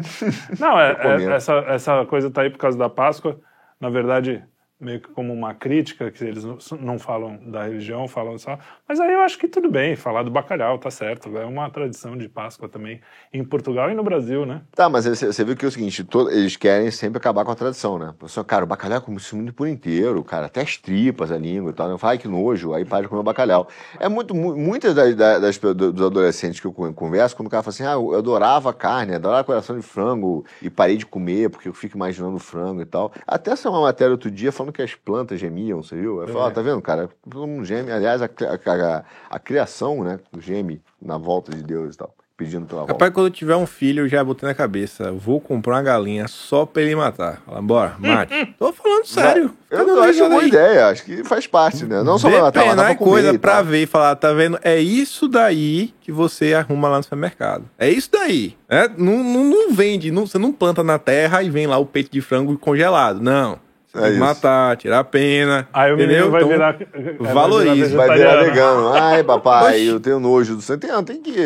Não, 0.58 0.78
é, 0.80 0.90
é- 1.30 1.32
essa, 1.36 1.52
essa 1.68 2.04
coisa 2.06 2.30
tá 2.30 2.42
aí 2.42 2.50
por 2.50 2.58
causa 2.58 2.76
da 2.76 2.88
Páscoa. 2.90 3.38
Na 3.80 3.90
verdade, 3.90 4.42
meio 4.84 5.00
que 5.00 5.08
como 5.08 5.32
uma 5.32 5.54
crítica, 5.54 6.10
que 6.10 6.22
eles 6.24 6.44
não, 6.80 6.98
falam 6.98 7.38
da 7.50 7.64
religião, 7.64 8.06
falam 8.06 8.38
só. 8.38 8.58
Mas 8.86 9.00
aí 9.00 9.12
eu 9.12 9.20
acho 9.22 9.38
que 9.38 9.48
tudo 9.48 9.70
bem, 9.70 9.96
falar 9.96 10.22
do 10.22 10.30
bacalhau, 10.30 10.78
tá 10.78 10.90
certo. 10.90 11.36
É 11.36 11.44
uma 11.46 11.70
tradição 11.70 12.16
de 12.16 12.28
Páscoa 12.28 12.68
também 12.68 13.00
em 13.32 13.42
Portugal 13.44 13.90
e 13.90 13.94
no 13.94 14.02
Brasil, 14.04 14.44
né? 14.44 14.62
Tá, 14.74 14.88
mas 14.88 15.06
você, 15.06 15.44
viu 15.44 15.56
que 15.56 15.64
é 15.64 15.68
o 15.68 15.70
seguinte, 15.70 16.04
to- 16.04 16.30
eles 16.30 16.56
querem 16.56 16.90
sempre 16.90 17.18
acabar 17.18 17.44
com 17.44 17.50
a 17.50 17.54
tradição, 17.54 17.98
né? 17.98 18.14
Só, 18.26 18.44
cara, 18.44 18.64
o 18.64 18.66
bacalhau 18.66 18.98
é 18.98 19.00
consumido 19.00 19.52
por 19.52 19.66
inteiro, 19.66 20.22
cara, 20.22 20.46
até 20.46 20.60
as 20.60 20.76
tripas, 20.76 21.32
a 21.32 21.38
língua 21.38 21.70
e 21.70 21.74
tal. 21.74 21.88
Eu 21.90 21.98
falo, 21.98 22.10
ai 22.12 22.18
que 22.18 22.28
nojo, 22.28 22.74
aí 22.74 22.84
para 22.84 23.02
de 23.02 23.08
comer 23.08 23.20
o 23.20 23.24
bacalhau. 23.24 23.68
É 23.98 24.08
muito, 24.08 24.34
mu- 24.34 24.56
muitas 24.56 24.94
das, 24.94 25.14
das- 25.14 25.58
dos 25.58 26.02
adolescentes 26.02 26.60
que 26.60 26.66
eu 26.66 26.72
con- 26.72 26.92
converso, 26.92 27.34
quando 27.36 27.46
o 27.46 27.50
cara 27.50 27.62
fala 27.62 27.72
assim, 27.74 27.84
ah, 27.84 27.92
eu 27.92 28.14
adorava 28.14 28.72
carne, 28.72 29.14
adorava 29.14 29.44
coração 29.44 29.76
de 29.76 29.82
frango 29.82 30.44
e 30.60 30.68
parei 30.68 30.96
de 30.96 31.06
comer 31.06 31.48
porque 31.50 31.68
eu 31.68 31.72
fico 31.74 31.96
imaginando 31.96 32.38
frango 32.38 32.82
e 32.82 32.84
tal. 32.86 33.12
Até 33.26 33.52
essa 33.52 33.70
uma 33.70 33.80
matéria 33.80 34.12
outro 34.12 34.30
dia 34.30 34.52
falando 34.52 34.72
que 34.74 34.82
as 34.82 34.94
plantas 34.94 35.40
gemiam, 35.40 35.82
você 35.82 35.96
viu? 35.96 36.20
Eu 36.20 36.28
falo, 36.28 36.44
É. 36.44 36.48
ah, 36.48 36.50
tá 36.50 36.60
vendo, 36.60 36.82
cara? 36.82 37.08
Todo 37.30 37.46
mundo 37.46 37.64
geme. 37.64 37.90
Aliás, 37.90 38.20
a, 38.20 38.26
a, 38.26 38.96
a, 38.98 39.04
a 39.30 39.38
criação, 39.38 40.04
né, 40.04 40.18
geme 40.38 40.82
na 41.00 41.16
volta 41.16 41.52
de 41.54 41.62
Deus 41.62 41.94
e 41.94 41.98
tal, 41.98 42.14
pedindo 42.36 42.66
pela 42.66 42.80
volta. 42.80 42.92
Rapaz, 42.92 43.12
quando 43.12 43.26
eu 43.26 43.30
tiver 43.32 43.56
um 43.56 43.66
filho, 43.66 44.04
eu 44.04 44.08
já 44.08 44.22
botei 44.24 44.48
na 44.48 44.54
cabeça. 44.54 45.12
Vou 45.12 45.40
comprar 45.40 45.76
uma 45.76 45.82
galinha 45.82 46.26
só 46.28 46.66
pra 46.66 46.82
ele 46.82 46.96
matar. 46.96 47.40
Fala, 47.46 47.62
bora, 47.62 47.94
mate. 47.98 48.46
Tô 48.58 48.72
falando 48.72 49.06
sério. 49.06 49.54
Eu 49.70 49.78
Cadê 49.78 49.90
não 49.90 50.00
acho 50.02 50.12
risada 50.12 50.30
boa 50.30 50.44
ideia, 50.44 50.86
acho 50.86 51.04
que 51.04 51.24
faz 51.24 51.46
parte, 51.48 51.84
né? 51.84 52.02
Não 52.04 52.16
só 52.18 52.30
pra 52.30 52.42
matar, 52.42 52.64
mas 52.64 52.72
é 52.74 52.76
pra 52.76 52.94
comer 52.94 53.10
coisa 53.10 53.38
pra 53.38 53.60
ver 53.62 53.82
e 53.82 53.86
falar, 53.86 54.14
tá 54.16 54.32
vendo? 54.32 54.56
É 54.62 54.78
isso 54.78 55.26
daí 55.28 55.92
que 56.00 56.12
você 56.12 56.54
arruma 56.54 56.88
lá 56.88 56.98
no 56.98 57.02
supermercado. 57.02 57.64
É 57.76 57.88
isso 57.90 58.08
daí. 58.12 58.56
É, 58.68 58.88
não, 58.88 59.22
não, 59.24 59.44
não 59.44 59.72
vende, 59.72 60.10
não- 60.12 60.26
você 60.26 60.38
não 60.38 60.52
planta 60.52 60.82
na 60.84 60.96
terra 60.98 61.42
e 61.42 61.50
vem 61.50 61.66
lá 61.66 61.76
o 61.78 61.86
peito 61.86 62.10
de 62.12 62.20
frango 62.20 62.56
congelado. 62.56 63.20
Não. 63.20 63.58
É 63.94 64.10
matar, 64.12 64.76
tirar 64.76 64.98
a 65.00 65.04
pena. 65.04 65.68
Aí 65.72 65.92
o 65.92 65.96
menino 65.96 66.12
entendeu? 66.26 66.30
vai 66.30 66.40
Então, 66.42 66.52
virar. 66.52 66.76
é, 67.28 67.32
valorize, 67.32 67.94
Vai 67.94 68.16
virar 68.18 68.42
vegano. 68.42 68.88
Ai, 68.92 69.22
papai, 69.22 69.74
Oxi. 69.74 69.86
eu 69.86 70.00
tenho 70.00 70.18
nojo 70.20 70.56
do 70.56 70.62
sangue. 70.62 70.86
Tem, 71.06 71.22
que... 71.22 71.36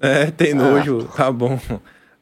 É, 0.00 0.26
tem 0.30 0.52
nojo, 0.54 1.04
tá 1.16 1.32
bom. 1.32 1.58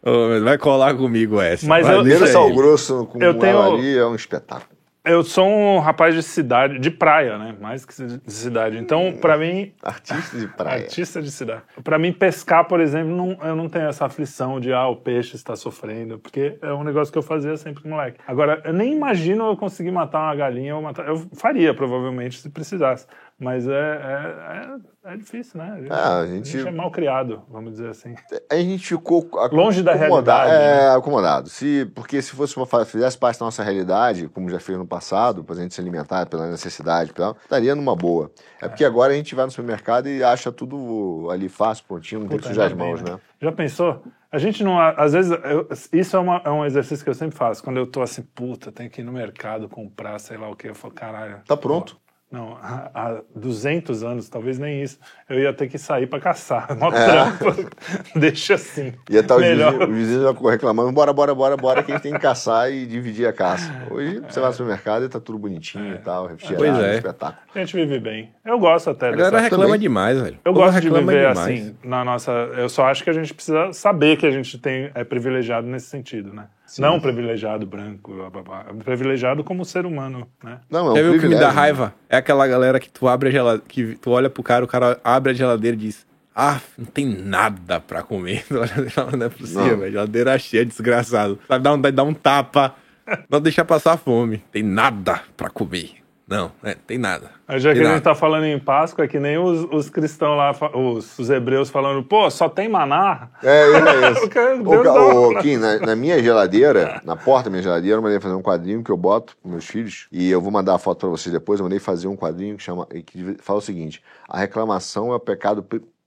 Ô, 0.04 0.40
vai 0.44 0.58
colar 0.58 0.94
comigo 0.94 1.40
essa. 1.40 1.66
Mas 1.66 1.86
Vai, 1.86 1.96
eu- 1.96 2.26
sal 2.26 2.50
grosso 2.52 3.06
com 3.06 3.22
Eu 3.22 3.34
tenho- 3.34 3.60
ali 3.74 3.96
é 3.96 4.04
um 4.06 4.14
espetáculo. 4.14 4.71
Eu 5.04 5.24
sou 5.24 5.48
um 5.48 5.78
rapaz 5.80 6.14
de 6.14 6.22
cidade, 6.22 6.78
de 6.78 6.88
praia, 6.88 7.36
né? 7.36 7.56
Mais 7.60 7.84
que 7.84 7.92
de 8.04 8.32
cidade. 8.32 8.78
Então, 8.78 9.12
pra 9.20 9.36
mim, 9.36 9.72
Artista 9.82 10.38
de 10.38 10.46
praia. 10.46 10.82
artista 10.82 11.20
de 11.20 11.30
cidade. 11.32 11.62
Pra 11.82 11.98
mim, 11.98 12.12
pescar, 12.12 12.68
por 12.68 12.78
exemplo, 12.80 13.10
não, 13.14 13.36
eu 13.42 13.56
não 13.56 13.68
tenho 13.68 13.88
essa 13.88 14.06
aflição 14.06 14.60
de, 14.60 14.72
ah, 14.72 14.86
o 14.86 14.94
peixe 14.94 15.34
está 15.34 15.56
sofrendo, 15.56 16.20
porque 16.20 16.56
é 16.62 16.72
um 16.72 16.84
negócio 16.84 17.12
que 17.12 17.18
eu 17.18 17.22
fazia 17.22 17.56
sempre 17.56 17.82
com 17.82 17.88
moleque. 17.88 18.20
Agora, 18.24 18.62
eu 18.64 18.72
nem 18.72 18.92
imagino 18.94 19.44
eu 19.48 19.56
conseguir 19.56 19.90
matar 19.90 20.20
uma 20.20 20.36
galinha 20.36 20.76
ou 20.76 20.82
matar. 20.82 21.08
Eu 21.08 21.16
faria, 21.34 21.74
provavelmente, 21.74 22.38
se 22.38 22.48
precisasse. 22.48 23.04
Mas 23.42 23.66
é, 23.66 23.72
é, 23.72 25.10
é, 25.10 25.14
é 25.14 25.16
difícil, 25.16 25.58
né? 25.58 25.72
A 25.72 25.80
gente, 25.80 25.90
Ah, 25.92 26.18
a 26.18 26.20
a 26.20 26.26
gente- 26.28 26.48
gente 26.48 26.68
é 26.68 26.70
mal 26.70 26.90
criado, 26.92 27.42
vamos 27.50 27.72
dizer 27.72 27.88
assim. 27.88 28.14
A 28.48 28.54
gente 28.54 28.86
ficou 28.86 29.28
Longe 29.50 29.82
da 29.82 29.94
realidade, 29.94 30.50
É, 30.52 30.90
acomodado. 30.94 31.48
Se, 31.48 31.84
porque 31.94 32.22
se 32.22 32.30
fosse 32.36 32.56
uma, 32.56 32.66
fizesse 32.84 33.18
parte 33.18 33.40
da 33.40 33.46
nossa 33.46 33.64
realidade, 33.64 34.28
como 34.28 34.48
já 34.48 34.60
fez 34.60 34.78
no 34.78 34.86
passado, 34.86 35.42
pra 35.42 35.56
gente 35.56 35.74
se 35.74 35.80
alimentar 35.80 36.26
pela 36.26 36.48
necessidade 36.48 37.12
tal, 37.12 37.36
estaria 37.42 37.74
numa 37.74 37.96
boa. 37.96 38.30
É 38.60 38.68
porque 38.68 38.84
agora 38.84 39.12
a 39.12 39.16
gente 39.16 39.34
vai 39.34 39.44
no 39.44 39.50
supermercado 39.50 40.08
e 40.08 40.22
acha 40.22 40.52
tudo 40.52 41.28
ali 41.30 41.48
fácil, 41.48 41.84
prontinho, 41.88 42.20
não 42.20 42.28
tem 42.28 42.38
que 42.38 42.42
Puta, 42.44 42.54
sujar 42.54 42.66
as 42.68 42.72
mãos, 42.72 43.02
né? 43.02 43.18
Já 43.40 43.50
pensou? 43.50 44.04
A 44.30 44.38
gente 44.38 44.62
não. 44.62 44.78
Às 44.78 45.12
vezes, 45.14 45.32
eu- 45.32 45.68
isso 45.92 46.16
é, 46.16 46.20
uma- 46.20 46.40
é 46.44 46.50
um 46.50 46.64
exercício 46.64 47.02
que 47.04 47.10
eu 47.10 47.14
sempre 47.14 47.36
faço. 47.36 47.62
Quando 47.62 47.76
eu 47.78 47.86
tô 47.86 48.00
assim, 48.02 48.22
puta, 48.22 48.70
tenho 48.70 48.88
que 48.88 49.00
ir 49.00 49.04
no 49.04 49.12
mercado 49.12 49.68
comprar, 49.68 50.18
sei 50.20 50.38
lá 50.38 50.48
o 50.48 50.54
que. 50.56 50.68
Eu 50.68 50.74
falo, 50.76 50.94
caralho. 50.94 51.40
Tá 51.46 51.56
pronto. 51.56 51.96
pô, 51.96 52.11
Não, 52.32 52.56
há, 52.62 52.90
há 52.94 53.20
200 53.36 54.02
anos, 54.02 54.26
talvez 54.28 54.58
nem 54.58 54.82
isso, 54.82 54.98
eu 55.28 55.38
ia 55.38 55.52
ter 55.52 55.68
que 55.68 55.76
sair 55.76 56.06
pra 56.06 56.18
caçar. 56.18 56.74
Mó 56.78 56.88
É. 56.90 57.04
trampo. 57.06 57.70
Deixa 58.18 58.54
assim. 58.54 58.94
Ia 59.10 59.20
estar 59.20 59.36
os 59.36 59.42
Melhor. 59.42 59.70
vizinhos, 59.72 59.88
os 59.90 59.94
vizinhos 59.96 60.22
já 60.42 60.50
reclamando, 60.50 60.92
bora, 60.92 61.12
bora, 61.12 61.34
bora, 61.34 61.56
bora, 61.58 61.82
que 61.82 61.92
a 61.92 61.94
gente 61.96 62.04
tem 62.04 62.12
que 62.14 62.18
caçar 62.18 62.72
e 62.72 62.86
dividir 62.86 63.26
a 63.26 63.32
caça. 63.34 63.70
Hoje 63.90 64.20
você 64.20 64.40
vai 64.40 64.48
no 64.48 64.54
supermercado 64.54 65.04
e 65.04 65.08
tá 65.10 65.20
tudo 65.20 65.38
bonitinho 65.38 65.94
e 65.94 65.98
tal, 65.98 66.26
refrigerado, 66.26 66.64
Pois 66.64 66.78
é. 66.84 66.94
espetáculo. 66.96 67.42
A 67.54 67.58
gente 67.58 67.76
vive 67.76 67.98
bem. 68.00 68.32
Eu 68.44 68.58
gosto 68.58 68.88
até 68.90 69.08
A 69.08 69.10
galera 69.10 69.30
dessa. 69.32 69.42
reclama 69.44 69.64
também. 69.66 69.80
demais, 69.80 70.20
velho. 70.20 70.38
Eu 70.44 70.52
gosto 70.54 70.80
de 70.80 70.88
viver 70.88 71.28
demais. 71.28 71.38
assim, 71.38 71.76
na 71.84 72.02
nossa. 72.02 72.30
Eu 72.32 72.68
só 72.70 72.86
acho 72.86 73.04
que 73.04 73.10
a 73.10 73.12
gente 73.12 73.34
precisa 73.34 73.72
saber 73.74 74.16
que 74.16 74.26
a 74.26 74.30
gente 74.30 74.58
tem, 74.58 74.90
é 74.94 75.04
privilegiado 75.04 75.66
nesse 75.66 75.86
sentido, 75.90 76.32
né? 76.32 76.46
Não 76.80 77.00
privilegiado 77.00 77.66
branco, 77.66 78.12
blá, 78.14 78.30
blá, 78.30 78.42
blá. 78.42 78.64
privilegiado 78.84 79.42
como 79.44 79.64
ser 79.64 79.84
humano, 79.84 80.26
né? 80.42 80.60
Não, 80.70 80.88
é 80.88 80.90
um 80.90 80.94
Quer 80.94 81.02
ver 81.02 81.16
o 81.16 81.20
que 81.20 81.28
me 81.28 81.34
dá 81.34 81.50
raiva? 81.50 81.94
É 82.08 82.16
aquela 82.16 82.46
galera 82.46 82.78
que 82.80 82.88
tu 82.90 83.08
abre 83.08 83.28
a 83.28 83.32
geladeira, 83.32 83.64
que 83.68 83.94
tu 83.96 84.10
olha 84.10 84.30
pro 84.30 84.42
cara, 84.42 84.64
o 84.64 84.68
cara 84.68 84.98
abre 85.04 85.32
a 85.32 85.34
geladeira 85.34 85.76
e 85.76 85.80
diz: 85.80 86.06
Ah, 86.34 86.60
não 86.78 86.86
tem 86.86 87.06
nada 87.06 87.80
pra 87.80 88.02
comer. 88.02 88.44
Não 88.50 89.26
é 89.26 89.28
possível, 89.28 89.66
Não. 89.66 89.78
velho. 89.78 89.92
Geladeira 89.92 90.38
cheia, 90.38 90.64
desgraçado. 90.64 91.38
Sabe, 91.46 91.62
dá 91.62 91.72
um, 91.74 91.80
dá 91.80 92.02
um 92.04 92.14
tapa, 92.14 92.74
não 93.28 93.40
deixar 93.40 93.64
passar 93.64 93.96
fome. 93.96 94.42
Tem 94.50 94.62
nada 94.62 95.20
pra 95.36 95.50
comer. 95.50 96.01
Não, 96.32 96.50
é, 96.64 96.74
tem 96.74 96.96
nada. 96.96 97.30
Aí 97.46 97.60
Já 97.60 97.74
que 97.74 97.74
Tem 97.74 97.82
a 97.82 97.90
gente 97.90 98.04
nada. 98.04 98.14
tá 98.14 98.14
falando 98.14 98.44
em 98.44 98.58
Páscoa, 98.58 99.04
é 99.04 99.08
que 99.08 99.20
nem 99.20 99.36
os, 99.36 99.66
os 99.70 99.90
cristãos 99.90 100.38
lá, 100.38 100.52
os, 100.74 101.18
os 101.18 101.28
hebreus 101.28 101.68
falando, 101.68 102.02
pô, 102.02 102.30
só 102.30 102.48
tem 102.48 102.70
maná. 102.70 103.28
É, 103.42 103.64
é 103.64 104.12
isso. 104.12 104.30
O 104.64 105.30
uma- 105.30 105.42
Kim, 105.42 105.58
na, 105.58 105.78
na 105.78 105.94
minha 105.94 106.22
geladeira, 106.22 107.02
na 107.04 107.16
porta 107.16 107.44
da 107.44 107.50
minha 107.50 107.62
geladeira, 107.62 107.98
eu 107.98 108.02
mandei 108.02 108.18
fazer 108.18 108.34
um 108.34 108.40
quadrinho 108.40 108.82
que 108.82 108.90
eu 108.90 108.96
boto 108.96 109.36
com 109.42 109.50
meus 109.50 109.66
filhos. 109.66 110.06
E 110.10 110.30
eu 110.30 110.40
vou 110.40 110.50
mandar 110.50 110.74
a 110.74 110.78
foto 110.78 111.00
pra 111.00 111.08
vocês 111.10 111.30
depois. 111.30 111.60
Eu 111.60 111.64
mandei 111.64 111.78
fazer 111.78 112.08
um 112.08 112.16
quadrinho 112.16 112.56
que, 112.56 112.62
chama, 112.62 112.86
que 112.86 113.36
fala 113.42 113.58
o 113.58 113.62
seguinte: 113.62 114.02
a 114.26 114.38
reclamação 114.38 115.12
é 115.12 115.16
o 115.16 115.20
pecado. 115.20 115.62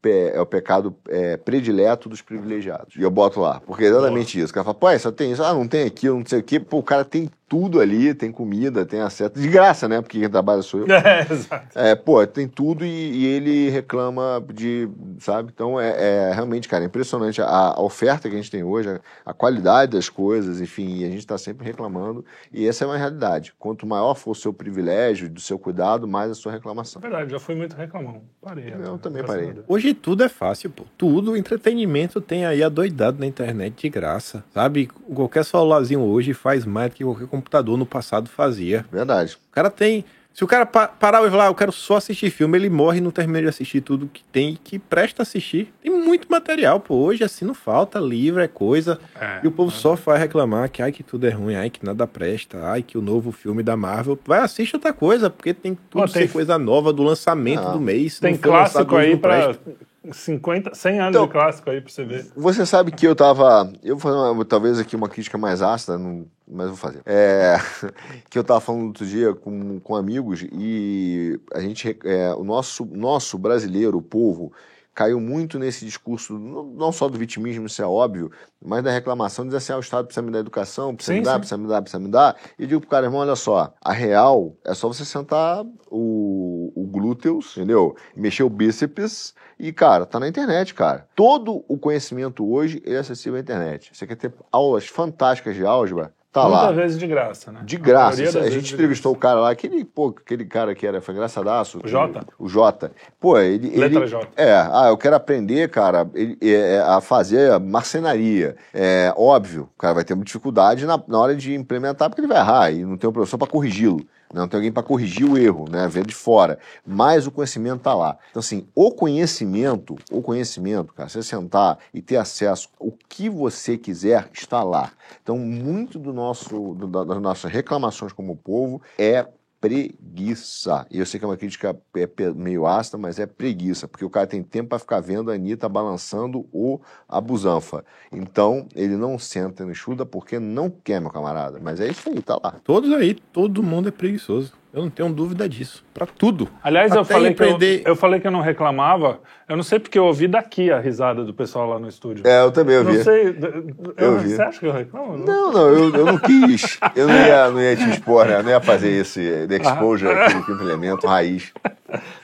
É 0.08 0.40
o 0.40 0.46
pecado 0.46 0.96
é, 1.10 1.36
predileto 1.36 2.08
dos 2.08 2.22
privilegiados. 2.22 2.96
E 2.96 3.02
eu 3.02 3.10
boto 3.10 3.40
lá, 3.40 3.60
porque 3.66 3.86
é 3.86 3.88
exatamente 3.88 4.40
isso. 4.40 4.52
O 4.52 4.54
cara 4.54 4.64
fala, 4.64 4.76
pô, 4.76 5.00
só 5.00 5.12
tem 5.12 5.32
isso, 5.32 5.44
ah, 5.44 5.52
não 5.52 5.68
tem 5.68 5.84
aquilo, 5.84 6.20
não 6.20 6.26
sei 6.28 6.42
o 6.42 6.44
quê. 6.44 6.60
Pô, 6.60 6.78
o 6.78 6.84
cara 6.84 7.04
tem 7.04 7.28
tudo 7.48 7.80
ali, 7.80 8.14
tem 8.14 8.32
comida, 8.32 8.86
tem 8.86 9.02
acesso. 9.02 9.34
De 9.36 9.48
graça, 9.48 9.88
né? 9.88 10.02
Porque 10.02 10.20
quem 10.20 10.30
trabalha 10.30 10.62
sou 10.62 10.82
eu. 10.82 10.88
É, 11.06 11.22
exato. 11.32 11.68
É, 11.78 11.94
pô, 11.96 12.26
tem 12.26 12.48
tudo 12.48 12.84
e, 12.84 12.88
e 12.88 13.26
ele 13.26 13.70
reclama 13.70 14.44
de, 14.54 14.90
sabe? 15.20 15.52
Então 15.54 15.80
é, 15.80 16.30
é 16.30 16.34
realmente, 16.34 16.68
cara, 16.68 16.84
impressionante 16.84 17.42
a, 17.42 17.46
a 17.46 17.82
oferta 17.82 18.28
que 18.28 18.34
a 18.34 18.38
gente 18.38 18.50
tem 18.50 18.64
hoje, 18.64 18.90
a, 18.90 19.00
a 19.26 19.34
qualidade 19.34 19.92
das 19.92 20.10
coisas, 20.10 20.60
enfim, 20.60 20.98
e 20.98 21.04
a 21.04 21.08
gente 21.08 21.20
está 21.20 21.38
sempre 21.38 21.66
reclamando. 21.66 22.26
E 22.52 22.68
essa 22.68 22.84
é 22.84 22.88
uma 22.88 22.98
realidade. 22.98 23.54
Quanto 23.60 23.86
maior 23.86 24.16
for 24.16 24.32
o 24.32 24.36
seu 24.36 24.52
privilégio, 24.52 25.30
do 25.30 25.40
seu 25.40 25.60
cuidado, 25.60 26.08
mais 26.08 26.32
a 26.32 26.34
sua 26.34 26.52
reclamação. 26.52 27.00
É 27.04 27.08
verdade, 27.08 27.32
já 27.32 27.40
fui 27.40 27.56
muito 27.56 27.76
reclamão. 27.76 28.22
Parei. 28.42 28.70
Eu 28.72 28.76
agora, 28.76 28.98
também 28.98 29.24
parei. 29.24 29.52
a. 29.52 29.56
Hoje 29.68 29.94
tudo 29.94 30.24
é 30.24 30.30
fácil, 30.30 30.70
pô. 30.70 30.84
Tudo, 30.98 31.38
entretenimento 31.38 32.20
tem 32.20 32.46
aí 32.46 32.64
adoidado 32.64 33.20
na 33.20 33.26
internet 33.26 33.82
de 33.82 33.90
graça. 33.90 34.44
Sabe? 34.54 34.88
Qualquer 35.14 35.46
celularzinho 35.46 36.02
hoje 36.02 36.34
faz 36.34 36.66
mais 36.66 36.90
do 36.90 36.96
que 36.96 37.04
qualquer 37.04 37.28
computador 37.28 37.45
no 37.78 37.86
passado 37.86 38.30
fazia. 38.30 38.86
Verdade. 38.92 39.36
O 39.50 39.52
cara 39.54 39.70
tem. 39.70 40.04
Se 40.34 40.44
o 40.44 40.48
cara 40.48 40.66
pa- 40.66 40.90
parar 40.90 41.26
e 41.26 41.30
falar, 41.32 41.46
"Ah, 41.46 41.48
eu 41.48 41.56
quero 41.56 41.72
só 41.72 41.96
assistir 41.96 42.30
filme, 42.30 42.58
ele 42.58 42.70
morre 42.70 42.98
e 42.98 43.02
não 43.02 43.10
termina 43.10 43.42
de 43.42 43.48
assistir 43.48 43.80
tudo 43.80 44.10
que 44.12 44.22
tem 44.34 44.50
e 44.50 44.58
que 44.58 44.78
presta 44.78 45.22
assistir. 45.24 45.74
Tem 45.82 45.90
muito 45.90 46.28
material, 46.30 46.78
pô. 46.82 46.94
Hoje 46.96 47.24
assim 47.24 47.46
não 47.46 47.54
falta, 47.54 48.00
livro 48.02 48.42
é 48.42 48.48
coisa. 48.50 49.00
É, 49.18 49.40
E 49.46 49.48
o 49.48 49.52
povo 49.52 49.72
só 49.72 49.96
vai 49.96 50.20
reclamar 50.20 50.70
que 50.70 50.82
ai 50.82 50.92
que 50.92 51.04
tudo 51.04 51.26
é 51.26 51.30
ruim, 51.30 51.56
ai 51.56 51.70
que 51.70 51.86
nada 51.86 52.06
presta, 52.06 52.60
ai 52.68 52.84
que 52.84 52.98
o 52.98 53.02
novo 53.02 53.32
filme 53.32 53.64
da 53.64 53.78
Marvel. 53.78 54.20
Vai 54.26 54.40
assistir 54.40 54.76
outra 54.76 54.92
coisa, 54.92 55.30
porque 55.30 55.54
tem 55.54 55.74
tudo 55.90 56.02
Pô, 56.02 56.08
tem- 56.12 56.28
ser 56.28 56.34
coisa 56.34 56.58
nova 56.60 56.92
do 56.92 57.02
lançamento 57.02 57.62
Não. 57.64 57.72
do 57.72 57.80
mês. 57.80 58.20
Tem 58.20 58.36
clássico 58.36 58.94
aí 58.98 59.16
pra 59.16 59.54
presta. 59.54 59.72
50, 60.12 60.74
100 60.76 61.00
anos 61.00 61.10
Então- 61.16 61.26
de 61.26 61.32
clássico 61.32 61.70
aí 61.70 61.82
pra 61.82 61.92
você 61.92 62.04
ver. 62.06 62.26
Você 62.36 62.66
sabe 62.66 62.92
que 62.92 63.06
eu 63.08 63.16
tava. 63.16 63.72
Eu 63.84 63.98
vou 63.98 64.00
fazer 64.12 64.18
uma- 64.34 64.46
talvez 64.46 64.80
aqui 64.80 64.96
uma 64.96 65.10
crítica 65.10 65.38
mais 65.38 65.62
ácida, 65.62 65.98
não- 65.98 66.26
mas 66.48 66.68
vou 66.68 66.76
fazer. 66.78 67.02
É, 67.06 67.56
que 68.30 68.38
eu 68.38 68.44
tava 68.44 68.60
falando 68.62 68.88
outro 68.88 69.06
dia 69.06 69.34
com, 69.34 69.80
com 69.80 69.96
amigos 69.96 70.46
e 70.52 71.40
a 71.54 71.60
gente. 71.60 71.98
é, 72.06 72.34
o 72.36 72.44
nosso, 72.44 72.86
nosso 72.86 73.38
brasileiro, 73.38 73.98
o 73.98 74.02
povo, 74.02 74.52
caiu 74.94 75.20
muito 75.20 75.60
nesse 75.60 75.84
discurso, 75.84 76.40
não 76.40 76.90
só 76.90 77.10
do 77.10 77.18
vitimismo, 77.18 77.66
isso 77.66 77.82
é 77.82 77.86
óbvio, 77.86 78.32
mas 78.64 78.82
da 78.82 78.92
reclamação, 78.92 79.44
de 79.44 79.50
dizer 79.50 79.58
assim: 79.58 79.74
ah, 79.74 79.78
o 79.78 79.82
Estado 79.82 80.06
precisa 80.06 80.26
me 80.26 80.32
dar 80.32 80.40
educação, 80.40 80.96
precisa 80.96 81.14
Sim, 81.16 81.20
me 81.20 81.26
dar, 81.26 81.34
sim. 81.34 81.40
precisa 81.40 81.58
me 81.58 81.68
dar, 81.68 81.82
precisa 81.82 82.00
me 82.00 82.08
dar. 82.10 82.36
E 82.58 82.64
eu 82.64 82.68
digo 82.70 82.80
pro 82.82 82.90
cara, 82.90 83.06
irmão, 83.08 83.20
olha 83.20 83.36
só, 83.36 83.74
a 83.84 83.92
real 83.92 84.56
é 84.64 84.74
só 84.74 84.88
você 84.88 85.04
sentar 85.04 85.66
o, 85.92 86.72
o 86.76 86.86
glúteos, 86.88 87.58
entendeu? 87.58 87.96
Mexer 88.16 88.44
o 88.44 88.50
bíceps 88.50 89.34
e, 89.60 89.72
cara, 89.72 90.06
tá 90.06 90.20
na 90.20 90.28
internet, 90.28 90.74
cara. 90.74 91.06
Todo 91.16 91.64
o 91.68 91.78
conhecimento 91.78 92.46
hoje 92.50 92.82
é 92.86 92.98
acessível 92.98 93.38
à 93.38 93.42
internet. 93.42 93.92
Você 93.94 94.06
quer 94.06 94.16
ter 94.16 94.34
aulas 94.52 94.88
fantásticas 94.88 95.56
de 95.56 95.66
álgebra? 95.66 96.14
Tá 96.32 96.42
Muitas 96.50 96.62
lá. 96.64 96.72
vezes 96.74 97.00
de 97.00 97.08
graça, 97.08 97.50
né? 97.50 97.62
De 97.64 97.78
A 97.78 97.80
graça. 97.80 98.22
A 98.22 98.26
vezes 98.26 98.54
gente 98.54 98.74
entrevistou 98.74 99.14
o 99.14 99.16
cara 99.16 99.40
lá, 99.40 99.52
aquele, 99.52 99.86
pô, 99.86 100.14
aquele 100.18 100.44
cara 100.44 100.76
que 100.76 100.86
era, 100.86 101.00
foi 101.00 101.14
engraçadaço. 101.14 101.80
O 101.82 101.88
Jota? 101.88 102.28
O 102.38 102.50
Jota. 102.50 102.92
Pô, 103.22 103.40
ele. 103.40 103.70
Letra 103.70 104.00
ele- 104.02 104.08
J. 104.08 104.28
É, 104.36 104.52
ah, 104.52 104.88
eu 104.90 104.98
quero 104.98 105.16
aprender, 105.16 105.70
cara, 105.70 106.06
ele- 106.14 106.38
é, 106.42 106.76
é, 106.76 106.80
a 106.82 107.00
fazer 107.00 107.58
marcenaria. 107.62 108.58
É 108.74 109.14
óbvio, 109.16 109.70
o 109.74 109.80
cara 109.80 109.94
vai 109.94 110.04
ter 110.04 110.14
uma 110.14 110.26
dificuldade 110.26 110.86
na, 110.86 111.02
na 111.08 111.18
hora 111.20 111.34
de 111.38 111.56
implementar, 111.56 112.10
porque 112.10 112.20
ele 112.20 112.28
vai 112.28 112.38
errar 112.40 112.70
e 112.70 112.84
não 112.84 112.98
tem 112.98 113.10
um 113.10 113.14
professor 113.14 113.38
para 113.38 113.48
corrigi-lo. 113.48 114.06
Né? 114.34 114.40
Não 114.42 114.48
tem 114.48 114.58
alguém 114.58 114.72
para 114.72 114.84
corrigir 114.84 115.30
o 115.30 115.38
erro, 115.38 115.66
né? 115.70 115.88
Ver 115.88 116.06
de 116.06 116.14
fora. 116.16 116.60
Mas 116.86 117.26
o 117.28 117.32
conhecimento 117.32 117.82
tá 117.82 117.94
lá. 117.94 118.18
Então, 118.30 118.40
assim, 118.40 118.68
o 118.76 118.92
conhecimento, 118.92 119.96
o 120.12 120.22
conhecimento, 120.22 120.94
cara, 120.94 121.10
você 121.10 121.22
sentar 121.24 121.78
e 121.94 122.02
ter 122.02 122.18
acesso, 122.18 122.70
o 122.80 122.92
que 122.92 123.30
você 123.30 123.78
quiser 123.78 124.30
está 124.34 124.64
lá. 124.64 124.92
Então, 125.22 125.38
muito 125.38 125.98
do 126.00 126.14
nosso, 126.14 126.74
do- 126.76 126.88
da- 126.88 127.04
das 127.04 127.22
nossas 127.22 127.52
reclamações 127.52 128.12
como 128.14 128.36
povo 128.36 128.82
é 128.98 129.26
preguiça. 129.66 130.86
E 130.92 131.00
eu 131.00 131.06
sei 131.08 131.20
que 131.20 131.26
é 131.26 131.28
uma 131.28 131.38
crítica 131.38 131.76
é 131.96 132.34
meio 132.36 132.68
ácida, 132.68 133.00
mas 133.00 133.18
é 133.18 133.26
preguiça, 133.26 133.88
porque 133.88 134.06
o 134.06 134.10
cara 134.10 134.28
tem 134.28 134.44
tempo 134.44 134.70
para 134.70 134.80
ficar 134.80 135.00
vendo 135.00 135.32
a 135.32 135.34
Anitta 135.34 135.68
balançando 135.68 136.46
o 136.52 136.80
a 137.10 137.20
busanfa. 137.20 137.84
Então, 138.12 138.68
ele 138.76 138.96
não 138.96 139.18
senta 139.18 139.66
não 139.66 139.72
estuda 139.72 140.06
porque 140.06 140.40
não 140.40 140.70
quer, 140.70 141.02
meu 141.02 141.10
camarada. 141.10 141.60
Mas 141.60 141.80
é 141.80 141.88
isso 141.88 142.08
aí, 142.10 142.22
tá 142.22 142.40
lá. 142.44 142.56
Todos 142.64 142.94
aí, 142.94 143.16
todo 143.16 143.64
mundo 143.64 143.90
é 143.90 143.92
preguiçoso. 143.92 144.54
Eu 144.76 144.82
não 144.82 144.90
tenho 144.90 145.08
dúvida 145.10 145.48
disso. 145.48 145.86
Pra 145.94 146.06
tudo. 146.06 146.50
Aliás, 146.62 146.94
eu 146.94 147.06
falei, 147.06 147.34
que 147.34 147.42
eu, 147.42 147.48
empreender- 147.48 147.82
eu 147.86 147.96
falei 147.96 148.20
que 148.20 148.28
eu 148.28 148.32
não 148.32 148.42
reclamava. 148.42 149.20
Eu 149.48 149.56
não 149.56 149.64
sei 149.64 149.80
porque 149.80 149.98
eu 149.98 150.04
ouvi 150.04 150.28
daqui 150.28 150.70
a 150.70 150.80
risada 150.82 151.24
do 151.24 151.34
pessoal 151.34 151.70
lá 151.70 151.80
no 151.80 151.88
estúdio. 151.88 152.28
É, 152.28 152.42
eu 152.44 152.52
também 152.52 152.78
ouvi. 152.80 152.98
Não 152.98 153.04
sei. 153.04 153.28
eu- 153.30 153.94
Eu. 153.96 154.20
Você 154.20 154.42
acha 154.42 154.60
que 154.60 154.66
eu 154.68 154.74
reclamo? 154.74 155.18
Não, 155.18 155.54
não, 155.54 155.68
eu, 155.70 155.96
eu 155.96 156.06
não 156.06 156.18
quis. 156.18 156.78
Eu 156.94 157.08
não 157.08 157.16
ia, 157.16 157.50
não 157.52 157.62
ia 157.62 157.76
te 157.78 157.90
expor, 157.90 158.26
né? 158.26 158.36
Eu 158.40 158.44
não 158.44 158.50
ia 158.50 158.60
fazer 158.60 158.90
esse 158.90 159.48
de 159.48 159.56
exposure 159.56 160.12
aqui, 160.12 160.44
quinto 160.44 160.62
elemento, 160.62 161.08
raiz. 161.08 161.54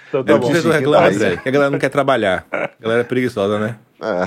Então 0.09 0.21
tá 0.21 0.33
Eu 0.33 0.39
bom. 0.39 0.51
não 0.51 0.61
que 0.61 0.67
reclama, 0.69 1.07
tá 1.09 1.15
André, 1.15 1.37
que 1.37 1.47
a 1.47 1.51
galera 1.53 1.71
não 1.71 1.79
quer 1.79 1.89
trabalhar. 1.89 2.45
A 2.51 2.69
galera 2.81 2.99
é 3.01 3.05
preguiçosa, 3.05 3.59
né? 3.59 3.77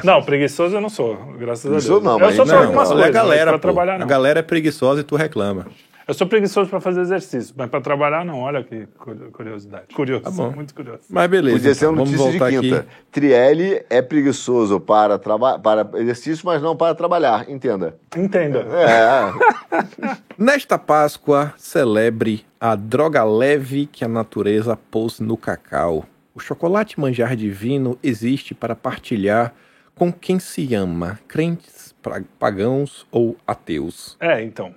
Não, 0.02 0.22
preguiçoso 0.22 0.76
eu 0.76 0.80
não 0.80 0.88
sou, 0.88 1.14
graças 1.38 1.66
a 1.66 1.70
Deus. 1.70 2.02
Não, 2.02 2.12
eu 2.14 2.18
mas 2.20 2.36
sou 2.36 2.46
não, 2.46 2.58
algumas 2.58 2.88
olha 2.90 3.02
coisas, 3.02 3.16
a 3.16 3.22
galera, 3.22 3.52
pô. 3.52 3.58
trabalhar 3.58 3.94
A 3.96 3.98
não. 3.98 4.06
galera 4.06 4.38
é 4.38 4.42
preguiçosa 4.42 5.02
e 5.02 5.04
tu 5.04 5.14
reclama. 5.16 5.66
Eu 6.06 6.12
sou 6.12 6.26
preguiçoso 6.26 6.68
pra 6.68 6.80
fazer 6.80 7.00
exercício, 7.00 7.54
mas 7.56 7.70
pra 7.70 7.80
trabalhar 7.80 8.24
não. 8.26 8.40
Olha 8.40 8.62
que 8.62 8.86
cu- 8.98 9.14
curiosidade. 9.32 9.86
Curioso, 9.94 10.22
Tá 10.24 10.30
bom. 10.30 10.50
muito 10.50 10.74
curioso. 10.74 11.00
Mas 11.08 11.30
beleza. 11.30 11.56
Podia 11.56 11.74
ser 11.74 11.84
então, 11.86 11.92
uma 11.94 12.04
vamos 12.04 12.10
notícia 12.20 12.32
de 12.32 12.38
voltar 12.38 12.60
quinta. 12.62 12.78
aqui. 12.80 12.88
Trielli 13.10 13.84
é 13.88 14.02
preguiçoso 14.02 14.78
para, 14.78 15.18
para 15.18 15.88
exercício, 16.00 16.44
mas 16.44 16.60
não 16.60 16.76
para 16.76 16.94
trabalhar. 16.94 17.48
Entenda. 17.48 17.96
Entenda. 18.14 18.58
É, 18.60 19.32
Nesta 20.36 20.78
Páscoa, 20.78 21.54
celebre 21.56 22.44
a 22.60 22.74
droga 22.74 23.24
leve 23.24 23.86
que 23.86 24.04
a 24.04 24.08
natureza 24.08 24.76
pôs 24.90 25.20
no 25.20 25.36
cacau. 25.36 26.04
O 26.34 26.40
chocolate 26.40 26.98
manjar 27.00 27.34
divino 27.36 27.98
existe 28.02 28.54
para 28.54 28.74
partilhar 28.74 29.54
com 29.94 30.12
quem 30.12 30.38
se 30.40 30.74
ama, 30.74 31.18
crentes, 31.28 31.94
pagãos 32.38 33.06
ou 33.10 33.36
ateus. 33.46 34.16
É, 34.20 34.42
então. 34.42 34.74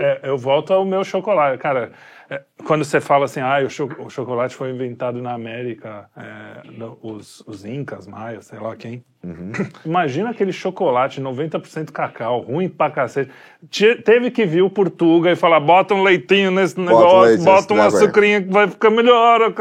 É, 0.00 0.20
eu 0.22 0.36
volto 0.38 0.72
ao 0.72 0.84
meu 0.84 1.04
chocolate. 1.04 1.58
Cara, 1.58 1.92
é, 2.28 2.40
quando 2.64 2.84
você 2.84 3.00
fala 3.00 3.26
assim, 3.26 3.40
ah, 3.40 3.58
o, 3.64 3.68
cho- 3.68 3.90
o 3.98 4.08
chocolate 4.08 4.54
foi 4.54 4.70
inventado 4.70 5.20
na 5.20 5.32
América, 5.34 6.08
é, 6.16 6.62
os, 7.02 7.40
os 7.46 7.64
incas, 7.64 8.06
maias, 8.06 8.46
sei 8.46 8.58
lá 8.58 8.74
quem. 8.76 9.04
Imagina 9.84 10.30
aquele 10.30 10.52
chocolate 10.52 11.20
90% 11.20 11.90
cacau, 11.92 12.40
ruim 12.40 12.68
pra 12.68 12.90
cacete. 12.90 13.30
Te- 13.68 13.96
teve 13.96 14.30
que 14.30 14.46
vir 14.46 14.62
o 14.62 14.70
Portuga 14.70 15.30
e 15.30 15.36
falar, 15.36 15.60
bota 15.60 15.94
um 15.94 16.02
leitinho 16.02 16.50
nesse 16.50 16.78
um 16.80 16.84
negócio, 16.84 17.20
leite 17.20 17.44
bota 17.44 17.50
um 17.50 17.58
nesse 17.58 17.74
negócio 17.74 17.98
aí." 17.98 18.04
açucrinha 18.04 18.42
que 18.42 18.50
vai 18.52 18.68
ficar 18.68 18.90
melhor. 18.90 19.52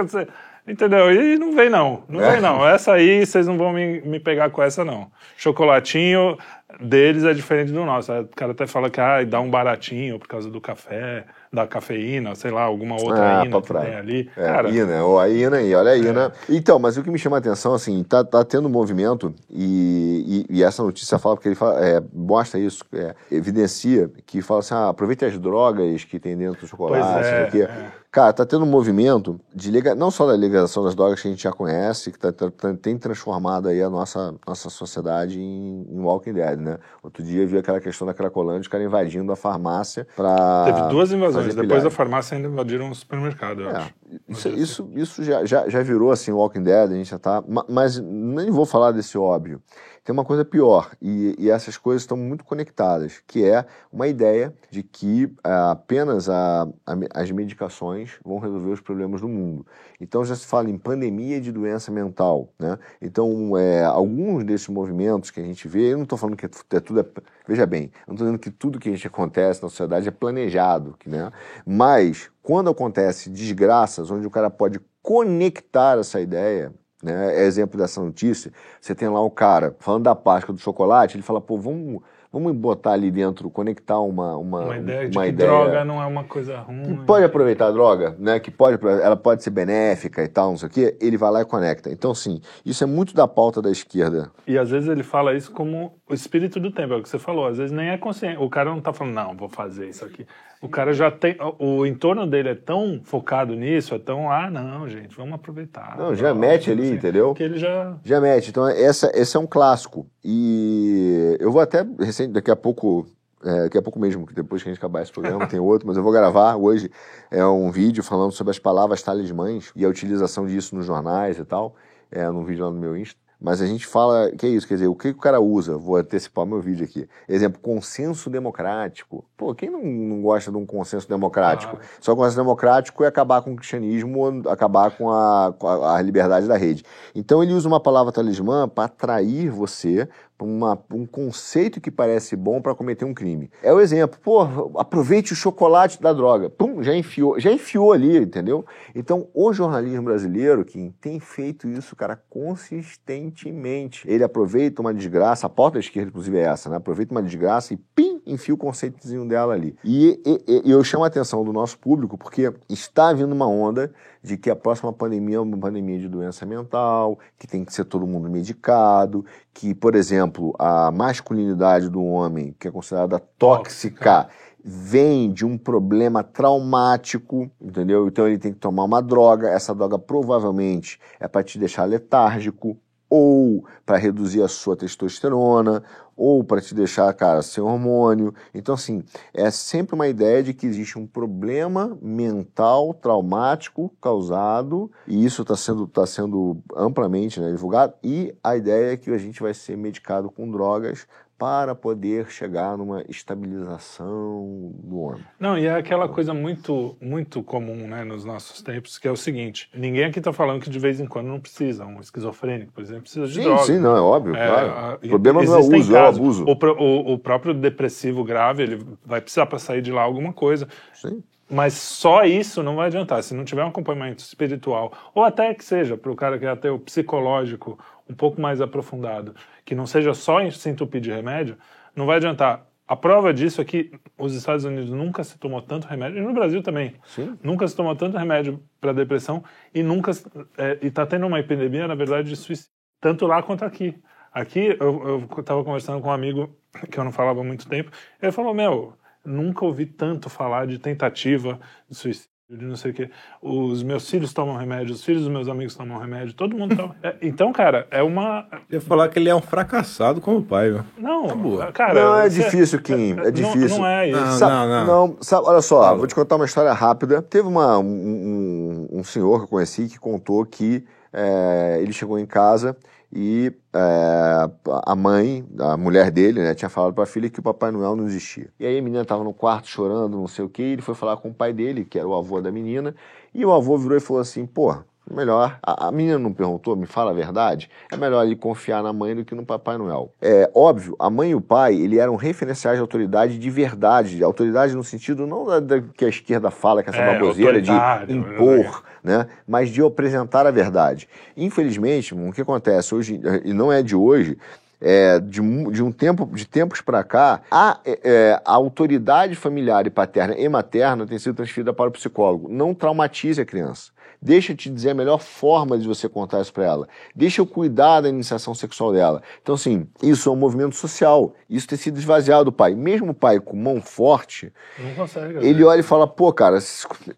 Entendeu? 0.68 1.12
E 1.12 1.36
não 1.40 1.56
vem 1.56 1.68
não, 1.70 2.04
não 2.08 2.22
É. 2.22 2.34
vem 2.34 2.42
não. 2.42 2.68
Essa 2.68 2.94
aí, 2.94 3.26
vocês 3.26 3.48
não 3.48 3.58
vão 3.58 3.74
me, 3.74 4.02
me 4.02 4.20
pegar 4.20 4.52
com 4.52 4.62
essa 4.62 4.86
não. 4.86 5.10
Chocolatinho 5.36 6.38
deles 6.80 7.24
é 7.24 7.34
diferente 7.34 7.72
do 7.72 7.84
nosso. 7.86 8.12
O 8.12 8.28
cara 8.36 8.52
até 8.52 8.68
fala 8.68 8.90
que 8.90 9.00
ah, 9.02 9.24
dá 9.24 9.40
um 9.40 9.50
baratinho 9.50 10.20
por 10.20 10.28
causa 10.28 10.50
do 10.50 10.62
café, 10.62 11.26
da 11.52 11.66
cafeína, 11.66 12.36
sei 12.36 12.52
lá, 12.52 12.62
alguma 12.62 12.96
outra 12.96 13.40
Ah, 13.42 13.46
ina 13.46 13.62
pra 13.62 13.80
que 13.82 13.86
tem 13.88 13.96
ali. 13.96 14.30
É, 14.38 14.44
cara, 14.46 14.70
Ina, 14.70 15.04
ou 15.04 15.20
a 15.20 15.28
Ina 15.30 15.58
aí, 15.58 15.74
olha 15.74 15.92
a 15.92 15.98
Ina. 15.98 16.32
Então, 16.48 16.78
mas 16.78 16.96
o 16.98 17.04
que 17.04 17.10
me 17.10 17.18
chama 17.18 17.38
a 17.38 17.40
atenção, 17.40 17.74
assim, 17.74 18.04
tá, 18.04 18.24
tá 18.24 18.44
tendo 18.44 18.70
movimento 18.70 19.34
e, 19.50 20.46
e, 20.50 20.58
e 20.58 20.64
essa 20.64 20.84
notícia 20.84 21.18
fala, 21.18 21.36
porque 21.36 21.50
ele 21.50 21.56
fala, 21.56 21.84
é, 21.84 22.02
mostra 22.14 22.60
isso, 22.60 22.84
é, 22.94 23.16
evidencia 23.32 24.10
que 24.26 24.42
fala 24.42 24.60
assim, 24.60 24.74
ah, 24.76 24.90
aproveite 24.90 25.26
as 25.26 25.38
drogas 25.40 26.04
que 26.04 26.20
tem 26.20 26.38
dentro 26.38 26.62
do 26.62 26.68
chocolate, 26.68 27.14
Pois 27.14 27.26
é, 27.26 27.48
quê. 27.50 27.62
é. 27.64 28.00
Cara, 28.12 28.34
tá 28.34 28.44
tendo 28.44 28.66
um 28.66 28.70
movimento 28.70 29.40
de 29.54 29.70
lega... 29.70 29.94
não 29.94 30.10
só 30.10 30.26
da 30.26 30.34
legalização 30.34 30.84
das 30.84 30.96
drogas 30.96 31.22
que 31.22 31.28
a 31.28 31.32
gente 31.32 31.44
já 31.44 31.52
conhece, 31.52 32.12
que 32.12 32.18
tá- 32.18 32.32
tá- 32.32 32.50
tem 32.82 32.98
transformado 32.98 33.68
aí 33.68 33.84
a 33.84 33.90
nossa, 33.90 34.34
nossa 34.48 34.68
sociedade 34.72 35.40
em, 35.40 35.86
em 35.92 36.00
Walking 36.00 36.34
Dead, 36.34 36.59
né? 36.60 36.78
Outro 37.02 37.24
dia 37.24 37.42
eu 37.44 37.48
vi 37.48 37.58
aquela 37.58 37.80
questão 37.80 38.06
da 38.06 38.14
Cracolândia, 38.14 38.62
os 38.62 38.68
caras 38.68 38.86
invadindo 38.86 39.32
a 39.32 39.36
farmácia 39.36 40.08
pra 40.16 40.64
teve 40.66 40.82
duas 40.90 41.12
invasões. 41.12 41.56
Depois 41.56 41.84
da 41.84 41.90
farmácia 41.92 42.36
ainda 42.36 42.48
invadiram 42.48 42.90
o 42.90 42.96
supermercado, 42.96 43.62
eu 43.62 43.70
É, 43.70 43.76
acho. 43.78 43.94
isso, 44.30 44.50
isso, 44.50 44.90
isso 44.96 45.24
já, 45.24 45.46
já, 45.46 45.68
já 45.70 45.82
virou 45.82 46.12
assim 46.12 46.32
Walking 46.32 46.64
Dead, 46.64 46.92
a 46.92 46.96
gente 46.96 47.10
já 47.10 47.20
tá. 47.20 47.44
ma- 47.48 47.66
Mas 47.70 48.00
nem 48.00 48.50
vou 48.52 48.66
falar 48.66 48.92
desse 48.92 49.18
óbvio. 49.18 49.62
Tem 50.10 50.14
uma 50.16 50.26
coisa 50.26 50.44
pior, 50.44 50.90
e, 51.00 51.36
e 51.38 51.52
essas 51.52 51.78
coisas 51.78 52.02
estão 52.02 52.18
muito 52.18 52.44
conectadas, 52.44 53.22
que 53.28 53.46
é 53.46 53.64
uma 53.94 54.08
ideia 54.08 54.52
de 54.72 54.82
que 54.82 55.32
ah, 55.44 55.70
apenas 55.70 56.28
a- 56.28 56.68
a 56.84 57.22
as 57.22 57.30
medicações 57.30 58.18
vão 58.26 58.40
resolver 58.40 58.72
os 58.72 58.82
problemas 58.82 59.22
do 59.22 59.28
mundo. 59.28 59.68
Então 60.02 60.26
já 60.26 60.36
se 60.36 60.48
fala 60.48 60.68
em 60.68 60.80
pandemia 60.80 61.40
de 61.40 61.52
doença 61.52 61.92
mental. 61.92 62.52
Né? 62.58 62.80
Então, 63.00 63.56
é, 63.56 63.84
alguns 63.84 64.44
desses 64.44 64.68
movimentos 64.68 65.30
que 65.30 65.40
a 65.42 65.44
gente 65.44 65.68
vê, 65.68 65.94
eu 65.94 65.98
não 65.98 66.06
estou 66.06 66.18
falando 66.18 66.36
que 66.36 66.48
é, 66.48 66.50
é 66.72 66.80
tudo. 66.80 67.02
É, 67.02 67.06
veja 67.48 67.68
bem, 67.68 67.92
eu 68.08 68.08
não 68.08 68.16
estou 68.16 68.26
dizendo 68.26 68.40
que 68.40 68.50
tudo 68.50 68.80
que 68.80 68.90
a 68.90 68.92
gente 68.92 69.06
acontece 69.06 69.62
na 69.62 69.70
sociedade 69.70 70.08
é 70.08 70.12
planejado, 70.12 70.98
né? 71.06 71.32
mas 71.64 72.32
quando 72.42 72.72
acontece 72.72 73.30
desgraças, 73.30 74.10
onde 74.10 74.26
o 74.26 74.32
cara 74.32 74.50
pode 74.50 74.80
conectar 75.04 76.00
essa 76.00 76.20
ideia, 76.20 76.74
né? 77.04 77.36
É 77.42 77.46
exemplo 77.46 77.80
dessa 77.80 78.02
notícia. 78.02 78.52
Você 78.80 78.94
tem 78.94 79.08
lá 79.08 79.22
o 79.22 79.32
cara 79.32 79.76
falando 79.80 80.04
da 80.04 80.16
Páscoa 80.16 80.54
do 80.54 80.60
chocolate, 80.60 81.16
ele 81.16 81.24
fala, 81.24 81.40
pô, 81.40 81.58
vamos, 81.58 82.02
vamos 82.32 82.54
botar 82.56 82.92
ali 82.92 83.10
dentro, 83.10 83.50
conectar 83.50 84.00
uma 84.00 84.36
uma, 84.38 84.62
Uma 84.66 84.78
ideia 84.78 85.10
de 85.10 85.18
uma 85.18 85.24
que 85.24 85.30
ideia 85.30 85.50
droga 85.50 85.86
não 85.86 86.02
é 86.02 86.06
uma 86.06 86.24
coisa 86.24 86.60
ruim. 86.60 86.84
que 86.98 87.06
pode 87.06 87.24
aproveitar 87.26 87.68
a 87.68 87.72
droga, 87.72 88.16
né? 88.20 88.40
Que 88.40 88.52
pode, 88.52 88.78
ela 88.86 89.16
pode 89.16 89.44
ser 89.44 89.50
benéfica 89.50 90.24
e 90.24 90.28
tal, 90.28 90.50
não 90.52 90.58
sei 90.58 90.68
o 90.68 90.72
quê. 90.72 90.98
Ele 91.00 91.18
vai 91.18 91.32
lá 91.32 91.42
e 91.42 91.46
conecta. 91.46 91.90
Então, 91.90 92.14
sim, 92.14 92.42
isso 92.66 92.84
é 92.84 92.88
muito 92.88 93.14
da 93.16 93.28
pauta 93.28 93.62
da 93.62 93.72
esquerda. 93.72 94.32
E 94.46 94.58
às 94.58 94.70
vezes 94.70 94.90
ele 94.90 95.04
fala 95.04 95.34
isso 95.34 95.52
como 95.52 95.94
o 96.10 96.14
espírito 96.14 96.60
do 96.60 96.72
tempo, 96.72 96.94
é 96.94 96.98
o 96.98 97.02
que 97.02 97.10
você 97.10 97.20
falou. 97.20 97.48
Às 97.48 97.58
vezes 97.58 97.72
nem 97.72 97.90
é 97.90 97.98
consciente. 97.98 98.38
O 98.42 98.50
cara 98.50 98.70
não 98.70 98.82
tá 98.82 98.92
falando, 98.92 99.14
não, 99.14 99.36
vou 99.38 99.48
fazer 99.50 99.88
isso 99.88 100.04
aqui. 100.04 100.26
O 100.62 100.68
cara 100.68 100.92
já 100.92 101.10
tem. 101.10 101.38
O, 101.58 101.86
entorno 101.86 102.28
dele 102.28 102.50
é 102.50 102.56
tão 102.56 103.00
focado 103.04 103.56
nisso, 103.56 103.96
é 103.96 104.00
tão, 104.00 104.30
ah, 104.30 104.50
não, 104.52 104.90
gente, 104.90 105.16
vamos 105.16 105.34
aproveitar. 105.36 105.98
Não, 105.98 106.14
já 106.14 106.34
mete 106.34 106.70
ali, 106.70 106.84
Assim, 106.84 106.94
entendeu? 106.96 107.34
Que 107.34 107.44
ele 107.44 107.58
já. 107.58 107.98
Já 108.04 108.20
mete. 108.20 108.50
Então, 108.50 108.68
essa, 108.68 109.10
esse 109.14 109.38
é 109.38 109.40
um 109.40 109.48
clássico. 109.48 110.06
E 110.24 111.38
eu 111.40 111.50
vou 111.50 111.62
até, 111.62 111.86
recente, 111.98 112.34
daqui 112.34 112.52
a 112.52 112.58
pouco, 112.58 113.08
é, 113.44 113.64
daqui 113.64 113.78
a 113.78 113.82
pouco 113.82 113.98
mesmo, 113.98 114.28
que 114.28 114.34
depois 114.34 114.62
que 114.62 114.68
a 114.68 114.72
gente 114.74 114.80
acabar 114.80 115.02
esse 115.02 115.14
programa, 115.14 115.48
tem 115.48 115.62
outro, 115.62 115.88
mas 115.88 115.96
eu 115.96 116.04
vou 116.04 116.12
gravar 116.12 116.58
hoje 116.58 116.92
é 117.32 117.46
um 117.46 117.72
vídeo 117.72 118.04
falando 118.04 118.34
sobre 118.34 118.52
as 118.52 118.60
palavras 118.60 119.02
talismãs 119.02 119.72
e 119.78 119.86
a 119.86 119.88
utilização 119.88 120.46
disso 120.46 120.76
nos 120.76 120.86
jornais 120.86 121.40
e 121.40 121.46
tal, 121.46 121.76
é, 122.12 122.30
num 122.30 122.44
vídeo 122.44 122.66
lá 122.66 122.72
no 122.72 122.80
meu 122.80 122.98
Insta. 122.98 123.29
Mas 123.42 123.62
a 123.62 123.66
gente 123.66 123.88
fala, 123.88 124.30
que 124.32 124.46
é 124.46 124.50
isso, 124.50 124.68
quer 124.68 124.74
dizer, 124.74 124.88
o 124.88 124.96
que, 124.96 125.10
o 125.10 125.16
cara 125.16 125.40
usa? 125.40 125.78
Vou 125.78 125.96
antecipar 125.96 126.46
meu 126.46 126.60
vídeo 126.60 126.84
aqui. 126.84 127.08
Exemplo, 127.28 127.58
consenso 127.62 128.30
democrático. 128.30 129.24
Pô, 129.38 129.56
quem 129.56 129.70
não, 129.70 129.82
não 129.82 130.22
gosta 130.22 130.52
de 130.52 130.58
um 130.58 130.66
consenso 130.66 131.08
democrático? 131.08 131.78
Claro. 131.78 131.90
Só 132.02 132.14
consenso 132.16 132.36
democrático 132.36 133.02
é 133.02 133.08
acabar 133.08 133.42
com 133.42 133.54
o 133.54 133.56
cristianismo, 133.56 134.20
ou 134.20 134.52
acabar 134.52 134.92
com 134.92 135.10
a, 135.10 135.54
a, 135.62 135.96
a 135.96 136.02
liberdade 136.02 136.48
da 136.48 136.58
rede. 136.58 136.84
Então 137.16 137.42
ele 137.42 137.54
usa 137.54 137.66
uma 137.66 137.80
palavra 137.80 138.12
talismã 138.12 138.68
para 138.68 138.86
atrair 138.86 139.50
você 139.50 140.10
uma- 140.42 140.80
um 140.92 141.06
conceito 141.06 141.82
que 141.82 141.92
parece 141.92 142.36
bom 142.36 142.62
para 142.62 142.74
cometer 142.76 143.06
um 143.06 143.14
crime. 143.14 143.52
É 143.62 143.74
o 143.74 143.80
exemplo, 143.80 144.20
pô, 144.24 144.42
aproveite 144.80 145.34
o 145.34 145.36
chocolate 145.36 146.02
da 146.02 146.14
droga. 146.14 146.50
Pum, 146.50 146.82
já 146.82 146.96
enfiou, 146.96 147.40
já 147.40 147.52
enfiou 147.52 147.92
ali, 147.94 148.18
entendeu? 148.18 148.66
Então, 148.96 149.28
o 149.34 149.52
jornalismo 149.54 150.04
brasileiro, 150.04 150.64
que 150.66 150.94
tem 151.02 151.20
feito 151.20 151.68
isso, 151.68 151.96
cara, 151.96 152.16
consistentemente. 152.30 154.10
Ele 154.10 154.24
aproveita 154.24 154.82
uma 154.82 154.94
desgraça, 154.94 155.48
a 155.48 155.50
pauta 155.50 155.76
da 155.76 155.80
esquerda, 155.80 156.10
inclusive, 156.10 156.38
é 156.38 156.42
essa, 156.44 156.70
né? 156.70 156.78
Aproveita 156.78 157.12
uma 157.14 157.24
desgraça 157.24 157.74
e 157.74 157.78
pim, 157.78 158.22
enfia 158.26 158.54
o 158.54 158.58
conceitozinho 158.58 159.28
dela 159.28 159.54
ali. 159.54 159.76
E, 159.84 160.20
e- 160.26 160.62
e 160.66 160.72
eu 160.72 160.84
chamo 160.84 161.04
a 161.04 161.08
atenção 161.08 161.44
do 161.44 161.54
nosso 161.54 161.78
público 161.80 162.18
porque 162.18 162.52
está 162.70 163.12
vindo 163.14 163.32
uma 163.34 163.48
onda 163.48 163.92
de 164.22 164.38
que 164.38 164.50
a 164.50 164.56
próxima 164.56 164.92
pandemia 164.92 165.38
é 165.38 165.40
uma 165.40 165.58
pandemia 165.58 166.00
de 166.00 166.08
doença 166.08 166.46
mental, 166.46 167.18
que 167.38 167.48
tem 167.48 167.64
que 167.64 167.74
ser 167.74 167.86
todo 167.86 168.06
mundo 168.06 168.30
medicado, 168.30 169.26
que, 169.54 169.74
por 169.74 169.96
exemplo, 169.96 170.54
a 170.60 170.92
masculinidade 170.92 171.90
do 171.90 172.04
homem, 172.04 172.56
que 172.60 172.68
é 172.68 172.72
considerada 172.72 173.20
tóxica, 173.38 174.28
vem 174.64 175.32
de 175.32 175.46
um 175.46 175.58
problema 175.58 176.24
traumático, 176.24 177.50
entendeu? 177.62 178.08
Então 178.08 178.28
ele 178.28 178.38
tem 178.38 178.52
que 178.52 178.60
tomar 178.60 178.84
uma 178.84 179.02
droga, 179.02 179.50
essa 179.50 179.74
droga 179.74 179.98
provavelmente 179.98 181.00
é 181.20 181.28
para 181.28 181.44
te 181.44 181.58
deixar 181.58 181.86
letárgico, 181.86 182.78
ou 183.10 183.66
para 183.86 183.98
reduzir 183.98 184.42
a 184.44 184.48
sua 184.48 184.76
testosterona, 184.76 185.84
ou 186.16 186.44
para 186.44 186.60
te 186.60 186.76
deixar, 186.76 187.12
cara, 187.14 187.42
sem 187.42 187.64
hormônio. 187.64 188.34
Então, 188.54 188.76
assim, 188.76 189.04
é 189.34 189.50
sempre 189.50 189.96
uma 189.96 190.08
ideia 190.08 190.44
de 190.44 190.54
que 190.54 190.68
existe 190.68 191.00
um 191.00 191.08
problema 191.08 191.98
mental 192.02 192.94
traumático 192.94 193.90
causado, 194.02 194.92
e 195.08 195.26
isso 195.26 195.42
está 195.44 195.56
sendo, 195.56 195.88
tá 195.88 196.06
sendo 196.06 196.62
amplamente 196.76 197.40
né, 197.40 197.50
divulgado, 197.50 197.94
e 198.04 198.36
a 198.44 198.58
ideia 198.58 198.94
é 198.94 198.98
que 198.98 199.10
a 199.12 199.18
gente 199.18 199.42
vai 199.42 199.54
ser 199.54 199.78
medicado 199.78 200.30
com 200.30 200.52
drogas 200.52 201.08
para 201.40 201.74
poder 201.74 202.30
chegar 202.30 202.78
numa 202.78 203.02
estabilização 203.08 204.74
do 204.84 205.00
homem. 205.00 205.24
Não, 205.40 205.58
e 205.58 205.66
é 205.66 205.74
aquela 205.74 206.10
coisa 206.10 206.34
muito, 206.34 206.98
muito 207.02 207.42
comum, 207.42 207.88
né, 207.88 208.04
nos 208.04 208.26
nossos 208.26 208.62
tempos, 208.62 209.00
que 209.00 209.08
é 209.08 209.12
o 209.12 209.16
seguinte: 209.16 209.70
ninguém 209.74 210.04
aqui 210.04 210.20
tá 210.20 210.34
falando 210.34 210.62
que 210.62 210.70
de 210.70 210.78
vez 210.78 211.00
em 211.00 211.06
quando 211.08 211.28
não 211.28 211.40
precisa. 211.40 211.86
Um 211.86 212.02
esquizofrênico, 212.02 212.74
por 212.74 212.82
exemplo, 212.84 213.04
precisa 213.04 213.26
de 213.26 213.36
Sim, 213.36 213.44
droga. 213.44 213.64
sim, 213.64 213.80
não, 213.80 213.96
é 213.96 214.02
óbvio, 214.02 214.36
É, 214.36 214.48
claro. 214.48 214.70
a- 214.70 215.00
o 215.02 215.10
problema 215.10 215.42
não 215.44 215.54
é 215.54 215.58
o 215.58 215.78
uso, 215.78 215.96
é 215.96 216.02
o 216.04 216.08
abuso. 216.08 216.46
O, 216.46 216.52
o- 216.52 217.14
o 217.14 217.18
próprio 217.20 217.54
depressivo 217.54 218.22
grave, 218.24 218.64
ele 218.64 218.86
vai 219.06 219.22
precisar 219.22 219.46
para 219.46 219.60
sair 219.60 219.82
de 219.82 219.92
lá 219.94 220.02
alguma 220.02 220.34
coisa. 220.34 220.68
Sim. 220.94 221.24
Mas 221.50 221.74
só 221.74 222.24
isso 222.24 222.62
não 222.62 222.76
vai 222.76 222.88
adiantar. 222.88 223.24
Se 223.24 223.34
não 223.34 223.44
tiver 223.44 223.64
um 223.64 223.70
acompanhamento 223.70 224.22
espiritual, 224.22 224.94
ou 225.16 225.24
até 225.24 225.54
que 225.54 225.66
seja 225.66 225.98
para 225.98 226.12
o 226.12 226.16
cara 226.16 226.38
que 226.38 226.46
é 226.46 226.50
ateu 226.50 226.78
psicológico 226.78 227.80
um 228.08 228.14
pouco 228.14 228.40
mais 228.40 228.62
aprofundado, 228.62 229.36
que 229.66 229.74
não 229.74 229.88
seja 229.88 230.14
só 230.14 230.42
em 230.42 230.52
se 230.52 230.70
entupir 230.70 231.02
de 231.02 231.12
remédio, 231.12 231.58
não 231.96 232.06
vai 232.06 232.18
adiantar. 232.18 232.68
A 232.88 232.96
prova 232.96 233.32
disso 233.32 233.62
é 233.62 233.66
que 233.66 233.92
os 234.18 234.34
Estados 234.34 234.66
Unidos 234.66 234.90
nunca 234.90 235.24
se 235.24 235.38
tomou 235.38 235.62
tanto 235.62 235.88
remédio, 235.88 236.18
e 236.18 236.22
no 236.22 236.34
Brasil 236.34 236.64
também. 236.64 236.96
Sim. 237.06 237.38
Nunca 237.44 237.68
se 237.68 237.76
tomou 237.76 237.96
tanto 237.96 238.18
remédio 238.18 238.60
para 238.82 238.94
depressão 238.94 239.44
e 239.74 239.84
nunca 239.84 240.12
é, 240.58 240.80
e 240.82 240.88
está 240.88 241.06
tendo 241.06 241.28
uma 241.28 241.40
epidemia, 241.40 241.88
na 241.88 241.94
verdade, 241.94 242.30
de 242.30 242.36
suicídio, 242.36 242.72
tanto 243.00 243.28
lá 243.28 243.44
quanto 243.44 243.64
aqui. 243.64 243.96
Aqui 244.32 244.76
eu 244.80 245.28
estava 245.40 245.64
conversando 245.64 246.02
com 246.02 246.10
um 246.10 246.12
amigo 246.12 246.56
que 246.90 247.00
eu 247.00 247.04
não 247.04 247.12
falava 247.12 247.42
há 247.42 247.44
muito 247.44 247.68
tempo, 247.68 247.92
ele 248.22 248.32
falou: 248.32 248.54
Meu, 248.54 248.94
nunca 249.30 249.64
ouvi 249.66 249.86
tanto 249.86 250.30
falar 250.30 250.66
de 250.68 250.80
tentativa 250.80 251.60
de 251.90 251.96
suicídio, 251.96 252.30
de 252.50 252.66
não 252.66 252.76
sei 252.76 252.90
o 252.90 252.94
quê. 252.96 253.10
Os 253.42 253.84
meus 253.84 254.10
filhos 254.10 254.34
tomam 254.34 254.56
remédio, 254.58 254.94
os 254.96 255.04
filhos 255.04 255.22
dos 255.22 255.32
meus 255.32 255.48
amigos 255.48 255.76
tomam 255.76 256.00
remédio, 256.00 256.34
todo 256.34 256.58
mundo 256.58 256.76
toma. 256.76 256.96
É, 257.04 257.16
então, 257.22 257.54
cara, 257.54 257.88
é 257.92 258.02
uma. 258.02 258.48
Eu 258.70 258.80
ia 258.80 258.82
falar 258.82 259.08
que 259.10 259.20
ele 259.20 259.30
é 259.30 259.36
um 259.36 259.42
fracassado 259.42 260.20
como 260.20 260.42
pai, 260.44 260.72
viu? 260.72 260.84
Não, 260.98 261.28
boa. 261.38 261.72
cara. 261.72 261.94
Não, 261.94 262.20
é 262.20 262.28
difícil, 262.28 262.82
Kim, 262.82 263.12
é 263.12 263.16
não- 263.16 263.32
difícil. 263.32 263.78
Não, 263.78 263.86
é 263.86 264.10
isso. 264.10 264.20
Não, 264.20 264.32
Sa- 264.32 264.66
não. 264.66 264.86
não, 264.86 265.18
sabe, 265.22 265.48
olha 265.48 265.62
só, 265.62 265.84
Fala. 265.84 265.98
vou 265.98 266.08
te 266.08 266.16
contar 266.16 266.36
uma 266.38 266.46
história 266.46 266.74
rápida. 266.74 267.22
Teve 267.22 267.48
uma, 267.48 267.78
um, 267.78 267.84
um- 267.84 269.00
um 269.00 269.04
senhor 269.04 269.38
que 269.40 269.44
eu 269.44 269.48
conheci 269.50 269.88
que 269.88 270.00
contou 270.00 270.44
que 270.46 270.84
é, 271.14 271.80
ele 271.82 271.94
chegou 271.94 272.18
em 272.20 272.26
casa 272.26 272.76
e 273.12 273.52
é, 273.74 274.50
a 274.86 274.96
mãe, 274.96 275.44
a 275.60 275.76
mulher 275.76 276.12
dele, 276.12 276.42
né, 276.42 276.54
tinha 276.54 276.70
falado 276.70 276.94
para 276.94 277.04
a 277.04 277.08
filha 277.08 277.30
que 277.30 277.40
o 277.40 277.44
Papai 277.44 277.72
Noel 277.72 277.96
não 277.96 278.06
existia. 278.06 278.50
E 278.60 278.66
aí 278.66 278.78
a 278.78 278.82
menina 278.82 279.02
estava 279.02 279.24
no 279.24 279.34
quarto 279.34 279.68
chorando, 279.68 280.18
não 280.18 280.28
sei 280.28 280.46
o 280.46 280.50
que, 280.50 280.62
e 280.62 280.74
ele 280.74 280.82
foi 280.82 280.94
falar 280.94 281.18
com 281.18 281.30
o 281.30 281.34
pai 281.34 281.52
dele, 281.52 281.86
que 281.86 281.98
era 281.98 282.08
o 282.08 282.14
avô 282.16 282.40
da 282.40 282.52
menina, 282.52 282.96
e 283.34 283.44
o 283.46 283.52
avô 283.52 283.78
virou 283.78 283.98
e 283.98 284.00
falou 284.00 284.22
assim: 284.22 284.46
pô, 284.46 284.76
melhor. 285.10 285.58
A, 285.64 285.88
a 285.88 285.92
menina 285.92 286.18
não 286.20 286.32
perguntou, 286.34 286.76
me 286.76 286.86
fala 286.86 287.12
a 287.12 287.14
verdade. 287.14 287.70
É 287.92 287.98
melhor 287.98 288.26
ele 288.26 288.36
confiar 288.36 288.82
na 288.84 288.94
mãe 288.94 289.16
do 289.16 289.26
que 289.26 289.34
no 289.36 289.46
Papai 289.46 289.78
Noel. 289.78 290.12
É 290.22 290.50
óbvio, 290.54 290.96
a 291.00 291.10
mãe 291.10 291.32
e 291.32 291.36
o 291.36 291.42
pai, 291.42 291.76
ele 291.76 291.98
eram 292.00 292.16
referenciais 292.16 292.78
de 292.78 292.82
autoridade 292.82 293.38
de 293.38 293.50
verdade, 293.50 294.16
de 294.18 294.24
autoridade 294.24 294.76
no 294.76 294.84
sentido 294.84 295.26
não 295.28 295.46
da, 295.46 295.60
da- 295.60 295.82
que 295.82 296.06
a 296.06 296.10
esquerda 296.10 296.52
fala, 296.52 296.84
que 296.84 296.90
essa 296.90 297.00
É, 297.02 297.14
baboseira 297.14 297.62
de 297.62 297.72
impor, 298.14 298.84
né? 299.04 299.28
Mas 299.48 299.70
de 299.70 299.82
apresentar 299.82 300.46
a 300.46 300.52
verdade. 300.52 301.08
Infelizmente, 301.36 302.14
o 302.14 302.32
que 302.32 302.42
acontece 302.42 302.94
hoje 302.94 303.20
e 303.44 303.54
não 303.54 303.72
é 303.72 303.82
de 303.82 303.96
hoje. 303.96 304.38
é, 304.82 305.20
de, 305.20 305.42
de 305.72 305.84
um 305.84 305.92
tempo 305.92 306.26
de 306.34 306.48
tempos 306.48 306.80
para 306.80 307.04
cá 307.04 307.42
a, 307.52 307.80
é, 307.84 308.00
é, 308.02 308.42
a 308.46 308.54
autoridade 308.54 309.36
familiar 309.36 309.86
e 309.86 309.90
paterna 309.90 310.36
e 310.38 310.48
materna 310.48 311.06
tem 311.06 311.20
sido 311.20 311.36
transferida 311.36 311.74
para 311.74 311.90
o 311.90 311.92
psicólogo 311.92 312.48
não 312.50 312.74
traumatize 312.74 313.42
a 313.42 313.46
criança 313.46 313.92
Deixa 314.22 314.52
eu 314.52 314.56
te 314.58 314.70
dizer 314.70 314.90
a 314.90 314.94
melhor 314.94 315.20
forma 315.20 315.78
de 315.78 315.88
você 315.88 316.10
contar 316.10 316.42
isso 316.42 316.52
para 316.52 316.66
ela. 316.66 316.88
Deixa 317.16 317.40
eu 317.40 317.46
cuidar 317.46 318.02
da 318.02 318.10
iniciação 318.10 318.54
sexual 318.54 318.92
dela. 318.92 319.24
Então, 319.42 319.56
assim, 319.56 319.88
isso 320.04 320.28
é 320.28 320.32
um 320.32 320.36
movimento 320.36 320.76
social. 320.76 321.34
Isso 321.50 321.68
tem 321.68 321.78
sido 321.78 321.98
esvaziado 321.98 322.46
do 322.46 322.52
pai. 322.52 322.76
Mesmo 322.76 323.12
o 323.12 323.14
pai 323.14 323.40
com 323.40 323.56
mão 323.56 323.82
forte, 323.82 324.52
consegue. 324.96 325.38
às 325.38 325.44
ele 325.44 325.54
vezes. 325.54 325.68
olha 325.68 325.80
e 325.80 325.84
fala: 325.84 326.06
pô, 326.06 326.34
cara, 326.34 326.60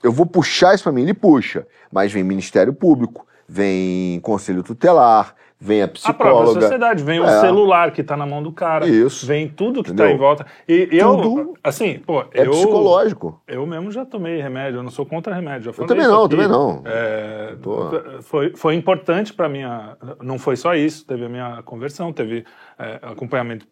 eu 0.04 0.12
vou 0.12 0.28
puxar 0.28 0.76
isso 0.76 0.84
para 0.84 0.92
mim. 0.92 1.02
Ele 1.02 1.14
puxa. 1.14 1.66
Mas 1.92 2.12
vem 2.12 2.24
Ministério 2.24 2.74
Público, 2.74 3.26
vem 3.48 4.20
Conselho 4.20 4.62
Tutelar, 4.62 5.36
vem 5.64 5.84
a 5.84 5.86
A 5.86 5.88
própria 5.88 6.14
psicóloga. 6.16 6.62
sociedade, 6.62 7.04
vem 7.04 7.20
o 7.20 7.24
É. 7.26 7.40
celular 7.40 7.92
que 7.92 8.02
tá 8.02 8.18
na 8.18 8.26
mão 8.26 8.42
do 8.42 8.52
cara, 8.52 8.88
Isso. 8.88 9.28
vem 9.28 9.48
tudo 9.48 9.84
que 9.84 9.92
Entendeu? 9.92 10.08
tá 10.08 10.12
em 10.12 10.18
volta. 10.18 10.46
E, 10.68 10.90
eu, 10.92 11.54
assim, 11.64 12.00
pô, 12.00 12.22
É 12.34 12.48
eu, 12.48 12.50
psicológico. 12.52 13.40
eu 13.48 13.64
mesmo 13.68 13.92
já 13.92 14.04
tomei 14.04 14.42
remédio, 14.42 14.80
eu 14.80 14.84
não 14.84 14.90
sou 14.90 15.06
contra 15.06 15.36
remédio. 15.36 15.66
Já 15.66 15.74
falei 15.74 15.88
também 15.88 16.08
não, 16.08 16.28
também 16.28 16.48
não. 16.48 16.82
É, 16.86 17.56
Tô. 17.62 17.90
foi, 18.24 18.56
foi 18.56 18.74
importante 18.74 19.32
para 19.34 19.48
minha. 19.48 19.96
Não 20.22 20.40
foi 20.40 20.56
só 20.56 20.74
isso, 20.74 21.06
teve 21.06 21.26
a 21.26 21.30
minha 21.30 21.62
conversão, 21.64 22.12
teve 22.12 22.44
é, 22.80 22.98
acompanhamento 23.04 23.68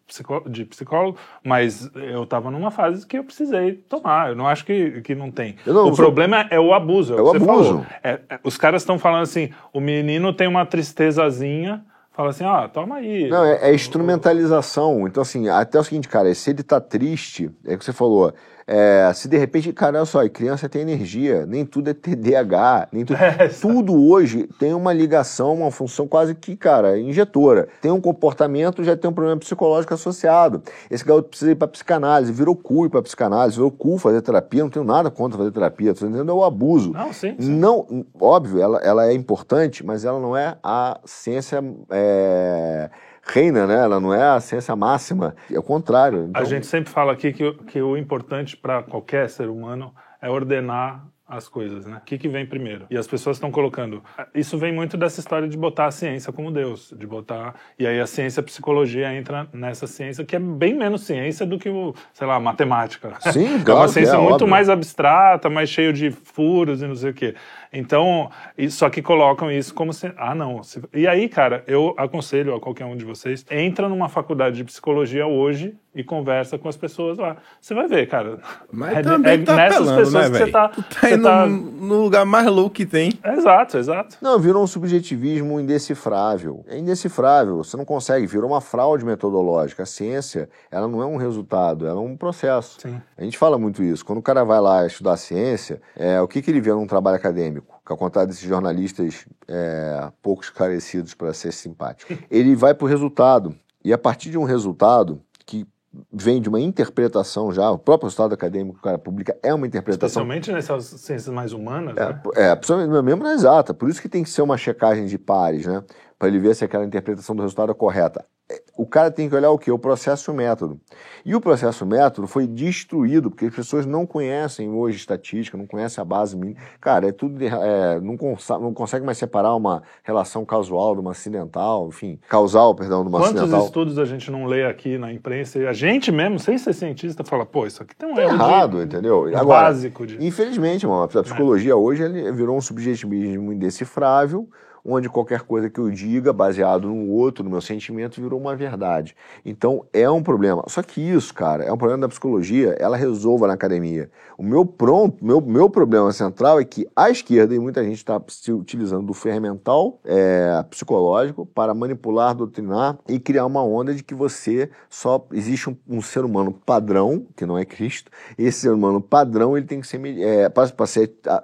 de 0.46 0.64
psicólogo, 0.64 1.18
mas 1.44 1.90
eu 1.96 2.22
estava 2.22 2.48
numa 2.52 2.70
fase 2.70 3.04
que 3.04 3.18
eu 3.18 3.24
precisei 3.24 3.72
tomar. 3.72 4.28
Eu 4.28 4.36
não 4.36 4.46
acho 4.46 4.64
que, 4.64 5.00
que 5.00 5.16
não 5.16 5.32
tem. 5.32 5.56
Eu 5.66 5.74
não- 5.74 5.84
o 5.86 5.88
eu 5.88 5.94
sou- 5.96 6.04
problema 6.04 6.46
é 6.50 6.60
o 6.60 6.72
abuso. 6.72 7.14
É 7.16 7.20
o 7.20 7.24
você 7.24 7.36
abuso. 7.38 7.84
É, 8.04 8.20
é, 8.30 8.38
os 8.44 8.56
caras 8.56 8.82
estão 8.82 8.96
falando 8.96 9.22
assim: 9.22 9.50
o 9.72 9.80
menino 9.80 10.32
tem 10.32 10.46
uma 10.46 10.64
tristezazinha, 10.64 11.79
fala 12.12 12.30
assim: 12.30 12.44
ah, 12.44 12.68
toma 12.68 12.96
aí. 12.96 13.28
Não, 13.28 13.44
é, 13.44 13.70
é 13.70 13.74
instrumentalização. 13.74 15.06
Então, 15.06 15.22
assim, 15.22 15.48
até 15.48 15.78
o 15.78 15.84
seguinte, 15.84 16.08
cara, 16.08 16.32
se 16.34 16.50
ele 16.50 16.62
tá 16.62 16.80
triste, 16.80 17.50
é 17.66 17.76
que 17.76 17.84
você 17.84 17.92
falou, 17.92 18.32
É, 18.66 19.10
se 19.14 19.28
de 19.28 19.36
repente, 19.36 19.72
cara, 19.72 19.98
olha 19.98 20.06
só, 20.06 20.28
criança 20.28 20.68
tem 20.68 20.82
energia, 20.82 21.46
nem 21.46 21.64
tudo 21.64 21.90
é 21.90 21.94
TDAH, 21.94 22.88
nem 22.92 23.04
tudo. 23.04 23.18
É, 23.40 23.48
tudo 23.48 23.94
hoje 24.10 24.48
tem 24.58 24.74
uma 24.74 24.92
ligação, 24.92 25.54
uma 25.54 25.70
função 25.70 26.06
quase 26.06 26.34
que, 26.34 26.56
cara, 26.56 26.98
injetora. 26.98 27.68
Tem 27.80 27.90
um 27.90 28.00
comportamento, 28.00 28.82
já 28.82 28.96
tem 28.96 29.08
um 29.08 29.12
problema 29.14 29.38
psicológico 29.38 29.94
associado. 29.94 30.62
Esse 30.90 31.04
garoto 31.04 31.28
precisa 31.28 31.52
ir 31.52 31.54
pra 31.54 31.68
psicanálise, 31.68 32.32
virou 32.32 32.56
cu 32.56 32.86
ir 32.86 32.88
pra 32.88 33.02
psicanálise, 33.02 33.56
virou 33.56 33.70
cu 33.70 33.98
fazer 33.98 34.20
terapia, 34.22 34.62
não 34.62 34.70
tenho 34.70 34.84
nada 34.84 35.10
contra 35.10 35.38
fazer 35.38 35.52
terapia, 35.52 35.94
tô 35.94 36.06
entendendo 36.06 36.30
é 36.30 36.34
o 36.34 36.44
abuso. 36.44 36.92
Não, 36.92 37.12
sim, 37.12 37.36
sim. 37.38 37.50
Não, 37.50 38.04
óbvio, 38.20 38.60
ela, 38.60 38.78
ela 38.78 39.06
é 39.06 39.12
importante, 39.12 39.84
mas 39.84 40.04
ela 40.04 40.18
não 40.18 40.36
é 40.36 40.56
a 40.62 40.98
ciência. 41.04 41.62
É, 41.90 42.90
reina, 43.32 43.66
né? 43.66 43.74
Ela 43.82 44.00
não 44.00 44.12
é 44.12 44.22
a 44.22 44.40
ciência 44.40 44.74
máxima. 44.76 45.34
É 45.50 45.58
o 45.58 45.62
contrário. 45.62 46.26
Então, 46.30 46.42
A 46.42 46.44
gente 46.44 46.66
sempre 46.66 46.90
fala 46.90 47.12
aqui 47.12 47.32
que, 47.32 47.44
o- 47.44 47.54
que 47.54 47.80
o 47.80 47.96
importante 47.96 48.56
para 48.56 48.82
qualquer 48.82 49.28
ser 49.30 49.48
humano 49.48 49.92
é 50.20 50.28
ordenar 50.28 51.04
as 51.32 51.48
coisas, 51.48 51.86
né? 51.86 51.98
O 51.98 52.04
que, 52.04 52.18
que 52.18 52.28
vem 52.28 52.44
primeiro? 52.44 52.86
E 52.90 52.98
as 52.98 53.06
pessoas 53.06 53.36
estão 53.36 53.52
colocando. 53.52 54.02
Isso 54.34 54.58
vem 54.58 54.72
muito 54.74 54.96
dessa 54.96 55.20
história 55.20 55.46
de 55.46 55.56
botar 55.56 55.86
a 55.86 55.90
ciência 55.92 56.32
como 56.32 56.50
Deus, 56.50 56.92
de 56.98 57.06
botar. 57.06 57.54
E 57.78 57.86
aí 57.86 58.00
a 58.00 58.06
ciência, 58.08 58.40
a 58.40 58.42
psicologia 58.42 59.14
entra 59.14 59.46
nessa 59.52 59.86
ciência 59.86 60.24
que 60.24 60.34
é 60.34 60.40
bem 60.40 60.74
menos 60.74 61.02
ciência 61.02 61.46
do 61.46 61.56
que 61.56 61.68
o, 61.70 61.94
sei 62.12 62.26
lá, 62.26 62.40
matemática. 62.40 63.12
Sim, 63.32 63.46
é 63.60 63.64
claro 63.64 63.80
uma 63.82 63.86
que 63.86 63.92
ciência 63.92 64.14
é, 64.16 64.18
muito 64.18 64.32
óbvio. 64.32 64.48
mais 64.48 64.68
abstrata, 64.68 65.48
mais 65.48 65.68
cheio 65.70 65.92
de 65.92 66.10
furos 66.10 66.82
e 66.82 66.86
não 66.88 66.96
sei 66.96 67.10
o 67.10 67.14
quê. 67.14 67.36
Então, 67.72 68.30
só 68.68 68.90
que 68.90 69.00
colocam 69.00 69.50
isso 69.50 69.72
como 69.74 69.92
se. 69.92 70.12
Ah, 70.16 70.34
não. 70.34 70.62
se- 70.62 70.82
E 70.92 71.06
aí, 71.06 71.28
cara, 71.28 71.62
eu 71.66 71.94
aconselho 71.96 72.54
a 72.54 72.60
qualquer 72.60 72.84
um 72.84 72.96
de 72.96 73.04
vocês, 73.04 73.44
entra 73.50 73.88
numa 73.88 74.08
faculdade 74.08 74.56
de 74.56 74.64
psicologia 74.64 75.26
hoje 75.26 75.74
e 75.94 76.04
conversa 76.04 76.56
com 76.58 76.68
as 76.68 76.76
pessoas 76.76 77.18
lá. 77.18 77.36
Você 77.60 77.74
vai 77.74 77.86
ver, 77.88 78.08
cara. 78.08 78.38
Mas 78.72 78.98
é, 78.98 79.02
também 79.02 79.34
é 79.40 79.44
tá 79.44 79.56
nessas 79.56 79.80
apelando, 79.88 79.98
pessoas 80.04 80.30
né, 80.30 80.38
que 80.38 80.44
você 80.44 80.50
tá. 80.50 80.68
Tu 80.68 80.82
tá 80.82 81.00
você 81.00 81.14
indo 81.14 81.22
tá- 81.22 81.46
no 81.46 82.02
lugar 82.02 82.24
mais 82.26 82.46
louco 82.46 82.70
que 82.70 82.86
tem. 82.86 83.12
Exato, 83.24 83.76
exato. 83.78 84.16
Não, 84.20 84.38
virou 84.38 84.62
um 84.62 84.66
subjetivismo 84.66 85.58
indecifrável. 85.60 86.64
É 86.68 86.78
indecifrável, 86.78 87.56
você 87.58 87.76
não 87.76 87.84
consegue, 87.84 88.26
virou 88.26 88.50
uma 88.50 88.60
fraude 88.60 89.04
metodológica. 89.04 89.82
A 89.82 89.86
ciência, 89.86 90.48
ela 90.70 90.86
não 90.88 91.02
é 91.02 91.06
um 91.06 91.16
resultado, 91.16 91.86
ela 91.86 92.00
é 92.00 92.04
um 92.04 92.16
processo. 92.16 92.80
Sim. 92.80 93.00
A 93.18 93.22
gente 93.24 93.36
fala 93.38 93.58
muito 93.58 93.82
isso. 93.82 94.04
Quando 94.04 94.18
o 94.18 94.22
cara 94.22 94.44
vai 94.44 94.60
lá 94.60 94.86
estudar 94.86 95.16
ciência, 95.16 95.80
é, 95.96 96.20
o 96.20 96.28
que, 96.28 96.40
que 96.42 96.50
ele 96.50 96.60
vê 96.60 96.72
num 96.72 96.86
trabalho 96.86 97.16
acadêmico? 97.16 97.59
Com 97.90 97.94
a 97.94 97.98
contrário 97.98 98.28
desses 98.28 98.48
jornalistas 98.48 99.26
é, 99.48 100.12
pouco 100.22 100.44
esclarecidos 100.44 101.12
para 101.12 101.34
ser 101.34 101.52
simpático. 101.52 102.16
Ele 102.30 102.54
vai 102.54 102.72
para 102.72 102.84
o 102.84 102.88
resultado. 102.88 103.52
E 103.84 103.92
a 103.92 103.98
partir 103.98 104.30
de 104.30 104.38
um 104.38 104.44
resultado 104.44 105.20
que 105.44 105.66
vem 106.12 106.40
de 106.40 106.48
uma 106.48 106.60
interpretação 106.60 107.50
já, 107.50 107.68
o 107.68 107.76
próprio 107.76 108.06
resultado 108.06 108.32
acadêmico 108.32 108.74
que 108.74 108.80
o 108.80 108.82
cara 108.84 108.96
publica 108.96 109.36
é 109.42 109.52
uma 109.52 109.66
interpretação 109.66 110.06
Especialmente 110.06 110.52
nessas 110.52 110.84
ciências 110.84 111.34
mais 111.34 111.52
humanas, 111.52 111.96
né? 111.96 112.22
é, 112.36 113.02
mesmo 113.02 113.24
na 113.24 113.32
exata. 113.32 113.74
Por 113.74 113.90
isso 113.90 114.00
que 114.00 114.08
tem 114.08 114.22
que 114.22 114.30
ser 114.30 114.42
uma 114.42 114.56
checagem 114.56 115.06
de 115.06 115.18
pares, 115.18 115.66
né? 115.66 115.82
Para 116.20 116.28
ele 116.28 116.38
ver 116.38 116.54
se 116.54 116.62
aquela 116.62 116.84
interpretação 116.84 117.34
do 117.34 117.40
resultado 117.40 117.72
é 117.72 117.74
correta. 117.74 118.26
É, 118.52 118.60
O 118.76 118.84
cara 118.84 119.10
tem 119.10 119.26
que 119.26 119.34
olhar 119.34 119.50
o 119.52 119.58
quê? 119.58 119.70
O 119.70 119.78
processo 119.78 120.30
e 120.30 120.34
o 120.34 120.36
método. 120.36 120.78
E 121.24 121.34
o 121.34 121.40
processo 121.40 121.82
e 121.82 121.86
o 121.86 121.88
método 121.88 122.26
foi 122.28 122.46
destruído, 122.46 123.30
porque 123.30 123.46
as 123.46 123.54
pessoas 123.54 123.86
não 123.86 124.04
conhecem 124.04 124.68
hoje 124.70 124.98
estatística, 124.98 125.56
não 125.56 125.66
conhecem 125.66 126.02
a 126.02 126.04
base 126.04 126.36
mínima. 126.36 126.60
Cara, 126.78 127.08
é 127.08 127.12
tudo. 127.12 127.38
de- 127.38 127.46
é, 127.46 127.98
não, 128.00 128.18
consa- 128.18 128.58
não 128.58 128.74
consegue 128.74 129.04
mais 129.06 129.16
separar 129.16 129.54
uma 129.54 129.82
relação 130.02 130.44
casual 130.44 130.94
de 130.94 131.00
uma 131.00 131.12
acidental, 131.12 131.88
enfim, 131.88 132.18
causal, 132.28 132.74
perdão, 132.74 133.02
de 133.02 133.08
uma 133.08 133.18
Quantos 133.20 133.36
acidental. 133.40 133.64
estudos 133.64 133.98
a 133.98 134.04
gente 134.04 134.30
não 134.30 134.44
lê 134.44 134.66
aqui 134.66 134.98
na 134.98 135.10
imprensa 135.10 135.58
e 135.58 135.66
a 135.66 135.72
gente 135.72 136.12
mesmo, 136.12 136.38
sem 136.38 136.58
ser 136.58 136.74
cientista, 136.74 137.24
fala, 137.24 137.46
pô, 137.46 137.66
isso 137.66 137.82
aqui 137.82 137.96
tem 137.96 138.06
um 138.10 138.14
Tá 138.14 138.20
erro 138.22 138.36
de- 138.36 138.44
errado, 138.44 138.82
entendeu? 138.82 139.22
um 139.22 139.36
Agora, 139.38 139.68
básico 139.68 140.06
de. 140.06 140.22
Infelizmente, 140.22 140.86
mano, 140.86 141.02
a 141.04 141.22
psicologia 141.22 141.74
hoje 141.76 142.02
ele 142.02 142.30
virou 142.30 142.58
um 142.58 142.60
subjetivismo 142.60 143.52
indecifrável, 143.54 144.46
onde 144.84 145.08
qualquer 145.08 145.42
coisa 145.42 145.68
que 145.68 145.78
eu 145.78 145.90
diga, 145.90 146.32
baseado 146.32 146.88
no 146.88 147.10
outro, 147.10 147.44
no 147.44 147.50
meu 147.50 147.60
sentimento, 147.60 148.20
virou 148.20 148.40
uma 148.40 148.56
verdade. 148.56 149.16
Então, 149.44 149.84
é 149.92 150.08
um 150.10 150.22
problema. 150.22 150.64
Só 150.68 150.82
que 150.82 151.00
isso, 151.00 151.34
cara, 151.34 151.64
é 151.64 151.72
um 151.72 151.76
problema 151.76 152.02
da 152.02 152.08
psicologia, 152.08 152.76
ela 152.78 152.96
resolva 152.96 153.46
na 153.46 153.54
academia. 153.54 154.10
O 154.36 154.42
meu 154.42 154.64
pronto, 154.64 155.24
meu, 155.24 155.40
meu 155.40 155.68
problema 155.68 156.12
central 156.12 156.60
é 156.60 156.64
que 156.64 156.88
a 156.94 157.10
esquerda, 157.10 157.54
e 157.54 157.58
muita 157.58 157.84
gente 157.84 157.96
está 157.96 158.20
se 158.28 158.52
utilizando 158.52 159.06
do 159.06 159.14
ferramental 159.14 160.00
é, 160.04 160.64
psicológico 160.70 161.44
para 161.46 161.74
manipular, 161.74 162.34
doutrinar 162.34 162.98
e 163.08 163.18
criar 163.18 163.46
uma 163.46 163.62
onda 163.62 163.94
de 163.94 164.02
que 164.02 164.14
você 164.14 164.70
só 164.88 165.26
existe 165.32 165.68
um, 165.70 165.76
um 165.88 166.02
ser 166.02 166.24
humano 166.24 166.52
padrão, 166.52 167.26
que 167.36 167.44
não 167.44 167.58
é 167.58 167.64
Cristo, 167.64 168.10
esse 168.38 168.60
ser 168.60 168.72
humano 168.72 169.00
padrão, 169.00 169.56
ele 169.56 169.66
tem 169.66 169.80
que 169.80 169.86
ser, 169.86 170.00
é, 170.18 170.48
para 170.48 170.66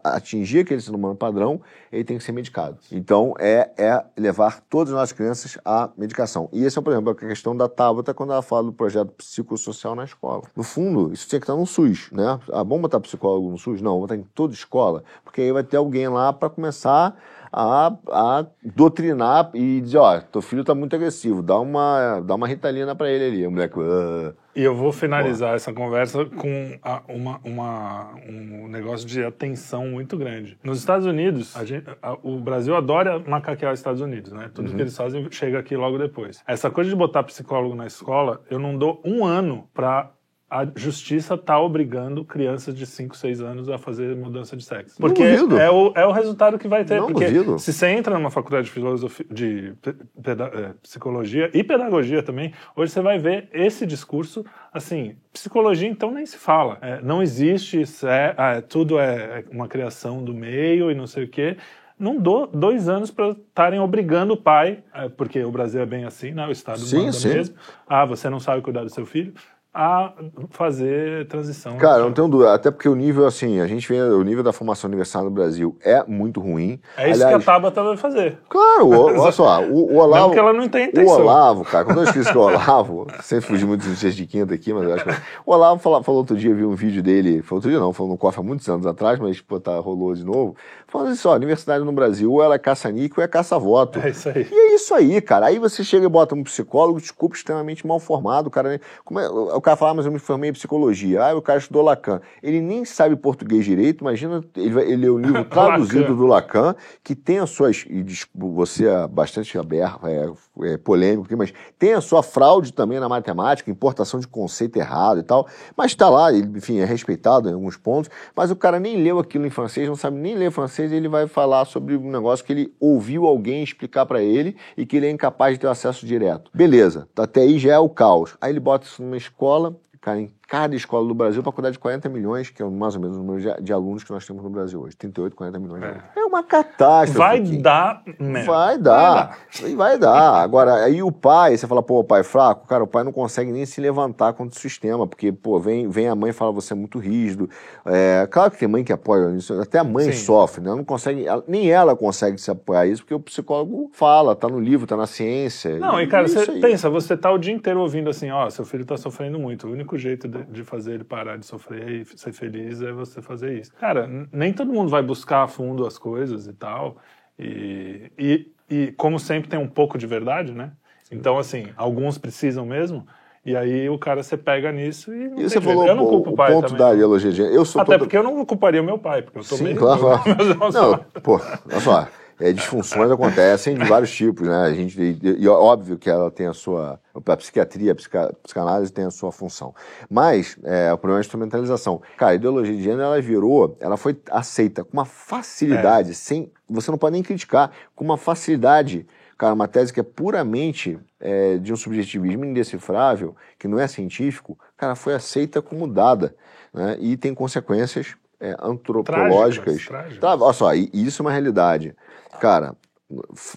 atingir 0.05 0.61
aquele 0.61 0.81
ser 0.81 0.95
humano 0.95 1.15
padrão, 1.15 1.61
ele 1.93 2.05
tem 2.05 2.19
que 2.19 2.25
ser 2.25 2.33
medicado. 2.33 2.79
Então, 2.93 3.26
é, 3.39 3.71
é 3.77 4.05
levar 4.17 4.61
todas 4.69 4.93
as 4.93 4.99
nossas 4.99 5.13
crianças 5.13 5.59
à 5.65 5.91
medicação. 5.97 6.49
E 6.53 6.65
esse 6.65 6.79
é, 6.79 6.83
por 6.83 6.93
exemplo, 6.93 7.11
a 7.11 7.15
questão 7.15 7.57
da 7.57 7.69
Tabata 7.69 8.13
quando 8.13 8.33
ela 8.33 8.43
fala 8.43 8.65
do 8.65 8.73
projeto 8.73 9.11
psicossocial 9.13 9.95
na 9.95 10.05
escola. 10.05 10.43
No 10.55 10.63
fundo, 10.63 11.13
isso 11.13 11.29
tinha 11.29 11.41
que 11.41 11.45
estar 11.45 11.57
no 11.57 11.67
SUS, 11.67 12.11
né? 12.13 12.39
Ah, 12.53 12.63
vamos 12.63 12.81
botar 12.83 13.01
psicólogo 13.01 13.51
no 13.51 13.59
SUS? 13.59 13.81
Não, 13.81 13.93
vamos 13.93 14.09
botar 14.09 14.17
em 14.17 14.23
toda 14.35 14.53
escola, 14.53 15.03
porque 15.25 15.41
aí 15.41 15.53
vai 15.53 15.65
ter 15.65 15.77
alguém 15.77 16.09
lá 16.09 16.33
para 16.33 16.51
começar 16.51 17.17
a, 17.53 17.93
a 18.11 18.47
doutrinar 18.63 19.51
e 19.55 19.81
dizer, 19.81 19.99
ó, 19.99 20.21
teu 20.21 20.43
filho 20.43 20.65
tá 20.65 20.75
muito 20.75 20.95
agressivo, 20.95 21.43
dá 21.43 21.59
uma, 21.59 22.21
dá 22.21 22.35
uma 22.35 22.47
ritalina 22.47 22.95
para 22.95 23.11
ele 23.11 23.25
ali. 23.25 23.47
O 23.47 23.51
moleque, 23.51 23.79
"Ah". 23.81 24.46
E 24.57 24.63
eu 24.65 24.75
vou 24.75 24.91
finalizar 24.91 25.55
essa 25.55 25.71
conversa 25.71 26.25
com 26.25 26.79
a- 26.83 27.03
uma, 27.09 27.39
uma- 27.45 28.15
um 28.27 28.67
negócio 28.69 29.07
de 29.07 29.23
atenção 29.23 29.87
muito 29.89 30.17
grande. 30.17 30.57
Nos 30.65 30.79
Estados 30.79 31.07
Unidos, 31.07 31.55
a 31.55 31.63
gente- 31.65 31.85
a- 32.03 32.17
o 32.23 32.41
Brasil 32.41 32.75
adora 32.75 33.19
macaquear 33.19 33.73
os 33.75 33.79
Estados 33.79 34.01
Unidos, 34.01 34.33
né? 34.33 34.51
Tudo 34.55 34.75
que 34.75 34.81
eles 34.81 34.97
fazem 34.97 35.31
chega 35.31 35.59
aqui 35.59 35.77
logo 35.77 35.99
depois. 35.99 36.43
Essa 36.47 36.71
coisa 36.71 36.89
de 36.89 36.97
botar 36.97 37.23
psicólogo 37.25 37.75
na 37.75 37.87
escola, 37.87 38.41
eu 38.51 38.59
não 38.59 38.79
dou 38.79 39.03
um 39.05 39.27
ano 39.27 39.69
para 39.75 40.11
a 40.49 40.65
justiça 40.77 41.37
tá 41.37 41.59
obrigando 41.61 42.25
crianças 42.25 42.73
de 42.73 42.87
5, 42.87 43.17
6 43.17 43.41
anos 43.41 43.69
a 43.69 43.79
fazer 43.79 44.15
mudança 44.15 44.57
de 44.57 44.65
sexo. 44.65 44.97
Porque 45.01 45.21
é 45.23 45.71
o, 45.71 45.93
é 45.97 46.07
o 46.07 46.13
resultado 46.13 46.57
que 46.57 46.69
vai 46.69 46.85
ter. 46.85 47.01
Não 47.01 47.09
porque 47.09 47.25
duvido. 47.27 47.59
se 47.59 47.73
você 47.73 47.89
entra 47.89 48.15
numa 48.15 48.31
faculdade 48.31 48.67
de 48.67 48.71
filosofia, 48.71 49.27
de 49.29 49.75
eh, 49.85 50.75
psicologia 50.81 51.51
e 51.53 51.65
pedagogia 51.65 52.23
também, 52.23 52.53
hoje 52.77 52.93
você 52.93 53.01
vai 53.01 53.19
ver 53.19 53.49
esse 53.53 53.85
discurso, 53.85 54.45
assim, 54.73 55.17
psicologia 55.33 55.89
então 55.89 56.13
nem 56.13 56.25
se 56.25 56.37
fala. 56.37 56.79
É, 56.81 57.01
não 57.03 57.21
existe, 57.21 57.81
isso 57.81 58.07
é, 58.07 58.33
ah, 58.39 58.53
é- 58.55 58.61
tudo 58.61 59.01
é 59.01 59.45
uma 59.51 59.67
criação 59.67 60.23
do 60.23 60.33
meio 60.33 60.93
e 60.93 60.95
não 60.95 61.09
sei 61.09 61.25
o 61.25 61.29
quê. 61.29 61.57
Não 61.99 62.19
dou 62.21 62.47
dois 62.47 62.89
anos 62.91 63.11
para 63.11 63.31
estarem 63.31 63.81
obrigando 63.81 64.35
o 64.35 64.37
pai, 64.37 64.85
eh, 64.95 65.09
porque 65.09 65.43
o 65.43 65.51
Brasil 65.51 65.81
é 65.81 65.87
bem 65.87 66.05
assim, 66.05 66.31
né? 66.31 66.47
O 66.47 66.53
Estado 66.53 66.79
Sim, 66.79 66.99
manda 66.99 67.13
sim. 67.13 67.29
mesmo. 67.31 67.57
Ah, 67.89 68.05
você 68.05 68.31
não 68.31 68.39
sabe 68.39 68.63
cuidar 68.63 68.85
do 68.85 68.91
seu 68.91 69.07
filho, 69.07 69.33
a 69.79 70.11
fazer 70.49 71.29
transição. 71.29 71.77
Cara, 71.77 72.03
não 72.03 72.11
tenho 72.11 72.27
dúvida, 72.29 72.55
até 72.55 72.71
porque 72.71 72.89
o 72.89 72.95
nível, 72.95 73.27
assim, 73.27 73.61
a 73.61 73.67
gente 73.67 73.87
vê 73.87 74.01
o 74.01 74.23
nível 74.23 74.43
da 74.43 74.51
formação 74.51 74.89
universitária 74.89 75.29
no 75.29 75.35
Brasil 75.35 75.77
é 75.85 76.03
muito 76.09 76.41
ruim. 76.41 76.81
É 76.97 77.11
isso 77.11 77.23
Aliás, 77.23 77.45
que 77.45 77.51
a 77.51 77.55
Tabata 77.55 77.83
vai 77.83 77.97
fazer. 77.99 78.39
Claro, 78.49 78.87
o- 78.87 79.21
olha 79.21 79.33
só, 79.33 79.63
o, 79.63 79.93
o 79.93 79.97
Olavo. 79.97 80.15
Mesmo 80.29 80.33
que 80.33 80.39
ela 80.39 80.53
não 80.55 80.63
O 80.63 80.65
intenção. 80.65 81.21
Olavo, 81.21 81.65
cara, 81.65 81.85
quando 81.85 81.99
eu 81.99 82.05
esqueci 82.05 82.33
que 82.33 82.39
o 82.39 82.41
Olavo, 82.41 83.07
sempre 83.21 83.47
fugi 83.49 83.67
muito 83.67 83.87
dos 83.87 84.01
dias 84.01 84.15
de 84.17 84.27
quinta 84.27 84.55
aqui, 84.55 84.73
mas 84.73 84.85
eu 84.85 84.95
acho 84.95 85.05
que. 85.05 85.11
O 85.45 85.53
Olavo 85.53 85.79
falou, 85.79 86.03
falou 86.03 86.21
outro 86.21 86.37
dia, 86.39 86.55
vi 86.55 86.65
um 86.65 86.75
vídeo 86.75 87.03
dele, 87.03 87.43
foi 87.43 87.57
outro 87.57 87.71
dia 87.71 87.79
não, 87.79 87.93
falou 87.93 88.13
no 88.13 88.19
cofre 88.19 88.41
há 88.41 88.43
muitos 88.43 88.67
anos 88.71 88.87
atrás, 88.87 89.19
mas 89.19 89.43
pô, 89.43 89.61
tá, 89.61 89.79
rolou 89.79 90.15
de 90.15 90.25
novo. 90.25 90.57
Falando 90.97 91.13
assim, 91.13 91.29
ó, 91.29 91.35
universidade 91.37 91.85
no 91.85 91.93
Brasil, 91.93 92.33
ou 92.33 92.43
ela 92.43 92.55
é 92.55 92.59
caça-níquel 92.59 93.19
ou 93.19 93.25
é 93.25 93.29
caça-voto. 93.29 93.99
É 93.99 94.09
isso 94.11 94.29
aí. 94.31 94.49
E 94.51 94.55
é 94.55 94.75
isso 94.75 94.95
aí, 94.95 95.21
cara. 95.21 95.47
Aí 95.47 95.59
você 95.59 95.85
chega 95.85 96.07
e 96.07 96.09
bota 96.09 96.35
um 96.35 96.43
psicólogo, 96.43 96.99
desculpa, 97.01 97.37
extremamente 97.37 97.87
mal 97.87 98.01
formado. 98.01 98.47
O 98.47 98.51
cara, 98.51 98.71
nem- 98.71 98.81
como 99.05 99.21
é- 99.21 99.29
o 99.29 99.61
cara 99.61 99.77
fala, 99.77 99.91
ah, 99.91 99.95
mas 99.95 100.07
eu 100.07 100.13
me 100.13 100.19
formei 100.19 100.49
em 100.49 100.53
psicologia. 100.55 101.23
Ah, 101.23 101.35
o 101.37 101.43
cara 101.43 101.59
estudou 101.59 101.83
Lacan. 101.83 102.21
Ele 102.43 102.61
nem 102.63 102.85
sabe 102.87 103.15
português 103.15 103.65
direito, 103.65 104.01
imagina, 104.01 104.43
ele, 104.57 104.71
vai- 104.71 104.85
ele 104.85 104.97
lê 104.97 105.09
o 105.11 105.19
livro 105.19 105.45
traduzido 105.45 106.01
Lacan. 106.01 106.15
do 106.17 106.27
Lacan, 106.27 106.77
que 107.05 107.15
tem 107.15 107.41
as 107.41 107.51
suas. 107.51 107.85
E 107.89 108.03
você 108.35 108.87
é 108.87 109.07
bastante 109.07 109.59
aberto, 109.59 110.07
é, 110.07 110.31
é 110.63 110.77
polêmico, 110.77 111.29
mas 111.37 111.53
tem 111.79 111.93
a 111.93 112.01
sua 112.01 112.23
fraude 112.23 112.73
também 112.73 112.99
na 112.99 113.09
matemática, 113.09 113.71
importação 113.71 114.21
de 114.21 114.27
conceito 114.27 114.77
errado 114.77 115.21
e 115.21 115.23
tal. 115.23 115.47
Mas 115.77 115.93
está 115.93 116.09
lá, 116.09 116.33
ele, 116.33 116.59
enfim, 116.59 116.79
é 116.79 116.85
respeitado 116.85 117.49
em 117.49 117.53
alguns 117.53 117.77
pontos. 117.77 118.11
Mas 118.35 118.51
o 118.51 118.57
cara 118.57 118.81
nem 118.81 119.03
leu 119.03 119.19
aquilo 119.19 119.47
em 119.47 119.51
francês, 119.51 119.89
não 119.89 119.97
sabe 119.97 120.19
nem 120.19 120.35
ler 120.35 120.51
francês, 120.51 120.93
e 120.93 120.95
ele 120.95 121.09
vai 121.09 121.27
falar 121.27 121.65
sobre 121.65 121.97
um 121.97 122.11
negócio 122.11 122.45
que 122.45 122.53
ele 122.53 122.75
ouviu 122.81 123.27
alguém 123.27 123.63
explicar 123.63 124.07
para 124.07 124.23
ele 124.23 124.57
e 124.77 124.87
que 124.87 124.97
ele 124.97 125.07
é 125.07 125.11
incapaz 125.11 125.55
de 125.55 125.61
ter 125.61 125.69
acesso 125.69 126.07
direto. 126.07 126.51
Beleza, 126.55 127.09
até 127.17 127.43
aí 127.43 127.59
já 127.59 127.75
é 127.75 127.79
o 127.79 127.89
caos. 127.89 128.37
Aí 128.41 128.53
ele 128.53 128.61
bota 128.61 128.87
isso 128.87 129.03
numa 129.03 129.17
escola, 129.17 129.77
cara, 130.01 130.21
em 130.21 130.31
cada 130.47 130.77
escola 130.77 131.07
do 131.07 131.15
Brasil 131.15 131.43
para 131.43 131.51
cuidar 131.53 131.71
de 131.71 131.79
40 131.79 132.09
milhões, 132.09 132.51
que 132.51 132.63
é 132.63 132.67
mais 132.67 132.95
ou 132.95 133.01
menos 133.01 133.17
o 133.17 133.23
número 133.23 133.61
de, 133.63 133.73
alunos 133.73 134.05
que 134.05 134.11
nós 134.13 134.25
temos 134.27 134.43
no 134.43 134.51
Brasil 134.51 134.81
hoje. 134.81 134.97
38, 134.97 135.35
40 135.35 135.59
milhões 135.59 135.81
de 135.81 135.87
É. 135.87 135.91
alunos. 135.91 136.05
É 136.17 136.21
uma 136.25 136.43
catástrofe. 136.43 137.19
Vai 137.19 137.43
Kim. 137.43 137.61
dar 137.61 138.03
merda. 138.19 138.47
Vai 138.53 138.79
dar. 138.79 139.39
Vai, 139.61 139.75
vai 139.75 139.99
dar. 139.99 140.43
Agora, 140.43 140.75
aí 140.85 141.03
o 141.03 141.11
pai, 141.11 141.57
você 141.57 141.67
fala, 141.67 141.83
pô, 141.83 141.99
o 142.01 142.05
pai 142.05 142.21
é 142.21 142.25
fraco. 142.25 142.67
Cara, 142.67 142.85
o 142.85 142.87
pai 142.87 143.03
não 143.03 143.13
consegue 143.13 143.51
nem 143.51 143.67
se 143.67 143.81
levantar 143.81 144.33
contra 144.35 144.57
o 144.57 144.61
sistema, 144.61 145.07
porque, 145.07 145.33
pô, 145.33 145.59
vem, 145.59 145.89
vem 145.89 146.09
a 146.09 146.15
mãe 146.15 146.31
e 146.31 146.33
fala, 146.33 146.53
você 146.53 146.73
é 146.75 146.77
muito 146.77 146.99
rígido. 146.99 147.49
É, 147.85 148.27
claro 148.31 148.51
que 148.51 148.59
tem 148.59 148.69
mãe 148.69 148.85
que 148.85 148.93
apoia 148.93 149.31
isso, 149.37 149.53
até 149.61 149.79
a 149.79 149.85
mãe 149.85 150.07
Sim. 150.07 150.25
sofre, 150.25 150.63
né? 150.63 150.71
Não 150.75 150.85
consegue, 150.85 151.25
nem 151.49 151.71
ela 151.71 151.97
consegue 151.97 152.39
se 152.39 152.51
apoiar 152.51 152.87
isso, 152.87 153.03
porque 153.03 153.15
o 153.15 153.21
psicólogo 153.21 153.91
fala, 153.93 154.37
tá 154.37 154.49
no 154.49 154.61
livro, 154.61 154.87
tá 154.87 154.97
na 154.97 155.07
ciência. 155.07 155.79
Não, 155.79 156.01
e 156.01 156.07
cara, 156.07 156.27
isso 156.27 156.39
você 156.39 156.53
pensa, 156.61 156.89
você 156.89 157.17
tá 157.17 157.33
o 157.33 157.39
dia 157.39 157.53
inteiro 157.55 157.81
ouvindo 157.81 158.09
assim, 158.11 158.31
ó, 158.31 158.49
seu 158.51 158.65
filho 158.65 158.85
tá 158.85 158.97
sofrendo 158.97 159.39
muito. 159.39 159.67
O 159.67 159.73
único 159.73 159.97
jeito 159.97 160.29
de, 160.29 160.36
de 160.45 160.65
fazer 160.65 160.95
ele 160.95 161.05
parar 161.05 161.37
de 161.39 161.47
sofrer 161.47 161.89
e 161.89 162.05
ser 162.19 162.33
feliz 162.33 162.81
é 162.83 162.93
você 162.93 163.21
fazer 163.23 163.59
isso. 163.61 163.73
Cara, 163.75 164.09
nem 164.33 164.53
todo 164.53 164.73
mundo 164.73 164.89
vai 164.91 165.03
buscar 165.03 165.43
a 165.43 165.49
fundo 165.49 165.87
as 165.87 165.99
coisas 165.99 166.47
e 166.47 166.53
tal. 166.53 166.97
E, 167.39 168.11
e, 168.19 168.53
e 168.71 168.93
como 168.93 169.19
sempre 169.19 169.49
tem 169.49 169.59
um 169.59 169.69
pouco 169.69 169.99
de 169.99 170.07
verdade, 170.07 170.53
né? 170.53 170.73
Então, 171.11 171.39
assim, 171.39 171.67
alguns 171.77 172.19
precisam 172.19 172.65
mesmo. 172.67 173.07
E 173.45 173.55
aí 173.57 173.89
o 173.89 173.97
cara 173.97 174.25
você 174.25 174.37
pega 174.37 174.73
nisso 174.73 175.15
e. 175.15 175.29
Não 175.29 175.39
E 175.39 175.43
você 175.45 175.61
jeito. 175.61 175.63
falou 175.63 175.87
eu 175.87 175.95
não 175.95 176.07
culpo 176.07 176.31
o 176.31 176.33
o 176.33 176.37
pai 176.37 176.53
ponto 176.53 176.63
também. 176.67 176.79
da 176.79 176.87
não. 176.89 176.95
ideologia 176.95 177.31
de. 177.31 177.43
Eu 177.43 177.65
sou 177.65 177.81
Até 177.81 177.93
todo- 177.93 178.01
porque 178.01 178.17
eu 178.17 178.23
não 178.25 178.45
culparia 178.45 178.83
o 178.83 178.85
meu 178.85 178.99
pai, 178.99 179.23
porque 179.23 179.39
eu 179.39 179.45
tô 179.45 179.55
Sim, 179.57 179.65
meio. 179.65 179.77
claro, 179.77 180.03
Não, 180.73 180.99
pô, 181.23 181.35
olha 181.71 181.81
só. 181.81 182.09
É, 182.39 182.53
disfunções 182.53 183.11
acontecem 183.11 183.75
de 183.75 183.85
vários 183.85 184.15
tipos, 184.15 184.47
né? 184.47 184.65
A 184.65 184.73
gente, 184.73 185.01
e, 185.01 185.19
e 185.39 185.49
óbvio 185.49 185.97
que 185.97 186.11
ela 186.11 186.31
tem 186.31 186.47
a 186.47 186.53
sua. 186.53 187.01
A 187.15 187.37
psiquiatria, 187.37 187.93
a 187.93 187.95
psica- 187.95 188.35
psicanálise 188.43 188.93
tem 188.93 189.07
a 189.07 189.11
sua 189.11 189.33
função. 189.33 189.75
Mas 190.09 190.59
é, 190.63 190.93
o 190.93 190.99
problema 190.99 191.19
é 191.19 191.21
a 191.21 191.25
instrumentalização. 191.25 192.03
Cara, 192.17 192.33
a 192.33 192.35
ideologia 192.35 192.77
de 192.77 192.83
gênero, 192.83 193.03
ela 193.03 193.21
virou, 193.23 193.77
ela 193.81 193.97
foi 193.97 194.21
aceita 194.31 194.85
com 194.85 194.93
uma 194.93 195.07
facilidade, 195.07 196.15
sem. 196.15 196.53
Você 196.69 196.91
não 196.91 196.99
pode 196.99 197.15
nem 197.15 197.23
criticar, 197.23 197.71
com 197.95 198.05
uma 198.05 198.19
facilidade. 198.19 199.07
Cara, 199.39 199.53
uma 199.53 199.69
tese 199.69 199.93
que 199.93 200.01
é 200.01 200.03
puramente 200.03 200.99
é, 201.21 201.59
de 201.59 201.73
um 201.73 201.77
subjetivismo 201.77 202.45
indecifrável, 202.45 203.37
que 203.59 203.69
não 203.69 203.79
é 203.79 203.87
científico, 203.87 204.59
cara, 204.77 204.95
foi 204.95 205.13
aceita 205.15 205.61
como 205.61 205.87
dada. 205.87 206.35
Né? 206.73 206.97
E 207.01 207.17
tem 207.17 207.35
consequências 207.35 208.15
é, 208.41 208.57
antropológicas. 208.61 209.85
trágicas. 209.87 210.19
Tá, 210.19 210.35
olha 210.35 210.53
só, 210.53 210.75
isso 210.75 211.23
é 211.23 211.25
uma 211.25 211.33
realidade. 211.33 211.95
Cara, 212.41 212.77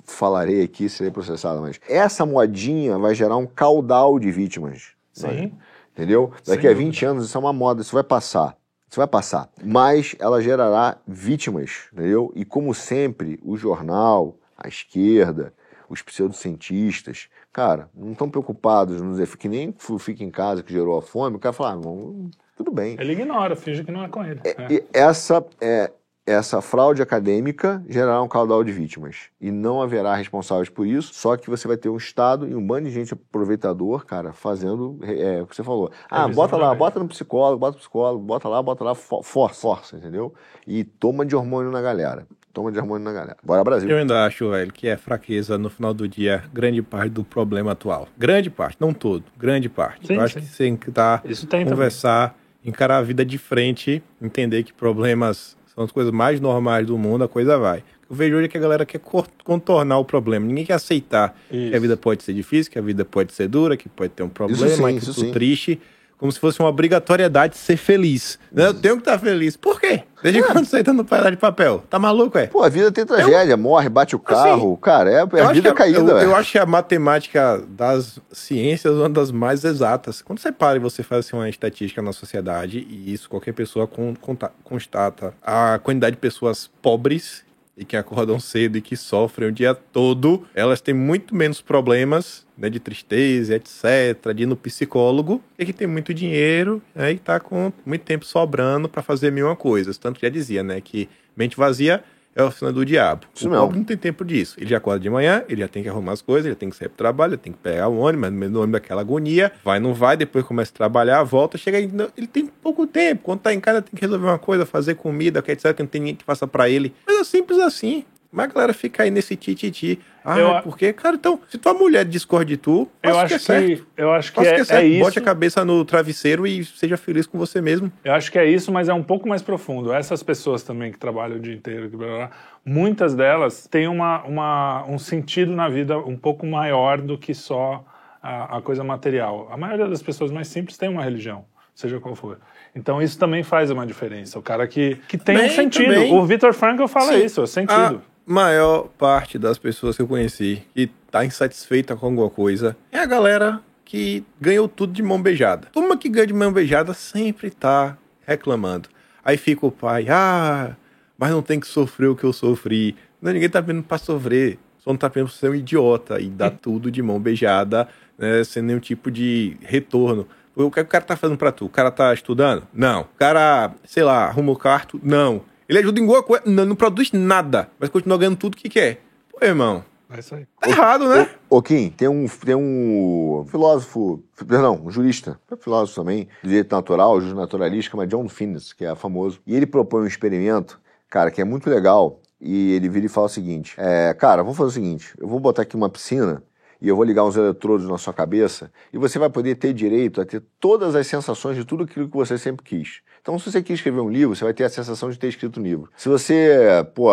falarei 0.06 0.64
aqui, 0.64 0.88
serei 0.90 1.12
processado, 1.12 1.62
mas 1.62 1.80
essa 1.88 2.26
modinha 2.26 2.98
vai 2.98 3.16
gerar 3.16 3.38
um 3.38 3.46
caudal 3.46 4.20
de 4.20 4.32
vítimas. 4.32 4.92
né? 5.22 5.30
Sim. 5.30 5.54
Entendeu? 5.94 6.32
Daqui 6.46 6.62
Sem 6.62 6.72
a 6.72 6.74
20 6.74 7.06
anos 7.06 7.26
isso 7.26 7.38
é 7.38 7.40
uma 7.40 7.52
moda, 7.52 7.82
isso 7.82 7.94
vai 7.94 8.04
passar. 8.04 8.56
Isso 8.90 9.00
vai 9.00 9.08
passar. 9.08 9.50
Mas 9.64 10.16
ela 10.18 10.42
gerará 10.42 10.98
vítimas, 11.08 11.90
entendeu? 11.94 12.32
E 12.36 12.44
como 12.46 12.74
sempre, 12.74 13.40
o 13.44 13.56
jornal, 13.58 14.36
a 14.58 14.68
esquerda, 14.68 15.54
os 15.90 16.02
pseudocientistas, 16.02 17.28
cara, 17.52 17.90
não 17.94 18.12
estão 18.12 18.30
preocupados 18.30 19.02
nos 19.02 19.18
efeitos, 19.18 19.36
que 19.42 19.50
nem 19.50 19.76
Fica 20.00 20.24
em 20.24 20.30
Casa 20.32 20.64
que 20.64 20.72
gerou 20.72 20.98
a 20.98 21.02
fome, 21.02 21.36
o 21.36 21.40
cara 21.40 21.54
fala, 21.54 21.72
ah, 21.72 21.76
não, 21.76 22.30
tudo 22.56 22.72
bem. 22.72 22.96
Ele 23.00 23.14
ignora, 23.14 23.56
finge 23.56 23.84
que 23.84 23.92
não 23.92 24.04
é 24.04 24.08
com 24.08 24.24
ele. 24.24 24.40
É. 24.44 24.74
E 24.74 24.84
essa, 24.94 25.46
é, 25.60 25.92
essa 26.26 26.62
fraude 26.62 27.02
acadêmica 27.02 27.84
gerará 27.90 28.22
um 28.22 28.28
caudal 28.28 28.64
de 28.64 28.72
vítimas. 28.72 29.30
E 29.42 29.50
não 29.52 29.82
haverá 29.82 30.16
responsáveis 30.16 30.70
por 30.70 30.86
isso, 30.86 31.14
só 31.14 31.36
que 31.36 31.50
você 31.50 31.68
vai 31.68 31.76
ter 31.78 31.90
um 31.90 31.98
Estado 31.98 32.48
e 32.48 32.54
um 32.56 32.66
bando 32.66 32.88
de 32.88 32.94
gente 32.94 33.14
aproveitador, 33.14 34.06
cara, 34.06 34.32
fazendo 34.32 35.00
é, 35.02 35.42
o 35.42 35.48
que 35.48 35.56
você 35.56 35.64
falou. 35.64 35.92
Ah, 36.10 36.22
Revisão 36.24 36.44
bota 36.44 36.58
lá, 36.58 36.76
bota 36.76 37.00
no 37.00 37.08
psicólogo, 37.08 37.60
bota 37.60 37.74
no 37.74 37.80
psicólogo, 37.80 38.24
bota 38.24 38.48
lá, 38.48 38.62
bota 38.62 38.84
lá, 38.84 38.94
fo- 38.96 39.24
força, 39.24 39.60
força, 39.62 39.98
entendeu? 39.98 40.34
E 40.68 40.84
toma 40.84 41.26
de 41.26 41.36
hormônio 41.36 41.72
na 41.72 41.82
galera. 41.82 42.28
Toma 42.54 42.72
de 42.72 42.80
hormônio 42.80 43.06
na 43.06 43.14
galera. 43.14 43.38
Bora, 43.44 43.64
Brasil. 43.64 43.90
Eu 43.90 43.98
ainda 43.98 44.26
acho, 44.26 44.50
velho, 44.50 44.72
que 44.74 44.88
é 44.88 44.98
fraqueza 44.98 45.58
no 45.58 45.70
final 45.70 45.94
do 45.94 46.08
dia 46.08 46.44
grande 46.54 46.82
parte 46.82 47.12
do 47.12 47.24
problema 47.24 47.74
atual. 47.74 48.08
Grande 48.18 48.50
parte, 48.50 48.78
não 48.80 48.94
todo, 48.94 49.24
grande 49.38 49.70
parte. 49.70 50.08
Sim, 50.08 50.16
eu 50.16 50.22
acho 50.22 50.36
sim. 50.36 50.40
que 50.42 50.46
você 50.48 50.64
tem 50.64 50.76
que 50.76 50.90
estar 50.90 51.22
Isso 51.26 51.46
tem 51.46 51.62
também. 51.62 51.74
conversar, 51.74 52.38
encarar 52.66 52.98
a 52.98 53.02
vida 53.02 53.24
de 53.24 53.38
frente, 53.38 54.04
entender 54.22 54.64
que 54.64 54.74
problemas 54.74 55.56
são 55.68 55.84
as 55.84 55.92
coisas 55.92 56.12
mais 56.12 56.42
normais 56.42 56.88
do 56.88 56.98
mundo, 56.98 57.24
a 57.24 57.28
coisa 57.28 57.58
vai. 57.58 57.84
Eu 58.10 58.16
vejo 58.16 58.36
hoje 58.36 58.48
que 58.48 58.58
a 58.58 58.62
galera 58.62 58.86
quer 58.86 59.00
contornar 59.44 60.00
o 60.00 60.04
problema. 60.04 60.46
Ninguém 60.46 60.66
quer 60.66 60.74
aceitar 60.74 61.38
Isso. 61.52 61.70
que 61.70 61.76
a 61.76 61.80
vida 61.80 61.96
pode 61.96 62.24
ser 62.24 62.34
difícil, 62.34 62.72
que 62.72 62.80
a 62.80 62.82
vida 62.82 63.06
pode 63.06 63.32
ser 63.32 63.48
dura, 63.48 63.78
que 63.78 63.88
pode 63.88 64.10
ter 64.10 64.24
um 64.24 64.30
problema, 64.30 64.68
sim, 64.68 64.98
que 64.98 65.04
isso 65.04 65.14
tudo 65.14 65.28
sim. 65.28 65.32
triste. 65.32 65.80
Como 66.20 66.30
se 66.32 66.38
fosse 66.40 66.60
uma 66.60 66.68
obrigatoriedade 66.68 67.54
de 67.54 67.60
ser 67.60 67.78
feliz. 67.78 68.38
Né? 68.52 68.68
Eu 68.68 68.74
tenho 68.74 68.96
que 68.96 69.02
estar 69.02 69.18
feliz. 69.18 69.56
Por 69.56 69.80
quê? 69.80 70.04
Desde 70.22 70.44
quando 70.44 70.66
você 70.66 70.84
tá 70.84 70.92
no 70.92 71.06
pedaço 71.06 71.32
de 71.32 71.38
papel? 71.38 71.82
Tá 71.90 71.98
maluco, 71.98 72.38
é? 72.38 72.48
Pô, 72.48 72.62
a 72.62 72.68
vida 72.68 72.92
tem 72.92 73.06
tragédia, 73.06 73.56
morre, 73.56 73.88
bate 73.88 74.18
o 74.18 74.20
carro. 74.20 74.76
cara, 74.76 75.10
é, 75.10 75.16
é 75.22 75.22
Eu 75.32 75.48
a 75.48 75.54
vida 75.54 75.70
que 75.72 75.78
caída, 75.78 76.00
eu, 76.00 76.06
velho. 76.06 76.20
eu 76.22 76.36
acho 76.36 76.52
que 76.52 76.60
a 76.60 76.66
matemática 76.66 77.64
das 77.70 78.20
ciências 78.34 78.94
é 78.94 78.98
uma 79.00 79.10
das 79.10 79.32
mais 79.32 79.64
exatas. 79.64 80.22
Quando 80.22 80.40
você 80.40 80.52
para 80.52 80.76
e 80.76 80.80
você 80.80 81.04
faz 81.04 81.26
assim, 81.26 81.38
uma 81.38 81.48
estatística 81.48 82.02
na 82.02 82.12
sociedade, 82.12 82.86
e 82.90 83.14
isso 83.14 83.30
qualquer 83.30 83.54
pessoa 83.54 83.88
con- 83.88 84.14
constata, 84.62 85.34
a 85.42 85.80
quantidade 85.82 86.18
de 86.18 86.22
pessoas 86.22 86.70
pobres 86.82 87.44
e 87.80 87.86
que 87.86 87.96
acordam 87.96 88.38
cedo 88.42 88.78
e 88.78 88.82
que 88.82 88.98
sofrem 88.98 89.48
o 89.48 89.52
dia 89.54 89.74
todo, 89.74 90.46
elas 90.54 90.82
têm 90.82 90.94
muito 90.94 91.34
menos 91.34 91.62
problemas 91.62 92.46
né, 92.58 92.70
de 92.70 92.78
tristeza, 92.78 93.56
etc., 93.56 94.34
de 94.36 94.44
ir 94.44 94.46
no 94.46 94.58
psicólogo, 94.58 95.42
e 95.58 95.66
que 95.66 95.72
tem 95.72 95.88
muito 95.88 96.14
dinheiro 96.14 96.82
né, 96.94 97.14
e 97.14 97.18
tá 97.18 97.40
com 97.40 97.72
muito 97.86 98.02
tempo 98.02 98.26
sobrando 98.26 98.90
para 98.90 99.02
fazer 99.02 99.32
mil 99.32 99.56
coisas. 99.56 99.98
Tanto 99.98 100.20
que 100.20 100.26
já 100.26 100.30
dizia, 100.30 100.62
né, 100.62 100.82
que 100.82 101.08
mente 101.38 101.56
vazia 101.56 102.04
é 102.40 102.44
a 102.44 102.48
oficina 102.48 102.72
do 102.72 102.86
diabo. 102.86 103.28
Isso 103.34 103.48
o 103.48 103.52
pobre 103.52 103.78
não 103.78 103.84
tem 103.84 103.98
tempo 103.98 104.24
disso. 104.24 104.56
Ele 104.58 104.70
já 104.70 104.78
acorda 104.78 105.00
de 105.00 105.10
manhã, 105.10 105.44
ele 105.48 105.62
já 105.62 105.68
tem 105.68 105.84
que 105.84 105.90
arrumar 105.90 106.14
as 106.14 106.22
coisas, 106.22 106.46
ele 106.46 106.56
tem 106.56 106.70
que 106.70 106.76
sair 106.76 106.88
pro 106.88 106.98
trabalho, 106.98 107.32
ele 107.32 107.38
tem 107.38 107.54
que 107.54 107.60
pegar 107.60 107.88
o 107.88 107.98
ônibus, 107.98 108.32
mas 108.32 108.52
no 108.52 108.60
ônibus 108.60 108.82
daquela 108.82 109.02
agonia, 109.02 109.52
vai, 109.64 109.80
não 109.80 109.94
vai, 109.94 110.16
depois 110.16 110.46
começa 110.46 110.72
a 110.72 110.76
trabalhar, 110.76 111.22
volta, 111.24 111.58
chega 111.58 111.78
aí, 111.78 111.90
ele 112.18 112.28
tem 112.28 112.46
pouco 112.48 112.88
tempo. 112.88 113.24
Quando 113.24 113.42
tá 113.42 113.54
em 113.54 113.60
casa, 113.60 113.82
tem 113.82 113.94
que 113.94 114.02
resolver 114.02 114.26
uma 114.26 114.40
coisa, 114.40 114.66
fazer 114.66 114.96
comida, 114.96 115.42
que 115.42 115.52
etc, 115.52 115.74
que 115.74 115.84
não 115.84 115.90
tem 115.90 116.02
ninguém 116.02 116.16
que 116.16 116.24
faça 116.24 116.48
pra 116.48 116.70
ele. 116.70 116.94
Mas 117.06 117.20
é 117.20 117.24
simples 117.24 117.60
assim. 117.60 118.06
Mas 118.32 118.46
a 118.52 118.54
galera 118.54 118.74
fica 118.74 119.02
aí 119.04 119.10
nesse 119.10 119.36
tititi. 119.36 120.00
Ah, 120.24 120.38
Eu- 120.38 120.62
porque, 120.62 120.94
cara, 120.94 121.16
então, 121.16 121.40
se 121.50 121.58
tua 121.58 121.74
mulher 121.74 122.06
discorda 122.06 122.46
de 122.46 122.58
tu, 122.58 122.88
Eu 123.02 123.18
acho 123.18 123.34
é 123.34 123.38
que, 123.40 123.44
certo. 123.44 123.88
eu 123.98 124.12
acho 124.14 124.32
que 124.32 124.40
é, 124.42 124.44
que 124.56 124.62
é 124.62 124.64
certo. 124.64 124.82
é 124.84 124.86
isso. 124.86 125.04
Bote 125.04 125.18
a 125.18 125.22
cabeça 125.22 125.66
no 125.66 125.84
travesseiro 125.84 126.46
e 126.46 126.64
seja 126.64 126.96
feliz 126.96 127.26
com 127.26 127.40
você 127.40 127.60
mesmo. 127.60 127.92
Eu 128.04 128.14
acho 128.14 128.32
que 128.32 128.38
é 128.38 128.46
isso, 128.46 128.72
mas 128.72 128.88
é 128.88 128.94
um 128.94 129.02
pouco 129.02 129.28
mais 129.28 129.42
profundo. 129.42 129.92
Essas 129.92 130.22
pessoas 130.22 130.62
também 130.62 130.92
que 130.92 131.00
trabalham 131.00 131.38
o 131.38 131.40
dia 131.40 131.54
inteiro, 131.56 131.90
blá, 131.90 132.08
blá, 132.08 132.32
muitas 132.64 133.16
delas 133.16 133.66
têm 133.68 133.88
uma, 133.88 134.22
uma, 134.24 134.86
um 134.88 135.00
sentido 135.00 135.52
na 135.56 135.68
vida 135.68 135.98
um 135.98 136.16
pouco 136.16 136.46
maior 136.46 137.02
do 137.02 137.18
que 137.18 137.34
só 137.34 137.84
a, 138.22 138.58
a 138.58 138.62
coisa 138.62 138.84
material. 138.84 139.50
A 139.52 139.58
maioria 139.58 139.88
das 139.88 140.04
pessoas 140.04 140.30
mais 140.30 140.48
simples 140.50 140.78
tem 140.78 140.88
uma 140.88 141.02
religião, 141.04 141.46
seja 141.74 142.00
qual 142.00 142.16
for. 142.16 142.38
Então 142.76 143.02
isso 143.02 143.18
também 143.18 143.42
faz 143.42 143.72
uma 143.72 143.88
diferença. 143.88 144.38
O 144.38 144.42
cara 144.44 144.68
que, 144.68 144.98
que 145.08 145.18
tem 145.18 145.36
um 145.36 145.40
Bem, 145.40 145.50
sentido. 145.50 145.92
também. 145.96 146.14
O 146.14 146.24
Victor 146.28 146.54
Frankl 146.54 146.86
fala 146.86 147.14
Sim. 147.14 147.26
isso, 147.26 147.42
é 147.42 147.48
sentido. 147.48 148.04
Maior 148.32 148.90
parte 148.90 149.40
das 149.40 149.58
pessoas 149.58 149.96
que 149.96 150.04
eu 150.04 150.08
conheci 150.08 150.62
que 150.76 150.86
tá 151.10 151.26
insatisfeita 151.26 151.96
com 151.96 152.06
alguma 152.06 152.30
coisa 152.30 152.78
é 152.92 153.00
a 153.00 153.06
galera 153.08 153.60
que 153.84 154.24
ganhou 154.40 154.68
tudo 154.68 154.94
de 154.94 155.02
mão 155.02 155.20
beijada. 155.20 155.68
Uma 155.76 155.98
que 155.98 156.08
ganha 156.08 156.28
de 156.28 156.34
mão 156.36 156.54
beijada 156.54 156.94
sempre 156.94 157.50
tá 157.50 157.98
reclamando. 158.28 158.88
Aí 159.26 159.36
fica 159.36 159.66
o 159.66 159.72
pai, 159.72 160.06
ah, 160.12 160.76
mas 161.18 161.32
não 161.32 161.42
tem 161.42 161.60
que 161.60 161.66
sofrer 161.66 162.06
o 162.06 162.16
que 162.16 162.24
eu 162.24 162.32
sofri. 162.32 162.96
Não, 163.20 163.34
ninguém 163.34 163.50
tá 163.50 163.64
pedindo 163.64 163.82
pra 163.82 163.98
sofrer. 163.98 164.60
Só 164.78 164.92
não 164.92 164.98
tá 164.98 165.10
pedindo 165.10 165.30
pra 165.30 165.36
ser 165.36 165.50
um 165.50 165.56
idiota 165.56 166.22
e 166.22 166.30
dar 166.30 166.52
tudo 166.62 166.92
de 166.92 167.02
mão 167.02 167.20
beijada, 167.20 167.88
né, 168.16 168.44
sem 168.44 168.62
nenhum 168.62 168.80
tipo 168.80 169.10
de 169.10 169.58
retorno. 169.62 170.28
O 170.56 170.70
que 170.70 170.80
o 170.80 170.86
cara 170.86 171.04
tá 171.04 171.18
fazendo 171.18 171.38
pra 171.40 171.52
tu? 171.52 171.66
O 171.66 171.70
cara 171.70 171.90
tá 171.90 172.14
estudando? 172.14 172.68
Não. 172.72 173.02
O 173.02 173.18
cara, 173.18 173.74
sei 173.86 174.04
lá, 174.04 174.26
arruma 174.26 174.52
o 174.52 174.56
quarto? 174.56 175.02
Não. 175.02 175.49
Ele 175.70 175.78
ajuda 175.78 176.00
em 176.00 176.02
alguma 176.04 176.24
coisa? 176.24 176.44
Não, 176.48 176.66
não 176.66 176.76
produz 176.76 177.12
nada, 177.12 177.70
mas 177.80 177.90
continua 177.92 178.18
ganhando 178.18 178.38
tudo 178.38 178.58
que 178.58 178.68
quer. 178.68 179.02
Pô, 179.32 179.46
irmão, 179.46 179.86
É 180.10 180.20
isso 180.20 180.34
aí. 180.34 180.48
tá 180.60 180.68
errado, 180.68 181.08
né? 181.08 181.30
Ô, 181.48 181.62
Kim, 181.62 181.92
tem 181.92 182.08
um, 182.08 182.26
tem 182.28 182.56
um 182.56 183.46
filósofo, 183.48 184.24
perdão, 184.36 184.82
um 184.84 184.90
jurista, 184.90 185.40
é 185.52 185.56
filósofo 185.56 186.02
também, 186.02 186.28
do 186.42 186.50
direito 186.50 186.76
natural, 186.76 187.22
juiz 187.22 187.36
naturalista, 187.36 187.92
chama 187.92 188.08
John 188.08 188.28
Finnes, 188.28 188.74
que 188.74 188.84
é 188.84 188.96
famoso. 188.96 189.40
E 189.46 189.56
ele 189.56 189.68
propõe 189.68 190.02
um 190.02 190.08
experimento, 190.08 190.82
cara, 191.08 191.30
que 191.30 191.40
é 191.40 191.46
muito 191.46 191.70
legal. 191.70 192.20
E 192.42 192.72
ele 192.72 192.90
vira 192.90 193.06
e 193.06 193.10
fala 193.10 193.28
o 193.28 193.30
seguinte: 193.30 193.76
é, 193.78 194.12
cara, 194.16 194.42
vamos 194.42 194.58
fazer 194.58 194.70
o 194.70 194.74
seguinte: 194.74 195.14
eu 195.20 195.28
vou 195.28 195.40
botar 195.40 195.62
aqui 195.62 195.76
uma 195.76 195.90
piscina 195.90 196.42
e 196.82 196.88
eu 196.88 196.96
vou 196.96 197.06
ligar 197.06 197.26
uns 197.26 197.36
eletrodos 197.36 197.88
na 197.88 197.98
sua 198.00 198.14
cabeça 198.14 198.72
e 198.92 198.98
você 198.98 199.20
vai 199.20 199.30
poder 199.30 199.56
ter 199.56 199.74
direito 199.74 200.20
a 200.20 200.26
ter 200.26 200.42
todas 200.60 200.96
as 200.96 201.06
sensações 201.06 201.58
de 201.58 201.66
tudo 201.66 201.84
aquilo 201.84 202.10
que 202.10 202.16
você 202.16 202.38
sempre 202.38 202.64
quis. 202.66 203.02
Então, 203.22 203.38
se 203.38 203.52
você 203.52 203.62
quis 203.62 203.76
escrever 203.76 204.00
um 204.00 204.10
livro, 204.10 204.36
você 204.36 204.44
vai 204.44 204.54
ter 204.54 204.64
a 204.64 204.70
sensação 204.70 205.10
de 205.10 205.20
ter 205.20 205.28
escrito 205.28 205.60
um 205.60 205.64
livro. 205.64 205.92
Se 205.98 206.08
você, 206.10 206.86
pô, 206.96 207.10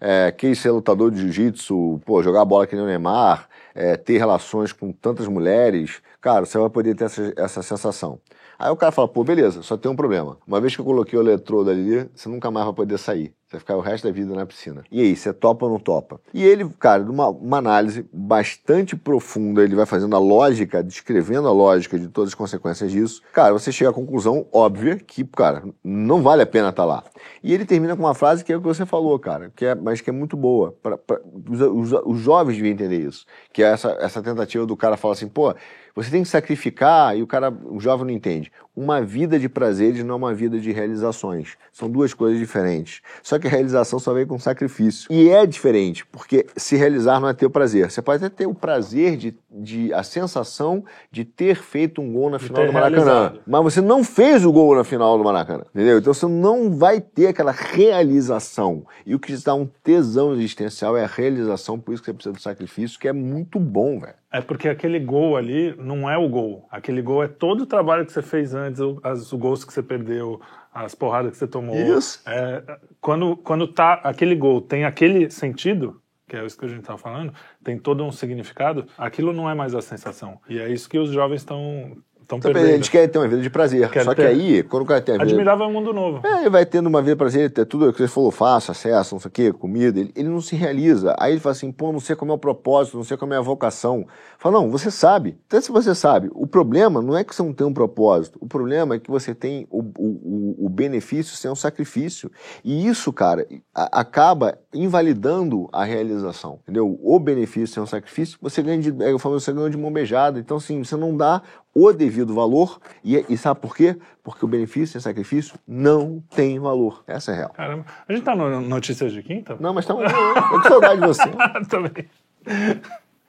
é, 0.00 0.30
quis 0.32 0.58
ser 0.58 0.70
lutador 0.70 1.10
de 1.10 1.20
jiu-jitsu, 1.20 2.00
pô, 2.04 2.22
jogar 2.22 2.44
bola 2.44 2.66
que 2.66 2.74
nem 2.74 2.84
o 2.84 2.86
Neymar, 2.86 3.48
é, 3.74 3.96
ter 3.96 4.18
relações 4.18 4.72
com 4.72 4.92
tantas 4.92 5.26
mulheres, 5.28 6.00
cara, 6.20 6.46
você 6.46 6.58
vai 6.58 6.70
poder 6.70 6.94
ter 6.94 7.04
essa, 7.04 7.32
essa 7.36 7.62
sensação. 7.62 8.20
Aí 8.58 8.70
o 8.70 8.76
cara 8.76 8.90
fala, 8.92 9.08
pô, 9.08 9.22
beleza, 9.22 9.62
só 9.62 9.76
tem 9.76 9.90
um 9.90 9.96
problema. 9.96 10.38
Uma 10.46 10.60
vez 10.60 10.74
que 10.74 10.80
eu 10.80 10.84
coloquei 10.84 11.18
o 11.18 11.22
eletrodo 11.22 11.70
ali, 11.70 12.08
você 12.14 12.28
nunca 12.28 12.50
mais 12.50 12.66
vai 12.66 12.74
poder 12.74 12.98
sair. 12.98 13.32
Você 13.48 13.56
vai 13.56 13.60
ficar 13.60 13.76
o 13.78 13.80
resto 13.80 14.06
da 14.06 14.12
vida 14.12 14.34
na 14.34 14.44
piscina. 14.44 14.84
E 14.92 15.00
aí, 15.00 15.16
você 15.16 15.32
topa 15.32 15.64
ou 15.64 15.72
não 15.72 15.78
topa? 15.78 16.20
E 16.34 16.44
ele, 16.44 16.68
cara, 16.78 17.02
numa 17.02 17.30
uma 17.30 17.56
análise 17.56 18.06
bastante 18.12 18.94
profunda, 18.94 19.64
ele 19.64 19.74
vai 19.74 19.86
fazendo 19.86 20.14
a 20.14 20.18
lógica, 20.18 20.82
descrevendo 20.82 21.48
a 21.48 21.52
lógica 21.52 21.98
de 21.98 22.08
todas 22.08 22.28
as 22.28 22.34
consequências 22.34 22.92
disso. 22.92 23.22
Cara, 23.32 23.54
você 23.54 23.72
chega 23.72 23.88
à 23.88 23.92
conclusão 23.92 24.46
óbvia 24.52 24.96
que, 24.96 25.24
cara, 25.24 25.64
não 25.82 26.22
vale 26.22 26.42
a 26.42 26.46
pena 26.46 26.68
estar 26.68 26.82
tá 26.82 26.86
lá. 26.86 27.04
E 27.42 27.54
ele 27.54 27.64
termina 27.64 27.96
com 27.96 28.02
uma 28.02 28.12
frase 28.12 28.44
que 28.44 28.52
é 28.52 28.56
o 28.56 28.60
que 28.60 28.66
você 28.66 28.84
falou, 28.84 29.18
cara, 29.18 29.50
que 29.56 29.64
é, 29.64 29.74
mas 29.74 30.02
que 30.02 30.10
é 30.10 30.12
muito 30.12 30.36
boa. 30.36 30.76
Pra, 30.82 30.98
pra 30.98 31.18
os, 31.48 31.58
os, 31.58 32.02
os, 32.04 32.18
jovens 32.18 32.56
deviam 32.56 32.74
entender 32.74 32.98
isso. 32.98 33.24
Que 33.50 33.62
é 33.62 33.68
essa, 33.68 33.96
essa 33.98 34.22
tentativa 34.22 34.66
do 34.66 34.76
cara 34.76 34.98
falar 34.98 35.14
assim, 35.14 35.26
pô, 35.26 35.54
você 35.98 36.10
tem 36.10 36.22
que 36.22 36.28
sacrificar, 36.28 37.16
e 37.16 37.22
o 37.22 37.26
cara, 37.26 37.50
o 37.50 37.80
jovem 37.80 38.06
não 38.06 38.14
entende. 38.14 38.52
Uma 38.76 39.02
vida 39.02 39.36
de 39.40 39.48
prazeres 39.48 40.04
não 40.04 40.14
é 40.14 40.16
uma 40.16 40.32
vida 40.32 40.60
de 40.60 40.70
realizações. 40.70 41.56
São 41.72 41.90
duas 41.90 42.14
coisas 42.14 42.38
diferentes. 42.38 43.00
Só 43.20 43.36
que 43.36 43.48
a 43.48 43.50
realização 43.50 43.98
só 43.98 44.14
vem 44.14 44.24
com 44.24 44.38
sacrifício. 44.38 45.12
E 45.12 45.28
é 45.28 45.44
diferente, 45.44 46.06
porque 46.06 46.46
se 46.56 46.76
realizar 46.76 47.18
não 47.18 47.28
é 47.28 47.34
ter 47.34 47.46
o 47.46 47.50
prazer. 47.50 47.90
Você 47.90 48.00
pode 48.00 48.24
até 48.24 48.36
ter 48.44 48.46
o 48.46 48.54
prazer 48.54 49.16
de, 49.16 49.36
de 49.50 49.92
a 49.92 50.04
sensação 50.04 50.84
de 51.10 51.24
ter 51.24 51.56
feito 51.56 52.00
um 52.00 52.12
gol 52.12 52.30
na 52.30 52.38
final 52.38 52.64
do 52.64 52.72
Maracanã. 52.72 53.04
Realizado. 53.04 53.40
Mas 53.44 53.64
você 53.64 53.80
não 53.80 54.04
fez 54.04 54.44
o 54.44 54.52
gol 54.52 54.76
na 54.76 54.84
final 54.84 55.18
do 55.18 55.24
Maracanã. 55.24 55.64
Entendeu? 55.74 55.98
Então 55.98 56.14
você 56.14 56.26
não 56.26 56.70
vai 56.70 57.00
ter 57.00 57.26
aquela 57.26 57.50
realização. 57.50 58.86
E 59.04 59.12
o 59.12 59.18
que 59.18 59.36
te 59.36 59.44
dá 59.44 59.54
um 59.54 59.66
tesão 59.82 60.32
existencial 60.34 60.96
é 60.96 61.02
a 61.02 61.08
realização, 61.08 61.80
por 61.80 61.92
isso 61.92 62.02
que 62.02 62.06
você 62.06 62.14
precisa 62.14 62.32
do 62.32 62.40
sacrifício, 62.40 63.00
que 63.00 63.08
é 63.08 63.12
muito 63.12 63.58
bom, 63.58 63.98
velho. 63.98 64.14
É 64.30 64.42
porque 64.42 64.68
aquele 64.68 65.00
gol 65.00 65.38
ali 65.38 65.74
não 65.88 66.08
é 66.08 66.16
o 66.16 66.28
gol. 66.28 66.68
Aquele 66.70 67.02
gol 67.02 67.24
é 67.24 67.28
todo 67.28 67.62
o 67.62 67.66
trabalho 67.66 68.04
que 68.04 68.12
você 68.12 68.22
fez 68.22 68.54
antes, 68.54 68.80
os 68.80 69.32
gols 69.32 69.64
que 69.64 69.72
você 69.72 69.82
perdeu, 69.82 70.40
as 70.72 70.94
porradas 70.94 71.32
que 71.32 71.38
você 71.38 71.46
tomou. 71.48 71.74
Isso. 71.74 72.22
É, 72.26 72.62
quando, 73.00 73.36
quando 73.38 73.66
tá 73.66 73.94
aquele 74.04 74.36
gol 74.36 74.60
tem 74.60 74.84
aquele 74.84 75.30
sentido, 75.30 76.00
que 76.28 76.36
é 76.36 76.44
isso 76.44 76.58
que 76.58 76.66
a 76.66 76.68
gente 76.68 76.80
estava 76.80 76.98
falando, 76.98 77.32
tem 77.64 77.78
todo 77.78 78.04
um 78.04 78.12
significado, 78.12 78.86
aquilo 78.96 79.32
não 79.32 79.48
é 79.48 79.54
mais 79.54 79.74
a 79.74 79.80
sensação. 79.80 80.38
E 80.48 80.58
é 80.58 80.68
isso 80.68 80.88
que 80.88 80.98
os 80.98 81.10
jovens 81.10 81.40
estão 81.40 81.96
Estão 82.28 82.38
perdendo. 82.38 82.66
A 82.66 82.72
gente 82.72 82.90
quer 82.90 83.08
ter 83.08 83.18
uma 83.18 83.26
vida 83.26 83.40
de 83.40 83.48
prazer. 83.48 83.88
Quer 83.88 84.04
Só 84.04 84.14
ter... 84.14 84.20
que 84.20 84.28
aí, 84.28 84.62
quando 84.62 84.82
o 84.82 84.86
cara 84.86 85.00
tem 85.00 85.14
a 85.14 85.18
vida. 85.18 85.30
Admirável 85.30 85.64
é 85.64 85.68
um 85.68 85.72
mundo 85.72 85.94
novo. 85.94 86.26
É, 86.26 86.40
ele 86.40 86.50
vai 86.50 86.66
tendo 86.66 86.86
uma 86.86 87.00
vida 87.00 87.12
de 87.12 87.18
prazer, 87.18 87.50
ter 87.50 87.64
tudo 87.64 87.88
o 87.88 87.92
que 87.92 88.02
você 88.02 88.06
falou, 88.06 88.30
fácil, 88.30 88.70
acesso, 88.70 89.14
não 89.14 89.20
sei 89.20 89.28
o 89.30 89.32
quê, 89.32 89.50
comida. 89.50 89.98
Ele, 89.98 90.12
ele, 90.14 90.28
não 90.28 90.42
se 90.42 90.54
realiza. 90.54 91.16
Aí 91.18 91.32
ele 91.32 91.40
fala 91.40 91.54
assim, 91.54 91.72
pô, 91.72 91.90
não 91.90 92.00
sei 92.00 92.14
como 92.14 92.30
é 92.30 92.34
o 92.34 92.38
propósito, 92.38 92.98
não 92.98 93.04
sei 93.04 93.16
como 93.16 93.32
é 93.32 93.38
a 93.38 93.40
vocação. 93.40 94.06
Fala, 94.36 94.60
não, 94.60 94.70
você 94.70 94.90
sabe. 94.90 95.38
Até 95.48 95.58
se 95.62 95.72
você 95.72 95.94
sabe. 95.94 96.28
O 96.34 96.46
problema 96.46 97.00
não 97.00 97.16
é 97.16 97.24
que 97.24 97.34
você 97.34 97.42
não 97.42 97.54
tem 97.54 97.66
um 97.66 97.72
propósito. 97.72 98.38
O 98.42 98.46
problema 98.46 98.96
é 98.96 98.98
que 98.98 99.10
você 99.10 99.34
tem 99.34 99.66
o, 99.70 99.80
o, 99.98 100.66
o 100.66 100.68
benefício 100.68 101.34
sem 101.34 101.50
um 101.50 101.56
sacrifício. 101.56 102.30
E 102.62 102.86
isso, 102.86 103.10
cara, 103.10 103.46
a, 103.74 104.00
acaba 104.00 104.58
invalidando 104.74 105.66
a 105.72 105.82
realização. 105.82 106.58
Entendeu? 106.62 107.00
O 107.02 107.18
benefício 107.18 107.68
sem 107.68 107.82
um 107.82 107.86
sacrifício, 107.86 108.38
você 108.42 108.62
ganha 108.62 108.82
de, 108.82 109.02
é, 109.02 109.12
eu 109.12 109.18
falo, 109.18 109.40
você 109.40 109.50
ganha 109.50 109.70
de 109.70 109.78
mão 109.78 109.90
beijada. 109.90 110.38
Então, 110.38 110.58
assim, 110.58 110.84
você 110.84 110.94
não 110.94 111.16
dá 111.16 111.40
o 111.74 111.92
devido 111.92 112.34
valor. 112.34 112.80
E, 113.04 113.24
e 113.28 113.36
sabe 113.36 113.60
por 113.60 113.76
quê? 113.76 113.96
Porque 114.22 114.44
o 114.44 114.48
benefício 114.48 114.96
e 114.96 114.98
o 114.98 115.00
sacrifício 115.00 115.58
não 115.66 116.22
tem 116.34 116.58
valor. 116.58 117.02
Essa 117.06 117.32
é 117.32 117.34
a 117.34 117.36
real. 117.36 117.50
Caramba. 117.50 117.84
A 118.08 118.12
gente 118.12 118.24
tá 118.24 118.34
no 118.34 118.60
Notícias 118.60 119.12
de 119.12 119.22
Quinta? 119.22 119.56
Não, 119.60 119.72
mas 119.72 119.84
estamos. 119.84 120.04
eu 120.04 120.62
tô 120.62 120.68
saudade 120.68 121.00
de 121.00 121.06
você. 121.06 121.28
Também. 121.68 122.08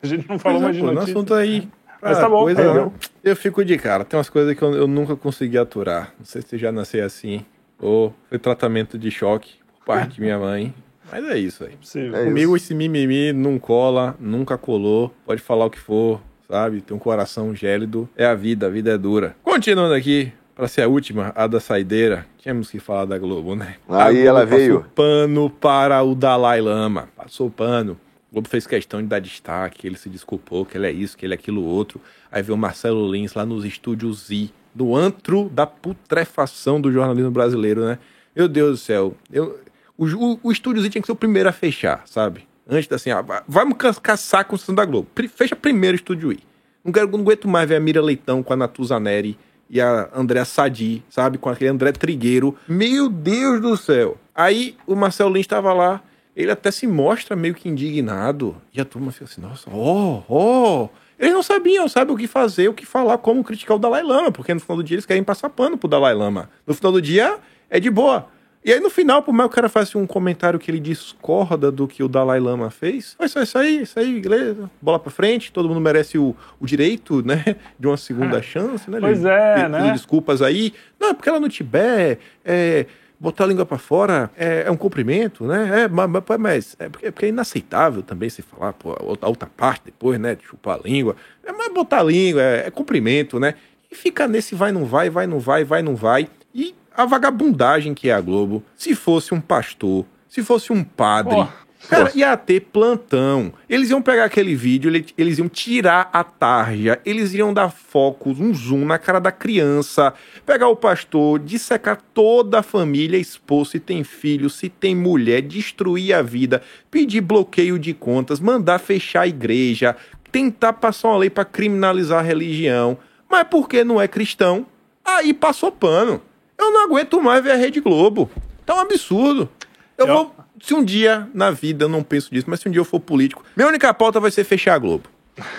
A 0.02 0.08
gente 0.08 0.28
não 0.28 0.40
falou 0.40 0.62
mais 0.62 0.76
de 0.76 0.82
notícias. 0.82 1.08
O 1.08 1.12
assunto 1.12 1.34
aí. 1.34 1.70
Mas 2.02 2.18
tá 2.18 2.30
bom, 2.30 2.44
coisa, 2.44 2.62
eu, 2.62 2.94
eu 3.22 3.36
fico 3.36 3.64
de 3.66 3.78
cara. 3.78 4.06
Tem 4.06 4.18
umas 4.18 4.30
coisas 4.30 4.58
que 4.58 4.62
eu, 4.62 4.74
eu 4.74 4.88
nunca 4.88 5.18
consegui 5.18 5.58
aturar. 5.58 6.14
Não 6.18 6.26
sei 6.26 6.42
se 6.42 6.58
já 6.58 6.72
nasci 6.72 7.02
assim. 7.02 7.46
Ou 7.78 8.14
foi 8.30 8.40
tratamento 8.40 8.98
de 8.98 9.12
choque 9.12 9.56
por 9.80 9.86
parte 9.86 10.16
de 10.16 10.22
minha 10.22 10.40
mãe. 10.40 10.74
Mas 11.12 11.26
é 11.26 11.38
isso 11.38 11.64
aí. 11.64 11.78
É 12.14 12.26
Comigo 12.26 12.56
isso. 12.56 12.66
esse 12.66 12.76
mimimi 12.76 13.34
não 13.34 13.60
cola, 13.60 14.16
nunca 14.20 14.58
colou. 14.58 15.14
Pode 15.26 15.42
falar 15.42 15.66
o 15.66 15.70
que 15.70 15.80
for, 15.80 16.22
sabe? 16.50 16.82
Tem 16.82 16.98
um 16.98 17.00
coração 17.00 17.56
gélido. 17.56 18.10
É 18.18 18.26
a 18.26 18.34
vida, 18.34 18.66
a 18.66 18.70
vida 18.70 18.92
é 18.92 18.98
dura. 18.98 19.36
Continuando 19.44 19.94
aqui, 19.94 20.34
para 20.56 20.68
ser 20.68 20.82
a 20.82 20.88
última, 20.88 21.32
a 21.36 21.46
da 21.46 21.60
saideira, 21.60 22.26
tínhamos 22.40 22.72
que 22.72 22.80
falar 22.80 23.06
da 23.06 23.18
Globo, 23.18 23.56
né? 23.56 23.76
Aí 23.88 24.16
Globo 24.16 24.28
ela 24.28 24.46
veio. 24.46 24.86
pano 24.96 25.50
para 25.50 26.02
o 26.04 26.16
Dalai 26.16 26.60
Lama. 26.60 27.08
Passou 27.16 27.50
pano. 27.50 27.94
O 28.32 28.34
Globo 28.34 28.50
fez 28.50 28.66
questão 28.66 29.02
de 29.02 29.08
dar 29.08 29.20
destaque, 29.20 29.88
ele 29.88 29.98
se 29.98 30.10
desculpou, 30.10 30.66
que 30.66 30.78
ele 30.78 30.88
é 30.88 30.92
isso, 30.92 31.18
que 31.18 31.26
ele 31.26 31.34
é 31.34 31.38
aquilo 31.38 31.64
outro. 31.64 32.02
Aí 32.32 32.42
veio 32.42 32.56
o 32.56 32.60
Marcelo 32.60 33.12
Lins 33.12 33.34
lá 33.34 33.46
nos 33.46 33.64
estúdios 33.64 34.28
Z, 34.28 34.50
do 34.74 34.96
antro 34.96 35.50
da 35.50 35.66
putrefação 35.66 36.82
do 36.82 36.92
jornalismo 36.92 37.32
brasileiro, 37.32 37.86
né? 37.86 37.98
Meu 38.36 38.48
Deus 38.48 38.72
do 38.72 38.78
céu. 38.78 39.16
Eu, 39.32 39.60
o, 39.98 40.06
o, 40.06 40.40
o 40.44 40.52
estúdio 40.52 40.82
Z 40.82 40.90
tinha 40.90 41.02
que 41.02 41.08
ser 41.08 41.12
o 41.12 41.16
primeiro 41.16 41.50
a 41.50 41.52
fechar, 41.52 42.04
sabe? 42.06 42.49
Antes 42.70 42.92
assim, 42.92 43.10
ah, 43.10 43.44
vamos 43.48 43.78
caçar 44.02 44.46
com 44.46 44.56
o 44.56 44.76
da 44.76 44.86
Globo. 44.86 45.08
Fecha 45.36 45.56
primeiro 45.56 45.96
o 45.96 46.00
Estúdio 46.00 46.32
I. 46.32 46.40
Não, 46.84 46.92
quero, 46.92 47.10
não 47.10 47.20
aguento 47.20 47.48
mais 47.48 47.68
ver 47.68 47.76
a 47.76 47.80
Mira 47.80 48.02
Leitão 48.02 48.44
com 48.44 48.54
a 48.54 48.56
Natuza 48.56 49.00
Neri 49.00 49.38
e 49.70 49.82
a 49.82 50.10
André 50.14 50.46
Sadi, 50.46 51.04
sabe? 51.10 51.40
Com 51.40 51.50
aquele 51.50 51.72
André 51.72 51.92
Trigueiro. 51.92 52.56
Meu 52.68 53.10
Deus 53.10 53.60
do 53.60 53.76
céu. 53.76 54.18
Aí 54.36 54.78
o 54.86 54.96
Marcelo 54.96 55.34
Lins 55.34 55.42
estava 55.42 55.74
lá, 55.74 56.02
ele 56.36 56.52
até 56.52 56.70
se 56.70 56.86
mostra 56.86 57.36
meio 57.36 57.56
que 57.56 57.68
indignado. 57.68 58.56
E 58.72 58.80
a 58.80 58.86
turma 58.86 59.12
fica 59.12 59.26
assim, 59.26 59.42
nossa, 59.42 59.70
ó, 59.72 59.76
oh, 59.76 60.24
ó. 60.30 60.84
Oh. 60.84 60.90
Eles 61.18 61.34
não 61.34 61.44
sabiam, 61.44 61.88
sabe 61.90 62.14
o 62.14 62.16
que 62.16 62.28
fazer, 62.28 62.70
o 62.70 62.74
que 62.74 62.86
falar, 62.86 63.18
como 63.18 63.44
criticar 63.44 63.76
o 63.76 63.80
Dalai 63.80 64.02
Lama, 64.02 64.32
porque 64.32 64.54
no 64.54 64.60
final 64.62 64.78
do 64.78 64.84
dia 64.84 64.96
eles 64.96 65.06
querem 65.06 65.24
passar 65.24 65.50
pano 65.50 65.78
pro 65.78 65.90
Dalai 65.90 66.14
Lama. 66.14 66.50
No 66.66 66.74
final 66.74 66.94
do 66.94 67.02
dia 67.02 67.38
é 67.70 67.78
de 67.80 67.90
boa. 67.90 68.28
E 68.64 68.74
aí 68.74 68.80
no 68.80 68.90
final, 68.90 69.24
por 69.24 69.34
mais 69.34 69.48
que 69.48 69.54
o 69.54 69.56
cara 69.56 69.70
faça 69.70 69.98
um 69.98 70.06
comentário 70.06 70.60
que 70.60 70.70
ele 70.70 70.80
discorda 70.80 71.72
do 71.72 71.88
que 71.88 72.04
o 72.04 72.10
Dalai 72.10 72.40
Lama 72.40 72.70
fez, 72.70 73.16
só 73.28 73.42
isso 73.42 73.58
aí, 73.58 73.82
isso 73.84 73.98
aí, 73.98 74.20
beleza, 74.20 74.70
bola 74.82 75.00
pra 75.00 75.10
frente, 75.10 75.52
todo 75.52 75.70
mundo 75.70 75.80
merece 75.80 76.18
o, 76.18 76.36
o 76.60 76.66
direito, 76.66 77.26
né, 77.26 77.56
de 77.80 77.88
uma 77.88 77.96
segunda 77.96 78.40
é. 78.40 78.42
chance, 78.42 78.92
né? 78.92 79.00
Pois 79.00 79.24
é, 79.24 79.70
né? 79.70 79.92
desculpas 79.94 80.42
aí. 80.42 80.74
Não, 81.00 81.10
é 81.10 81.14
porque 81.14 81.30
ela 81.30 81.40
no 81.40 81.48
Tibete, 81.48 82.20
é, 82.44 82.86
botar 83.20 83.44
a 83.44 83.48
língua 83.48 83.66
para 83.66 83.78
fora 83.78 84.32
é, 84.38 84.64
é, 84.66 84.72
um 84.72 84.78
cumprimento, 84.78 85.46
né? 85.46 85.84
É, 85.84 85.88
mas, 85.88 86.10
mas 86.40 86.76
é, 86.80 86.90
porque, 86.90 87.08
é 87.08 87.12
porque 87.12 87.26
é 87.26 87.30
inaceitável 87.30 88.02
também 88.02 88.30
se 88.30 88.42
falar, 88.42 88.74
pô, 88.74 88.94
a 89.22 89.28
outra 89.28 89.50
parte 89.56 89.84
depois, 89.86 90.20
né, 90.20 90.36
de 90.36 90.46
chupar 90.46 90.80
a 90.80 90.82
língua. 90.84 91.16
É, 91.44 91.52
mas 91.52 91.74
botar 91.74 92.00
a 92.00 92.04
língua 92.04 92.42
é, 92.42 92.68
é 92.68 92.72
cumprimento, 92.72 93.40
né? 93.40 93.56
E 93.92 93.96
fica 93.96 94.28
nesse 94.28 94.56
vai, 94.56 94.72
não 94.72 94.86
vai, 94.86 95.10
vai, 95.10 95.28
não 95.28 95.40
vai, 95.40 95.64
vai, 95.64 95.82
não 95.82 95.96
vai. 95.96 96.30
E 96.54 96.74
a 97.00 97.06
vagabundagem 97.06 97.94
que 97.94 98.10
é 98.10 98.14
a 98.14 98.20
Globo, 98.20 98.62
se 98.76 98.94
fosse 98.94 99.34
um 99.34 99.40
pastor, 99.40 100.06
se 100.28 100.44
fosse 100.44 100.74
um 100.74 100.84
padre. 100.84 101.36
Oh. 101.36 101.48
Cara, 101.88 102.12
ia 102.14 102.36
ter 102.36 102.60
plantão. 102.60 103.54
Eles 103.70 103.90
iam 103.90 104.02
pegar 104.02 104.26
aquele 104.26 104.54
vídeo, 104.54 104.92
eles 105.18 105.38
iam 105.38 105.48
tirar 105.48 106.10
a 106.12 106.26
tarja, 106.26 107.00
eles 107.06 107.34
iam 107.34 107.54
dar 107.54 107.70
foco, 107.72 108.32
um 108.32 108.54
zoom 108.54 108.84
na 108.84 109.00
cara 109.00 109.18
da 109.18 109.32
criança, 109.32 110.14
pegar 110.46 110.68
o 110.68 110.76
pastor, 110.76 111.40
dissecar 111.40 112.02
toda 112.14 112.60
a 112.60 112.64
família, 112.64 113.18
expor 113.18 113.66
se 113.66 113.80
tem 113.80 114.04
filho, 114.04 114.50
se 114.50 114.68
tem 114.68 114.94
mulher, 114.94 115.42
destruir 115.42 116.14
a 116.14 116.22
vida, 116.22 116.62
pedir 116.92 117.22
bloqueio 117.22 117.80
de 117.80 117.94
contas, 117.94 118.42
mandar 118.42 118.78
fechar 118.78 119.22
a 119.22 119.28
igreja, 119.28 119.96
tentar 120.34 120.74
passar 120.74 121.08
uma 121.08 121.18
lei 121.18 121.30
para 121.30 121.46
criminalizar 121.46 122.20
a 122.20 122.28
religião. 122.28 122.98
Mas 123.32 123.48
porque 123.50 123.86
não 123.86 124.02
é 124.02 124.08
cristão, 124.08 124.66
aí 125.06 125.34
passou 125.34 125.72
pano. 125.72 126.22
Eu 126.60 126.72
não 126.72 126.84
aguento 126.84 127.22
mais 127.22 127.42
ver 127.42 127.52
a 127.52 127.56
Rede 127.56 127.80
Globo. 127.80 128.30
Tá 128.66 128.76
um 128.76 128.80
absurdo. 128.80 129.50
Eu, 129.98 130.06
eu 130.06 130.14
vou. 130.14 130.36
Se 130.62 130.74
um 130.74 130.84
dia 130.84 131.28
na 131.34 131.52
vida 131.52 131.86
eu 131.86 131.90
não 131.90 132.04
penso 132.04 132.30
disso, 132.32 132.46
mas 132.50 132.60
se 132.60 132.68
um 132.68 132.72
dia 132.72 132.82
eu 132.82 132.86
for 132.86 133.00
político, 133.00 133.44
minha 133.56 133.68
única 133.68 133.94
pauta 133.94 134.20
vai 134.20 134.30
ser 134.30 134.44
fechar 134.44 134.76
a 134.76 134.78
Globo. 134.78 135.10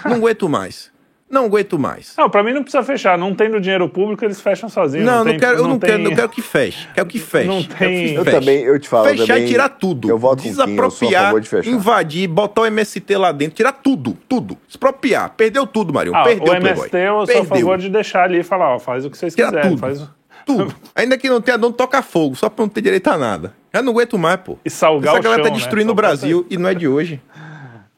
Não 0.05 0.17
aguento 0.17 0.47
mais. 0.47 0.93
Não 1.31 1.45
aguento 1.45 1.79
mais. 1.79 2.15
Não, 2.19 2.29
pra 2.29 2.43
mim 2.43 2.53
não 2.53 2.63
precisa 2.63 2.83
fechar. 2.83 3.17
Não 3.17 3.33
tendo 3.35 3.61
dinheiro 3.61 3.89
público, 3.89 4.25
eles 4.25 4.41
fecham 4.41 4.69
sozinhos. 4.69 5.07
Não, 5.07 5.19
não, 5.19 5.31
tem, 5.31 5.39
quero, 5.39 5.59
eu 5.59 5.69
não, 5.69 5.79
tem... 5.79 5.91
quero, 5.91 6.03
eu 6.03 6.17
quero 6.17 6.29
que 6.29 6.43
feche. 6.43 6.89
Quero 6.93 7.07
que 7.07 7.21
feche. 7.21 7.47
Não 7.47 7.63
tem... 7.63 8.15
Eu, 8.15 8.25
também, 8.25 8.63
eu 8.65 8.79
te 8.81 8.89
falo. 8.89 9.05
Fechar 9.09 9.27
também, 9.29 9.45
e 9.45 9.49
tirar 9.49 9.69
tudo. 9.69 10.11
Eu 10.11 10.19
voto 10.19 10.43
Desapropriar, 10.43 11.33
com 11.33 11.41
Kim, 11.41 11.61
de 11.61 11.71
invadir, 11.71 12.29
botar 12.29 12.63
o 12.63 12.67
MST 12.67 13.17
lá 13.17 13.31
dentro, 13.31 13.55
tirar 13.55 13.73
tudo, 13.73 14.19
tudo. 14.29 14.59
Expropriar. 14.69 15.31
Perdeu 15.37 15.69
tudo, 15.69 15.95
Mario. 15.95 16.13
Ah, 16.17 16.25
Perdeu 16.25 16.53
o 16.53 16.57
MST 16.57 16.97
eu 16.97 17.27
sou 17.27 17.43
a 17.43 17.45
favor 17.45 17.79
de 17.79 17.89
deixar 17.89 18.25
ali 18.25 18.41
e 18.41 18.43
falar, 18.43 18.75
ó, 18.75 18.79
faz 18.81 19.05
o 19.05 19.11
que 19.11 19.17
vocês 19.17 19.33
Tira 19.33 19.49
quiserem. 19.49 19.71
Tudo. 19.71 19.81
Faz... 19.81 20.20
Tudo. 20.57 20.75
Ainda 20.95 21.17
que 21.19 21.29
não 21.29 21.41
tenha 21.41 21.57
dono, 21.59 21.73
toca 21.75 22.03
fogo, 22.03 22.35
só 22.37 22.49
pra 22.49 22.65
não 22.65 22.69
ter 22.69 22.81
direito 22.83 23.09
a 23.09 23.17
nada. 23.19 23.55
Já 23.73 23.83
não 23.83 23.93
aguento 23.93 24.19
mais, 24.19 24.41
pô. 24.41 24.59
E 24.65 24.71
salgar 24.71 25.11
Essa 25.13 25.21
o 25.21 25.23
galera 25.23 25.43
chão, 25.45 25.53
tá 25.53 25.57
destruindo 25.59 25.87
né? 25.89 25.93
o 25.93 25.95
Brasil 25.95 26.47
e 26.51 26.57
não 26.57 26.69
é 26.69 26.75
de 26.75 26.87
hoje. 26.89 27.21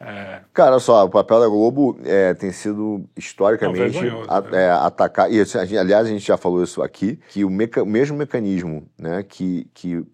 É, 0.04 0.40
Cara, 0.52 0.80
só, 0.80 1.04
o 1.04 1.08
papel 1.08 1.38
da 1.38 1.46
Globo 1.46 1.96
é, 2.04 2.34
tem 2.34 2.50
sido 2.50 3.04
historicamente 3.16 3.78
Não, 3.78 3.88
vergonhoso, 3.88 4.28
a- 4.28 4.40
né? 4.40 4.64
é, 4.64 4.70
atacar. 4.72 5.32
E, 5.32 5.40
a 5.40 5.44
gente- 5.44 5.78
aliás, 5.78 6.08
a 6.08 6.10
gente 6.10 6.26
já 6.26 6.36
falou 6.36 6.60
isso 6.64 6.82
aqui, 6.82 7.20
que 7.28 7.44
o 7.44 7.48
meca- 7.48 7.84
mesmo 7.84 8.16
mecanismo 8.18 8.84
né, 8.98 9.22
que, 9.22 9.68
que 9.72 10.04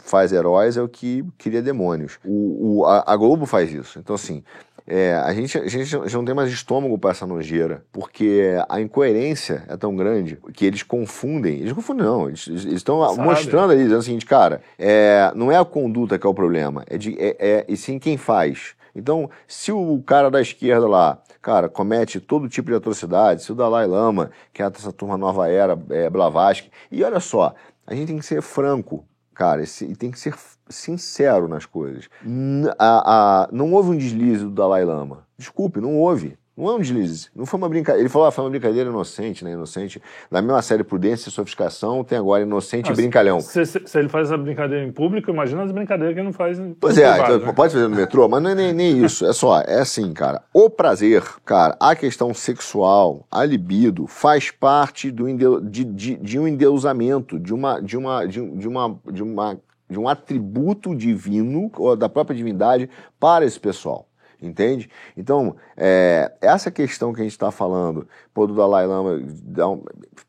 faz 0.00 0.34
heróis 0.34 0.76
é 0.76 0.82
o 0.82 0.86
que 0.88 1.24
cria 1.38 1.62
demônios. 1.62 2.18
O, 2.22 2.80
o- 2.80 2.84
a, 2.84 3.02
a 3.06 3.16
Globo 3.16 3.46
faz 3.46 3.72
isso. 3.72 3.98
Então, 3.98 4.14
assim. 4.14 4.44
É, 4.90 5.14
a, 5.14 5.34
gente, 5.34 5.58
a 5.58 5.68
gente 5.68 5.84
já 5.84 6.16
não 6.16 6.24
tem 6.24 6.34
mais 6.34 6.50
estômago 6.50 6.98
para 6.98 7.10
essa 7.10 7.26
nojeira, 7.26 7.84
porque 7.92 8.54
a 8.70 8.80
incoerência 8.80 9.62
é 9.68 9.76
tão 9.76 9.94
grande 9.94 10.38
que 10.54 10.64
eles 10.64 10.82
confundem. 10.82 11.58
Eles 11.58 11.74
confundem, 11.74 12.06
não. 12.06 12.26
Eles 12.26 12.46
estão 12.46 12.98
mostrando 13.16 13.72
aí, 13.72 13.78
dizendo 13.78 13.98
o 13.98 14.02
seguinte, 14.02 14.24
cara, 14.24 14.62
é, 14.78 15.30
não 15.34 15.52
é 15.52 15.58
a 15.58 15.64
conduta 15.64 16.18
que 16.18 16.26
é 16.26 16.30
o 16.30 16.32
problema, 16.32 16.84
é, 16.86 16.96
de, 16.96 17.14
é, 17.20 17.36
é 17.38 17.64
e 17.68 17.76
sim 17.76 17.98
quem 17.98 18.16
faz. 18.16 18.74
Então, 18.94 19.28
se 19.46 19.70
o 19.70 20.02
cara 20.06 20.30
da 20.30 20.40
esquerda 20.40 20.88
lá, 20.88 21.22
cara, 21.42 21.68
comete 21.68 22.18
todo 22.18 22.48
tipo 22.48 22.70
de 22.70 22.76
atrocidade, 22.76 23.42
se 23.42 23.52
o 23.52 23.54
Dalai 23.54 23.86
Lama, 23.86 24.30
que 24.54 24.62
é 24.62 24.66
essa 24.66 24.90
turma 24.90 25.18
nova 25.18 25.50
era, 25.50 25.78
é, 25.90 26.08
Blavatsky, 26.08 26.70
e 26.90 27.04
olha 27.04 27.20
só, 27.20 27.54
a 27.86 27.94
gente 27.94 28.08
tem 28.08 28.18
que 28.18 28.24
ser 28.24 28.40
franco, 28.40 29.04
cara, 29.38 29.62
e 29.62 29.94
tem 29.94 30.10
que 30.10 30.18
ser 30.18 30.34
sincero 30.68 31.46
nas 31.46 31.64
coisas. 31.64 32.08
N- 32.24 32.68
a- 32.76 33.44
a- 33.44 33.48
não 33.52 33.72
houve 33.72 33.90
um 33.90 33.96
deslize 33.96 34.42
do 34.42 34.50
Dalai 34.50 34.84
Lama. 34.84 35.24
Desculpe, 35.38 35.80
não 35.80 35.96
houve. 35.96 36.36
Não 36.58 36.68
é 36.70 36.74
um 36.74 36.80
deslize. 36.80 37.28
Não 37.36 37.46
foi 37.46 37.56
uma 37.56 37.68
brincadeira. 37.68 38.02
Ele 38.02 38.08
falou, 38.08 38.26
ah, 38.26 38.32
foi 38.32 38.42
uma 38.42 38.50
brincadeira 38.50 38.90
inocente, 38.90 39.44
né? 39.44 39.52
Inocente. 39.52 40.02
Na 40.28 40.42
mesma 40.42 40.60
série 40.60 40.82
Prudência 40.82 41.28
e 41.28 41.32
Sofisticação, 41.32 42.02
tem 42.02 42.18
agora 42.18 42.42
Inocente 42.42 42.90
Ah, 42.90 42.92
e 42.92 42.96
Brincalhão. 42.96 43.40
se, 43.40 43.64
se- 43.64 43.82
se 43.86 43.96
ele 43.98 44.08
faz 44.08 44.26
essa 44.26 44.36
brincadeira 44.36 44.84
em 44.84 44.90
público, 44.90 45.30
imagina 45.30 45.62
as 45.62 45.70
brincadeiras 45.70 46.14
que 46.14 46.18
ele 46.20 46.26
não 46.26 46.32
faz 46.32 46.58
em 46.58 46.74
Pois 46.74 46.98
é, 46.98 47.08
privado, 47.12 47.34
então, 47.36 47.46
né? 47.46 47.52
pode 47.52 47.72
fazer 47.74 47.86
no 47.86 47.94
metrô, 47.94 48.28
mas 48.28 48.42
não 48.42 48.50
é 48.50 48.54
nem, 48.56 48.72
nem 48.72 49.04
isso. 49.04 49.24
É 49.24 49.32
só, 49.32 49.60
é 49.60 49.78
assim, 49.78 50.12
cara. 50.12 50.42
O 50.52 50.68
prazer, 50.68 51.22
cara, 51.44 51.76
a 51.78 51.94
questão 51.94 52.34
sexual, 52.34 53.24
a 53.30 53.44
libido, 53.44 54.08
faz 54.08 54.50
parte 54.50 55.12
do 55.12 55.28
endeu- 55.28 55.60
de, 55.60 55.84
de, 55.84 56.16
de 56.16 56.38
um 56.40 56.48
endeusamento, 56.48 57.38
de 57.38 57.54
uma, 57.54 57.80
de 57.80 57.96
uma, 57.96 58.26
de, 58.26 58.40
um- 58.40 58.56
de 58.58 58.66
uma, 58.66 58.98
de 59.12 59.22
uma, 59.22 59.58
de 59.88 59.98
um 60.00 60.08
atributo 60.08 60.92
divino 60.96 61.70
ou 61.76 61.94
da 61.94 62.08
própria 62.08 62.36
divindade 62.36 62.90
para 63.20 63.44
esse 63.44 63.60
pessoal. 63.60 64.07
Entende? 64.40 64.88
Então, 65.16 65.56
é, 65.76 66.32
essa 66.40 66.70
questão 66.70 67.12
que 67.12 67.20
a 67.20 67.24
gente 67.24 67.32
está 67.32 67.50
falando, 67.50 68.06
pô, 68.32 68.46
do 68.46 68.54
Dalai 68.54 68.86
Lama 68.86 69.20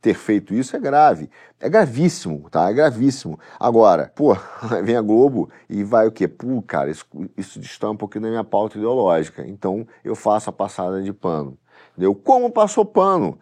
ter 0.01 0.15
feito 0.15 0.53
isso 0.53 0.75
é 0.75 0.79
grave. 0.79 1.29
É 1.59 1.69
gravíssimo, 1.69 2.49
tá? 2.49 2.69
É 2.69 2.73
gravíssimo. 2.73 3.39
Agora, 3.59 4.11
pô, 4.15 4.35
vem 4.83 4.95
a 4.95 5.01
Globo 5.01 5.49
e 5.69 5.83
vai 5.83 6.07
o 6.07 6.11
quê? 6.11 6.27
Pô, 6.27 6.61
cara, 6.61 6.89
isso, 6.89 7.05
isso 7.37 7.59
um 7.87 7.95
pouquinho 7.95 8.23
da 8.23 8.29
minha 8.29 8.43
pauta 8.43 8.77
ideológica. 8.77 9.45
Então, 9.47 9.87
eu 10.03 10.15
faço 10.15 10.49
a 10.49 10.53
passada 10.53 11.03
de 11.03 11.13
pano. 11.13 11.55
Entendeu? 11.99 12.15
Como 12.15 12.49
passou 12.49 12.85
pano? 12.85 13.37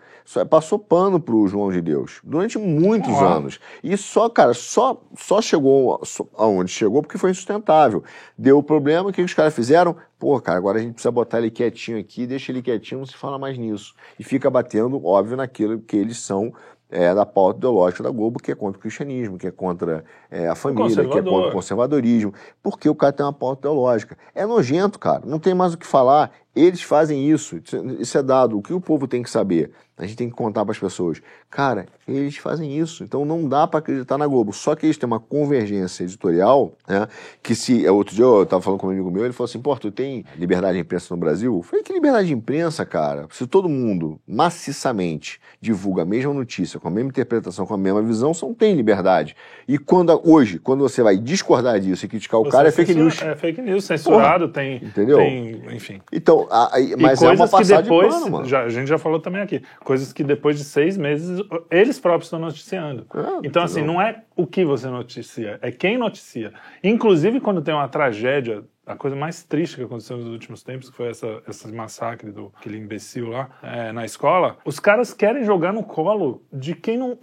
Passou 0.49 0.79
pano 0.79 1.19
pro 1.19 1.47
João 1.47 1.71
de 1.71 1.79
Deus 1.79 2.19
durante 2.23 2.57
muitos 2.57 3.13
Ah. 3.13 3.35
anos. 3.35 3.59
E 3.83 3.95
só, 3.95 4.27
cara, 4.27 4.53
só, 4.55 4.99
só 5.15 5.39
chegou 5.41 6.01
aonde 6.35 6.71
chegou 6.71 7.03
porque 7.03 7.19
foi 7.19 7.29
insustentável. 7.29 8.03
Deu 8.35 8.57
o 8.57 8.63
problema, 8.63 9.09
o 9.09 9.13
que 9.13 9.21
os 9.21 9.33
caras 9.35 9.53
fizeram? 9.53 9.95
Pô, 10.17 10.41
cara, 10.41 10.57
agora 10.57 10.79
a 10.79 10.81
gente 10.81 10.93
precisa 10.93 11.11
botar 11.11 11.37
ele 11.37 11.51
quietinho 11.51 11.99
aqui, 11.99 12.25
deixa 12.25 12.51
ele 12.51 12.63
quietinho, 12.63 12.99
não 12.99 13.05
se 13.05 13.15
fala 13.15 13.37
mais 13.37 13.57
nisso. 13.59 13.93
E 14.19 14.23
fica 14.23 14.49
batendo, 14.49 15.05
óbvio, 15.05 15.37
naquilo 15.37 15.79
que 15.79 15.95
eles 15.95 16.17
são 16.17 16.51
é, 16.89 17.13
da 17.13 17.25
pauta 17.25 17.59
ideológica 17.59 18.01
da 18.01 18.09
Globo, 18.09 18.39
que 18.41 18.51
é 18.51 18.55
contra 18.55 18.79
o 18.79 18.81
cristianismo, 18.81 19.37
que 19.37 19.45
é 19.45 19.51
contra 19.51 20.03
é, 20.29 20.47
a 20.47 20.55
família, 20.55 20.87
que 21.11 21.17
é 21.17 21.21
contra 21.31 21.49
o 21.49 21.51
conservadorismo, 21.53 22.33
porque 22.61 22.89
o 22.89 22.95
cara 22.95 23.13
tem 23.13 23.25
uma 23.25 23.33
pauta 23.33 23.61
ideológica. 23.61 24.17
É 24.35 24.45
nojento, 24.45 24.99
cara, 24.99 25.23
não 25.25 25.39
tem 25.39 25.53
mais 25.53 25.73
o 25.73 25.77
que 25.77 25.85
falar. 25.87 26.31
Eles 26.55 26.81
fazem 26.81 27.29
isso, 27.29 27.57
isso- 27.63 27.77
isso 27.99 28.17
é 28.17 28.23
dado. 28.23 28.57
O 28.57 28.61
que 28.63 28.73
o 28.73 28.81
povo 28.81 29.07
tem 29.07 29.21
que 29.21 29.29
saber? 29.29 29.71
A 29.95 30.05
gente 30.05 30.15
tem 30.15 30.29
que 30.29 30.35
contar 30.35 30.63
para 30.65 30.71
as 30.71 30.79
pessoas. 30.79 31.21
Cara, 31.51 31.85
eles 32.07 32.37
fazem 32.37 32.75
isso, 32.77 33.03
então 33.03 33.25
não 33.25 33.47
dá 33.47 33.67
para 33.67 33.79
acreditar 33.79 34.17
na 34.17 34.25
Globo. 34.27 34.51
Só 34.53 34.75
que 34.75 34.85
eles 34.85 34.97
têm 34.97 35.05
uma 35.07 35.19
convergência 35.19 36.03
editorial, 36.03 36.73
né? 36.87 37.07
Que 37.43 37.53
se. 37.55 37.85
é, 37.85 37.91
Outro 37.91 38.15
dia 38.15 38.25
eu 38.25 38.45
tava 38.45 38.61
falando 38.61 38.79
com 38.79 38.87
um 38.87 38.89
amigo 38.91 39.09
meu, 39.11 39.23
ele 39.23 39.33
falou 39.33 39.45
assim: 39.47 39.59
pô, 39.59 39.75
tu 39.77 39.91
tem 39.91 40.25
liberdade 40.35 40.75
de 40.77 40.81
imprensa 40.81 41.07
no 41.13 41.19
Brasil? 41.19 41.55
Eu 41.55 41.61
falei, 41.63 41.83
que 41.83 41.93
liberdade 41.93 42.27
de 42.27 42.33
imprensa, 42.33 42.85
cara? 42.85 43.27
Se 43.31 43.45
todo 43.47 43.69
mundo 43.69 44.19
maciçamente 44.27 45.39
divulga 45.61 46.01
a 46.01 46.05
mesma 46.05 46.33
notícia, 46.33 46.79
com 46.79 46.87
a 46.87 46.91
mesma 46.91 47.09
interpretação, 47.09 47.65
com 47.65 47.73
a 47.73 47.77
mesma 47.77 48.01
visão, 48.01 48.31
não 48.41 48.53
tem 48.53 48.75
liberdade. 48.75 49.35
E 49.67 49.77
quando 49.77 50.11
hoje, 50.23 50.59
quando 50.59 50.81
você 50.81 51.01
vai 51.03 51.17
discordar 51.17 51.79
disso 51.79 52.05
e 52.05 52.07
criticar 52.07 52.39
o 52.39 52.43
Você 52.45 52.51
cara, 52.51 52.67
é 52.69 52.71
fake 52.71 52.93
censura- 52.93 53.03
news. 53.05 53.21
É 53.21 53.35
fake 53.35 53.61
news, 53.61 53.83
censurado, 53.85 54.47
tem. 54.49 54.77
entendeu? 54.77 55.17
tem, 55.17 55.61
enfim. 55.75 56.01
Então, 56.11 56.47
a- 56.49 56.75
a- 56.75 56.97
mas 56.99 57.21
é 57.21 57.27
uma 57.29 57.45
que 57.45 57.51
passagem 57.51 57.83
depois, 57.83 58.13
de 58.13 58.19
pano, 58.21 58.31
mano. 58.31 58.45
já, 58.45 58.63
a 58.63 58.69
gente 58.69 58.87
já 58.87 58.97
falou 58.97 59.19
também 59.19 59.41
aqui, 59.41 59.61
coisas 59.83 60.11
que 60.13 60.23
depois 60.23 60.57
de 60.57 60.63
seis 60.63 60.97
meses 60.97 61.41
eles 61.71 61.99
próprios 61.99 62.27
estão 62.27 62.39
noticiando. 62.39 63.05
É, 63.13 63.47
então, 63.47 63.63
assim, 63.63 63.81
não 63.81 64.01
é 64.01 64.23
o 64.35 64.45
que 64.47 64.63
você 64.65 64.87
noticia, 64.87 65.59
é 65.61 65.71
quem 65.71 65.97
noticia. 65.97 66.53
Inclusive, 66.83 67.39
quando 67.39 67.61
tem 67.61 67.73
uma 67.73 67.87
tragédia, 67.87 68.63
a 68.85 68.95
coisa 68.95 69.15
mais 69.17 69.43
triste 69.43 69.75
que 69.75 69.83
aconteceu 69.83 70.15
nos 70.17 70.27
últimos 70.27 70.63
tempos, 70.63 70.89
que 70.89 70.95
foi 70.95 71.09
essa, 71.09 71.41
esse 71.47 71.67
massacre 71.73 72.31
do 72.31 72.53
aquele 72.57 72.77
imbecil 72.77 73.29
lá 73.29 73.49
é, 73.61 73.91
na 73.91 74.05
escola, 74.05 74.57
os 74.63 74.79
caras 74.79 75.13
querem 75.13 75.43
jogar 75.43 75.73
no 75.73 75.83
colo 75.83 76.41
de 76.53 76.73
quem 76.73 76.97
não. 76.97 77.17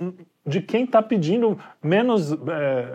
De 0.47 0.61
quem 0.61 0.85
está 0.85 1.01
pedindo 1.01 1.59
menos 1.83 2.31
é, 2.33 2.87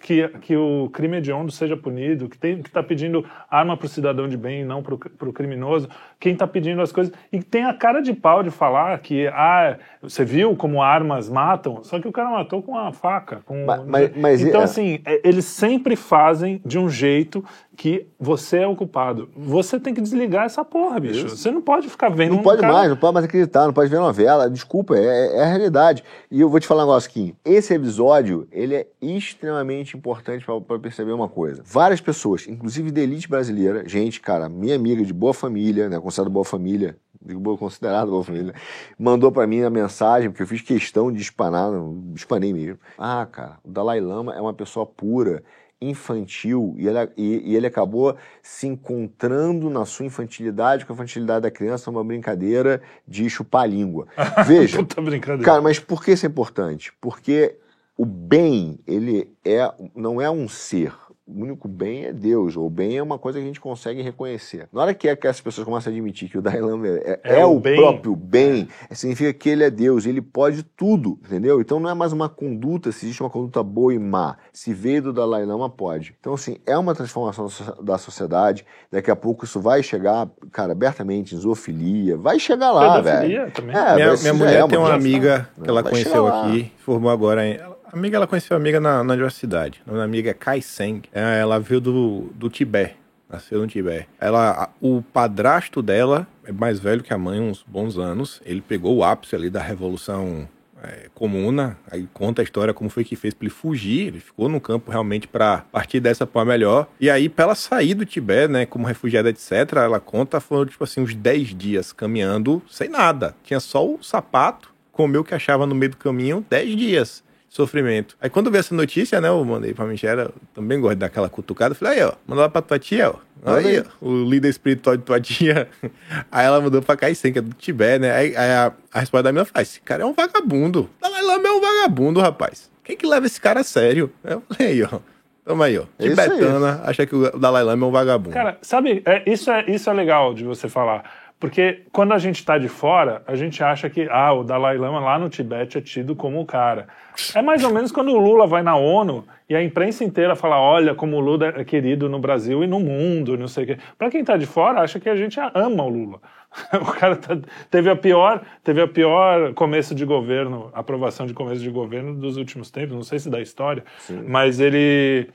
que, 0.00 0.26
que 0.40 0.56
o 0.56 0.90
crime 0.92 1.18
hediondo 1.18 1.52
seja 1.52 1.76
punido, 1.76 2.28
que 2.28 2.44
está 2.46 2.82
pedindo 2.82 3.24
arma 3.48 3.76
para 3.76 3.86
o 3.86 3.88
cidadão 3.88 4.28
de 4.28 4.36
bem 4.36 4.62
e 4.62 4.64
não 4.64 4.82
para 4.82 4.94
o 5.28 5.32
criminoso, 5.32 5.88
quem 6.18 6.32
está 6.32 6.44
pedindo 6.44 6.82
as 6.82 6.90
coisas. 6.90 7.14
E 7.32 7.40
tem 7.40 7.64
a 7.64 7.72
cara 7.72 8.00
de 8.00 8.12
pau 8.12 8.42
de 8.42 8.50
falar 8.50 8.98
que, 8.98 9.28
ah, 9.28 9.78
você 10.02 10.24
viu 10.24 10.56
como 10.56 10.82
armas 10.82 11.28
matam? 11.28 11.84
Só 11.84 12.00
que 12.00 12.08
o 12.08 12.12
cara 12.12 12.30
matou 12.30 12.60
com 12.62 12.72
uma 12.72 12.92
faca. 12.92 13.42
Com... 13.46 13.64
Mas- 13.64 13.86
mas- 13.86 14.16
mas 14.16 14.40
então, 14.42 14.60
assim, 14.62 15.00
é, 15.04 15.20
eles 15.22 15.44
sempre 15.44 15.94
fazem 15.94 16.60
de 16.66 16.80
um 16.80 16.88
jeito 16.88 17.44
que 17.78 18.08
você 18.18 18.58
é 18.58 18.66
o 18.66 18.74
culpado. 18.74 19.28
Você 19.36 19.78
tem 19.78 19.94
que 19.94 20.00
desligar 20.00 20.46
essa 20.46 20.64
porra, 20.64 20.98
bicho. 20.98 21.28
Você 21.28 21.48
não 21.48 21.62
pode 21.62 21.88
ficar 21.88 22.08
vendo 22.08 22.32
Não 22.32 22.40
um 22.40 22.42
pode 22.42 22.60
cara- 22.60 22.72
mais, 22.72 22.88
não 22.90 22.96
pode 22.96 23.14
mais 23.14 23.24
acreditar, 23.24 23.66
não 23.66 23.72
pode 23.72 23.88
ver 23.88 24.00
novela. 24.00 24.50
Desculpa, 24.50 24.96
é, 24.98 25.36
é 25.36 25.42
a 25.44 25.46
realidade. 25.46 26.02
E 26.28 26.40
eu 26.40 26.48
vou 26.50 26.58
te 26.58 26.66
falar 26.66 26.82
um 26.82 26.86
negócio 26.88 27.08
aqui. 27.08 27.36
Esse 27.44 27.72
episódio, 27.72 28.48
ele 28.50 28.74
é 28.74 28.88
extremamente 29.00 29.96
importante 29.96 30.44
para 30.66 30.78
perceber 30.80 31.12
uma 31.12 31.28
coisa. 31.28 31.62
Várias 31.64 32.00
pessoas, 32.00 32.48
inclusive 32.48 32.90
da 32.90 33.00
elite 33.00 33.28
brasileira, 33.28 33.88
gente, 33.88 34.20
cara, 34.20 34.48
minha 34.48 34.74
amiga 34.74 35.04
de 35.04 35.12
boa 35.12 35.32
família, 35.32 35.88
né, 35.88 36.00
considerada 36.00 36.30
boa 36.30 36.44
família, 36.44 36.96
digo 37.24 37.38
boa, 37.38 37.56
considerada 37.56 38.10
boa 38.10 38.24
família, 38.24 38.54
mandou 38.98 39.30
para 39.30 39.46
mim 39.46 39.62
a 39.62 39.70
mensagem, 39.70 40.30
porque 40.30 40.42
eu 40.42 40.46
fiz 40.48 40.62
questão 40.62 41.12
de 41.12 41.20
espanar, 41.22 41.70
espanei 42.12 42.52
mesmo. 42.52 42.78
Ah, 42.98 43.24
cara, 43.30 43.58
o 43.64 43.70
Dalai 43.70 44.00
Lama 44.00 44.34
é 44.34 44.40
uma 44.40 44.52
pessoa 44.52 44.84
pura, 44.84 45.44
infantil 45.80 46.74
e 46.76 46.88
ele, 46.88 46.98
e, 47.16 47.52
e 47.52 47.56
ele 47.56 47.66
acabou 47.66 48.16
se 48.42 48.66
encontrando 48.66 49.70
na 49.70 49.84
sua 49.84 50.06
infantilidade 50.06 50.84
com 50.84 50.92
a 50.92 50.94
infantilidade 50.94 51.42
da 51.42 51.50
criança 51.50 51.90
uma 51.90 52.02
brincadeira 52.02 52.82
de 53.06 53.28
chupar 53.30 53.62
a 53.62 53.66
língua. 53.66 54.06
Veja, 54.46 54.78
Puta 54.78 55.00
brincadeira. 55.00 55.44
cara, 55.44 55.62
mas 55.62 55.78
por 55.78 56.02
que 56.04 56.12
isso 56.12 56.26
é 56.26 56.28
importante? 56.28 56.92
Porque 57.00 57.56
o 57.96 58.04
bem, 58.04 58.78
ele 58.86 59.30
é, 59.44 59.72
não 59.94 60.20
é 60.20 60.30
um 60.30 60.48
ser. 60.48 60.92
O 61.30 61.42
único 61.42 61.68
bem 61.68 62.06
é 62.06 62.12
Deus, 62.12 62.56
ou 62.56 62.66
o 62.66 62.70
bem 62.70 62.96
é 62.96 63.02
uma 63.02 63.18
coisa 63.18 63.38
que 63.38 63.44
a 63.44 63.46
gente 63.46 63.60
consegue 63.60 64.00
reconhecer. 64.00 64.66
Na 64.72 64.80
hora 64.80 64.94
que, 64.94 65.06
é 65.08 65.14
que 65.14 65.26
as 65.26 65.38
pessoas 65.40 65.66
começam 65.66 65.92
a 65.92 65.94
admitir 65.94 66.28
que 66.30 66.38
o 66.38 66.40
Dalai 66.42 66.60
Lama 66.62 66.88
é, 66.88 67.20
É 67.22 67.40
é 67.40 67.44
o 67.44 67.60
bem. 67.60 67.76
próprio 67.76 68.16
bem, 68.16 68.66
significa 68.92 69.30
que 69.34 69.48
ele 69.50 69.62
é 69.62 69.70
Deus, 69.70 70.06
ele 70.06 70.22
pode 70.22 70.62
tudo, 70.62 71.18
entendeu? 71.24 71.60
Então 71.60 71.78
não 71.78 71.90
é 71.90 71.94
mais 71.94 72.14
uma 72.14 72.30
conduta, 72.30 72.90
se 72.92 73.04
existe 73.04 73.22
uma 73.22 73.28
conduta 73.28 73.62
boa 73.62 73.92
e 73.92 73.98
má. 73.98 74.36
Se 74.52 74.72
veio 74.72 75.02
do 75.02 75.12
Dalai 75.12 75.44
Lama, 75.44 75.68
pode. 75.68 76.14
Então, 76.18 76.32
assim, 76.32 76.56
é 76.64 76.78
uma 76.78 76.94
transformação 76.94 77.44
da 77.44 77.50
so- 77.50 77.82
da 77.82 77.98
sociedade. 77.98 78.64
Daqui 78.90 79.10
a 79.10 79.16
pouco 79.16 79.44
isso 79.44 79.60
vai 79.60 79.82
chegar, 79.82 80.28
cara, 80.50 80.72
abertamente, 80.72 81.34
em 81.34 81.38
zoofilia. 81.38 82.16
Vai 82.16 82.38
chegar 82.38 82.72
lá, 82.72 83.02
Pedofilia 83.02 83.40
velho. 83.40 83.52
também. 83.52 83.76
É, 83.76 83.94
minha 83.96 84.16
minha 84.16 84.34
mulher 84.34 84.64
é 84.64 84.66
tem 84.66 84.78
uma 84.78 84.94
amiga 84.94 85.48
que 85.62 85.68
ela 85.68 85.82
Vai 85.82 85.92
conheceu 85.92 86.26
aqui, 86.26 86.72
formou 86.78 87.10
agora 87.10 87.46
em. 87.46 87.58
Amiga, 87.92 88.16
ela 88.16 88.26
conheceu 88.26 88.56
a 88.56 88.60
amiga 88.60 88.78
na, 88.78 89.02
na 89.02 89.14
universidade. 89.14 89.82
A 89.86 89.92
minha 89.92 90.04
amiga 90.04 90.30
é 90.30 90.34
Kai 90.34 90.60
Seng. 90.60 91.02
É, 91.12 91.40
Ela 91.40 91.58
veio 91.58 91.80
do, 91.80 92.30
do 92.34 92.50
Tibete. 92.50 92.96
Nasceu 93.28 93.60
no 93.60 93.66
Tibete. 93.66 94.08
Ela, 94.20 94.70
o 94.80 95.02
padrasto 95.02 95.82
dela 95.82 96.26
é 96.44 96.52
mais 96.52 96.78
velho 96.78 97.02
que 97.02 97.12
a 97.12 97.18
mãe, 97.18 97.40
uns 97.40 97.64
bons 97.66 97.98
anos. 97.98 98.40
Ele 98.44 98.60
pegou 98.60 98.96
o 98.96 99.04
ápice 99.04 99.34
ali 99.36 99.50
da 99.50 99.60
Revolução 99.60 100.48
é, 100.82 101.08
Comuna. 101.14 101.78
Aí 101.90 102.08
conta 102.12 102.40
a 102.40 102.44
história 102.44 102.72
como 102.72 102.88
foi 102.88 103.04
que 103.04 103.16
fez 103.16 103.34
pra 103.34 103.44
ele 103.44 103.54
fugir. 103.54 104.08
Ele 104.08 104.20
ficou 104.20 104.48
no 104.48 104.60
campo 104.60 104.90
realmente 104.90 105.28
pra 105.28 105.64
partir 105.70 106.00
dessa 106.00 106.26
pra 106.26 106.44
melhor. 106.44 106.88
E 106.98 107.10
aí, 107.10 107.28
pra 107.28 107.44
ela 107.44 107.54
sair 107.54 107.94
do 107.94 108.06
Tibete, 108.06 108.52
né, 108.52 108.66
como 108.66 108.86
refugiada, 108.86 109.28
etc., 109.28 109.52
ela 109.76 110.00
conta, 110.00 110.40
foram 110.40 110.66
tipo 110.66 110.84
assim, 110.84 111.02
uns 111.02 111.14
10 111.14 111.54
dias 111.54 111.92
caminhando 111.92 112.62
sem 112.68 112.88
nada. 112.88 113.34
Tinha 113.44 113.60
só 113.60 113.86
o 113.86 114.02
sapato 114.02 114.76
comeu 114.98 115.20
o 115.20 115.24
que 115.24 115.32
achava 115.32 115.64
no 115.64 115.76
meio 115.76 115.92
do 115.92 115.96
caminho 115.96 116.44
10 116.50 116.76
dias. 116.76 117.22
Sofrimento. 117.48 118.16
Aí 118.20 118.28
quando 118.28 118.50
veio 118.50 118.60
essa 118.60 118.74
notícia, 118.74 119.20
né, 119.20 119.28
eu 119.28 119.44
mandei 119.44 119.72
pra 119.72 119.86
Michelle, 119.86 120.22
eu 120.22 120.34
também 120.54 120.80
gosto 120.80 120.98
daquela 120.98 121.28
cutucada, 121.28 121.74
falei, 121.74 122.00
aí, 122.00 122.04
ó, 122.04 122.12
manda 122.26 122.42
lá 122.42 122.48
pra 122.48 122.62
tua 122.62 122.78
tia, 122.78 123.10
ó. 123.10 123.14
Aí, 123.44 123.80
ó, 123.80 123.84
o 124.06 124.24
líder 124.28 124.48
espiritual 124.48 124.96
de 124.96 125.04
tua 125.04 125.20
tia. 125.20 125.68
Aí 126.30 126.44
ela 126.44 126.60
mudou 126.60 126.82
pra 126.82 126.96
Kaisen, 126.96 127.32
que 127.32 127.38
é 127.38 127.42
do 127.42 127.54
Tibete, 127.54 128.00
né? 128.00 128.10
Aí, 128.10 128.36
aí 128.36 128.50
a, 128.50 128.72
a 128.92 129.00
resposta 129.00 129.22
da 129.22 129.32
minha 129.32 129.44
faz, 129.44 129.68
esse 129.68 129.80
cara 129.80 130.02
é 130.02 130.06
um 130.06 130.12
vagabundo. 130.12 130.90
Dalai 131.00 131.22
Lama 131.22 131.48
é 131.48 131.52
um 131.52 131.60
vagabundo, 131.60 132.20
rapaz. 132.20 132.68
Quem 132.82 132.96
que 132.96 133.06
leva 133.06 133.26
esse 133.26 133.40
cara 133.40 133.60
a 133.60 133.64
sério? 133.64 134.10
Eu 134.24 134.42
falei, 134.48 134.72
aí, 134.72 134.82
ó. 134.82 134.98
Toma 135.44 135.64
aí, 135.66 135.78
ó. 135.78 135.84
É. 135.98 136.08
Tibetana 136.08 136.82
acha 136.84 137.06
que 137.06 137.14
o 137.14 137.38
Dalai 137.38 137.62
Lama 137.62 137.86
é 137.86 137.88
um 137.88 137.92
vagabundo. 137.92 138.34
Cara, 138.34 138.58
sabe, 138.60 139.02
é, 139.06 139.22
isso, 139.30 139.50
é, 139.50 139.64
isso 139.70 139.88
é 139.88 139.92
legal 139.92 140.34
de 140.34 140.44
você 140.44 140.68
falar. 140.68 141.10
Porque 141.40 141.82
quando 141.92 142.12
a 142.12 142.18
gente 142.18 142.36
está 142.36 142.58
de 142.58 142.68
fora, 142.68 143.22
a 143.26 143.36
gente 143.36 143.62
acha 143.62 143.88
que 143.88 144.08
ah, 144.10 144.32
o 144.32 144.42
Dalai 144.42 144.76
Lama 144.76 144.98
lá 144.98 145.18
no 145.18 145.28
Tibete 145.28 145.78
é 145.78 145.80
tido 145.80 146.16
como 146.16 146.40
o 146.40 146.44
cara. 146.46 146.88
É 147.34 147.40
mais 147.40 147.62
ou 147.62 147.72
menos 147.72 147.92
quando 147.92 148.10
o 148.10 148.18
Lula 148.18 148.46
vai 148.46 148.62
na 148.62 148.74
ONU 148.74 149.24
e 149.48 149.54
a 149.54 149.62
imprensa 149.62 150.02
inteira 150.02 150.34
fala: 150.34 150.60
olha 150.60 150.94
como 150.96 151.16
o 151.16 151.20
Lula 151.20 151.54
é 151.56 151.64
querido 151.64 152.08
no 152.08 152.18
Brasil 152.18 152.64
e 152.64 152.66
no 152.66 152.80
mundo, 152.80 153.38
não 153.38 153.46
sei 153.46 153.64
o 153.64 153.66
quê. 153.68 153.78
Para 153.96 154.10
quem 154.10 154.20
está 154.20 154.36
de 154.36 154.46
fora, 154.46 154.80
acha 154.80 154.98
que 154.98 155.08
a 155.08 155.14
gente 155.14 155.38
ama 155.54 155.84
o 155.84 155.88
Lula. 155.88 156.20
O 156.80 156.92
cara 156.92 157.14
tá- 157.14 157.38
teve 157.70 157.90
a 157.90 157.94
pior, 157.94 158.40
teve 158.64 158.80
a 158.80 158.88
pior 158.88 159.52
começo 159.52 159.94
de 159.94 160.04
governo, 160.06 160.70
aprovação 160.72 161.26
de 161.26 161.34
começo 161.34 161.60
de 161.60 161.70
governo 161.70 162.14
dos 162.14 162.38
últimos 162.38 162.70
tempos, 162.70 162.96
não 162.96 163.02
sei 163.02 163.18
se 163.18 163.28
da 163.28 163.38
história, 163.40 163.84
mas 164.26 164.58
ele 164.58 165.28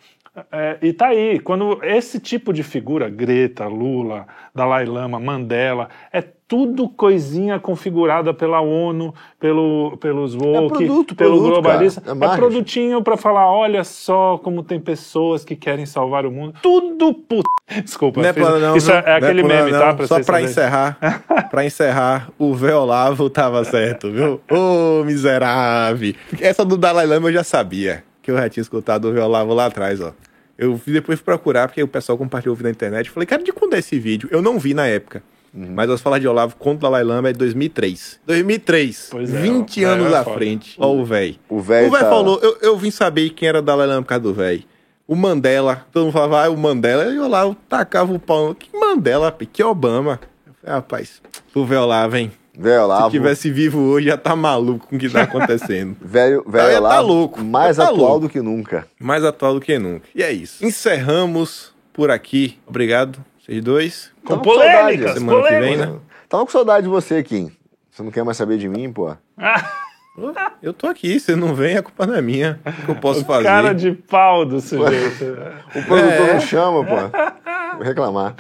é, 0.51 0.77
e 0.81 0.93
tá 0.93 1.07
aí, 1.07 1.39
quando 1.39 1.79
esse 1.83 2.19
tipo 2.19 2.51
de 2.53 2.63
figura, 2.63 3.09
Greta, 3.09 3.67
Lula, 3.67 4.25
Dalai 4.53 4.85
Lama, 4.85 5.19
Mandela, 5.19 5.89
é 6.11 6.23
tudo 6.47 6.87
coisinha 6.89 7.59
configurada 7.59 8.31
pela 8.33 8.59
ONU, 8.61 9.13
pelo, 9.39 9.97
pelos 9.97 10.35
woke, 10.35 10.75
produto, 10.85 11.15
pelo 11.15 11.31
produto, 11.37 11.51
globalista. 11.51 12.01
cara. 12.01 12.17
É 12.19 12.33
É, 12.33 12.35
produtinho 12.35 13.01
pra 13.01 13.17
falar, 13.17 13.49
olha 13.49 13.83
só 13.83 14.37
como 14.37 14.61
tem 14.63 14.79
pessoas 14.79 15.43
que 15.43 15.55
querem 15.55 15.85
salvar 15.85 16.25
o 16.25 16.31
mundo. 16.31 16.53
Tudo 16.61 17.13
puta. 17.13 17.49
Desculpa, 17.83 18.21
Não 18.21 18.29
é 18.29 18.33
fiz- 18.33 18.43
não, 18.47 18.75
isso 18.75 18.91
é, 18.91 18.97
é 18.99 19.01
Não 19.09 19.15
aquele 19.27 19.41
plano, 19.43 19.55
meme, 19.65 19.71
não. 19.71 19.79
tá? 19.79 19.93
Pra 19.95 20.05
Só 20.07 20.21
saberem. 20.21 20.45
encerrar, 20.49 20.97
pra 21.49 21.65
encerrar, 21.65 22.29
o 22.37 22.53
véu 22.53 22.81
Olavo 22.81 23.29
tava 23.29 23.63
certo, 23.63 24.11
viu? 24.11 24.39
Ô, 24.51 25.03
miserável. 25.05 26.13
Essa 26.39 26.63
do 26.63 26.77
Dalai 26.77 27.07
Lama 27.07 27.29
eu 27.29 27.33
já 27.33 27.43
sabia, 27.43 28.03
que 28.23 28.31
eu 28.31 28.37
já 28.37 28.49
tinha 28.49 28.61
escutado 28.61 29.05
o 29.09 29.21
Olavo 29.21 29.53
lá 29.53 29.67
atrás, 29.67 30.01
ó. 30.01 30.13
Eu 30.57 30.77
fui 30.77 30.93
depois 30.93 31.19
procurar, 31.19 31.67
porque 31.67 31.83
o 31.83 31.87
pessoal 31.87 32.17
compartilhou 32.17 32.53
o 32.53 32.55
vídeo 32.55 32.65
na 32.69 32.71
internet. 32.71 33.09
Falei, 33.09 33.27
cara, 33.27 33.43
de 33.43 33.51
quando 33.51 33.73
é 33.75 33.79
esse 33.79 33.99
vídeo? 33.99 34.29
Eu 34.31 34.41
não 34.41 34.57
vi 34.57 34.73
na 34.73 34.87
época. 34.87 35.21
Uhum. 35.53 35.67
Mas 35.75 35.89
as 35.89 36.01
falas 36.01 36.19
de 36.21 36.27
Olavo 36.27 36.55
contra 36.55 36.77
o 36.77 36.81
Dalai 36.91 37.03
Lama 37.03 37.29
é 37.29 37.33
de 37.33 37.37
2003. 37.39 38.19
2003. 38.25 39.07
Pois 39.11 39.33
é, 39.33 39.37
20 39.41 39.69
o 39.77 39.87
velho 39.87 39.87
anos 40.01 40.13
é 40.13 40.17
à 40.17 40.23
foda. 40.23 40.35
frente. 40.37 40.75
Ó 40.79 40.93
o 40.95 41.05
velho. 41.05 41.35
O 41.49 41.59
velho 41.59 41.89
O 41.89 41.91
tá- 41.91 41.99
falou, 41.99 42.39
eu, 42.41 42.57
eu 42.61 42.77
vim 42.77 42.89
saber 42.91 43.29
quem 43.31 43.49
era 43.49 43.59
o 43.59 43.61
Dalai 43.61 43.85
Lama 43.87 44.01
por 44.03 44.07
causa 44.09 44.23
do 44.23 44.33
velho. 44.33 44.63
O 45.07 45.15
Mandela, 45.15 45.85
todo 45.91 46.03
mundo 46.05 46.13
falava, 46.13 46.45
ah, 46.45 46.49
o 46.49 46.57
Mandela, 46.57 47.05
e 47.05 47.17
lá, 47.19 47.41
eu 47.43 47.55
tacava 47.67 48.13
o 48.13 48.19
pau. 48.19 48.55
Que 48.55 48.75
Mandela, 48.75 49.35
que 49.51 49.63
Obama? 49.63 50.19
Eu 50.47 50.53
falei, 50.61 50.75
rapaz, 50.75 51.21
o 51.53 51.65
velho 51.65 51.81
Olavo, 51.81 52.15
hein? 52.15 52.31
Velho 52.55 52.75
Se 52.79 52.83
Olavo. 52.83 53.09
tivesse 53.11 53.49
vivo 53.51 53.79
hoje, 53.79 54.07
já 54.07 54.17
tá 54.17 54.35
maluco 54.35 54.87
com 54.87 54.95
o 54.95 54.99
que 54.99 55.09
tá 55.09 55.23
acontecendo. 55.23 55.95
Velho, 56.01 56.43
velho 56.47 56.67
ia 56.69 56.73
tá 56.73 56.79
Olavo, 56.79 57.07
louco, 57.07 57.43
mais 57.43 57.77
tá 57.77 57.85
atual 57.85 57.97
louco. 57.97 58.19
do 58.21 58.29
que 58.29 58.41
nunca. 58.41 58.85
Mais 58.99 59.23
atual 59.25 59.55
do 59.55 59.61
que 59.61 59.79
nunca. 59.79 60.05
E 60.13 60.21
é 60.21 60.31
isso. 60.31 60.63
Encerramos 60.63 61.73
por 61.91 62.11
aqui. 62.11 62.59
Obrigado, 62.67 63.19
vocês 63.43 63.61
dois. 63.63 64.11
Com 64.23 64.37
Tava 64.37 64.43
com 64.43 64.49
saudade. 64.51 64.77
polêmicas, 64.81 65.13
Semana 65.13 65.41
que 65.43 65.49
vem, 65.49 65.59
polêmicas. 65.59 65.89
né? 65.93 65.99
Tava 66.29 66.45
com 66.45 66.51
saudade 66.51 66.83
de 66.83 66.89
você, 66.89 67.23
Kim. 67.23 67.51
Você 67.91 68.03
não 68.03 68.11
quer 68.11 68.23
mais 68.23 68.37
saber 68.37 68.57
de 68.57 68.67
mim, 68.69 68.91
pô? 68.91 69.09
Ô, 70.15 70.31
Eu 70.61 70.73
tô 70.73 70.87
aqui, 70.87 71.19
você 71.19 71.35
não 71.35 71.55
vem, 71.55 71.75
a 71.77 71.81
culpa 71.83 72.05
não 72.05 72.15
é 72.15 72.21
minha. 72.21 72.59
O 72.65 72.85
que 72.85 72.89
eu 72.91 72.95
posso 72.95 73.25
fazer? 73.25 73.43
Cara 73.45 73.73
de 73.73 73.91
pau 73.93 74.45
do 74.45 74.59
sujeito. 74.61 75.25
O 75.75 75.83
produtor 75.83 76.29
É. 76.29 76.33
não 76.33 76.39
chama, 76.39 76.83
pô. 76.85 76.95
Vou 77.77 77.83
reclamar. 77.83 78.35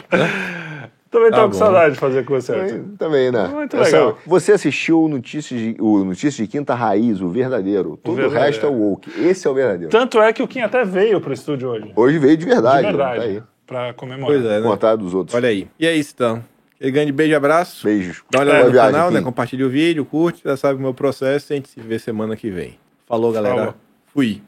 Também 1.13 1.29
Tá 1.29 1.37
tava 1.37 1.47
com 1.49 1.53
saudade 1.53 1.93
de 1.93 1.99
fazer 1.99 2.25
com 2.25 2.33
você. 2.33 2.53
Também, 2.53 2.83
também, 2.97 3.31
né? 3.31 3.47
Muito 3.47 3.77
Essa- 3.77 3.97
legal. 3.97 4.17
Você 4.25 4.51
assistiu 4.51 5.03
o 5.03 5.07
Notícias 5.07 5.59
de, 5.59 5.75
o 5.79 6.03
Notícias 6.03 6.33
de 6.35 6.47
Quinta 6.47 6.73
Raiz, 6.73 7.21
o 7.21 7.29
verdadeiro. 7.29 7.95
Todo 7.97 8.13
o 8.13 8.15
verdadeiro. 8.15 8.45
resto 8.45 8.65
é 8.65 8.69
o 8.69 8.73
woke. 8.73 9.11
Esse 9.21 9.47
é 9.47 9.49
o 9.51 9.53
verdadeiro. 9.53 9.91
Tanto 9.91 10.19
é 10.19 10.33
que 10.33 10.41
o 10.41 10.47
Kim 10.47 10.61
até 10.61 10.83
veio 10.83 11.21
pro 11.21 11.31
estúdio 11.31 11.69
hoje. 11.69 11.93
Hoje 11.95 12.17
veio 12.17 12.35
de 12.35 12.43
De 12.45 12.51
verdade. 12.51 12.87
verdade. 12.87 13.19
Tá 13.19 13.25
aí. 13.25 13.43
Pra 13.67 13.93
comemorar. 13.93 14.25
Pois 14.39 14.43
é, 14.43 14.59
né? 14.59 14.67
Contrário 14.67 14.97
dos 14.97 15.13
outros. 15.13 15.35
Olha 15.35 15.49
aí. 15.49 15.67
E 15.79 15.85
é 15.85 15.95
isso, 15.95 16.13
então. 16.15 16.43
Aquele 16.75 16.91
grande 16.91 17.11
beijo 17.11 17.31
e 17.31 17.35
abraço. 17.35 17.85
Beijos. 17.85 18.23
Dá 18.31 18.39
uma 18.39 18.43
olhada 18.45 18.57
Boa 18.57 18.67
no 18.67 18.73
viagem, 18.73 18.91
canal, 18.91 19.11
né? 19.11 19.21
Compartilha 19.21 19.65
o 19.65 19.69
vídeo, 19.69 20.03
curte, 20.03 20.41
já 20.43 20.57
sabe 20.57 20.79
o 20.79 20.81
meu 20.81 20.93
processo. 20.95 21.53
A 21.53 21.55
gente 21.55 21.69
se 21.69 21.79
vê 21.79 21.97
semana 21.99 22.35
que 22.35 22.49
vem. 22.49 22.77
Falou, 23.07 23.31
galera. 23.31 23.55
Falou. 23.55 23.73
Fui. 24.07 24.41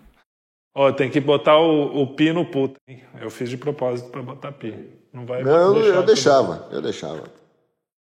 Ó, 0.78 0.92
tem 0.92 1.10
que 1.10 1.22
botar 1.22 1.58
o, 1.58 2.02
o 2.02 2.08
pi 2.08 2.34
no 2.34 2.44
puto, 2.44 2.76
hein? 2.90 3.02
Eu 3.22 3.30
fiz 3.30 3.50
de 3.50 3.56
propósito 3.56 4.10
pra 4.10 4.22
botar 4.22 4.52
pi. 4.52 4.74
Não 5.16 5.26
vai 5.26 5.42
Não, 5.42 5.78
eu, 5.78 6.04
deixava. 6.04 6.68
Eu 6.70 6.82
deixava. 6.82 7.24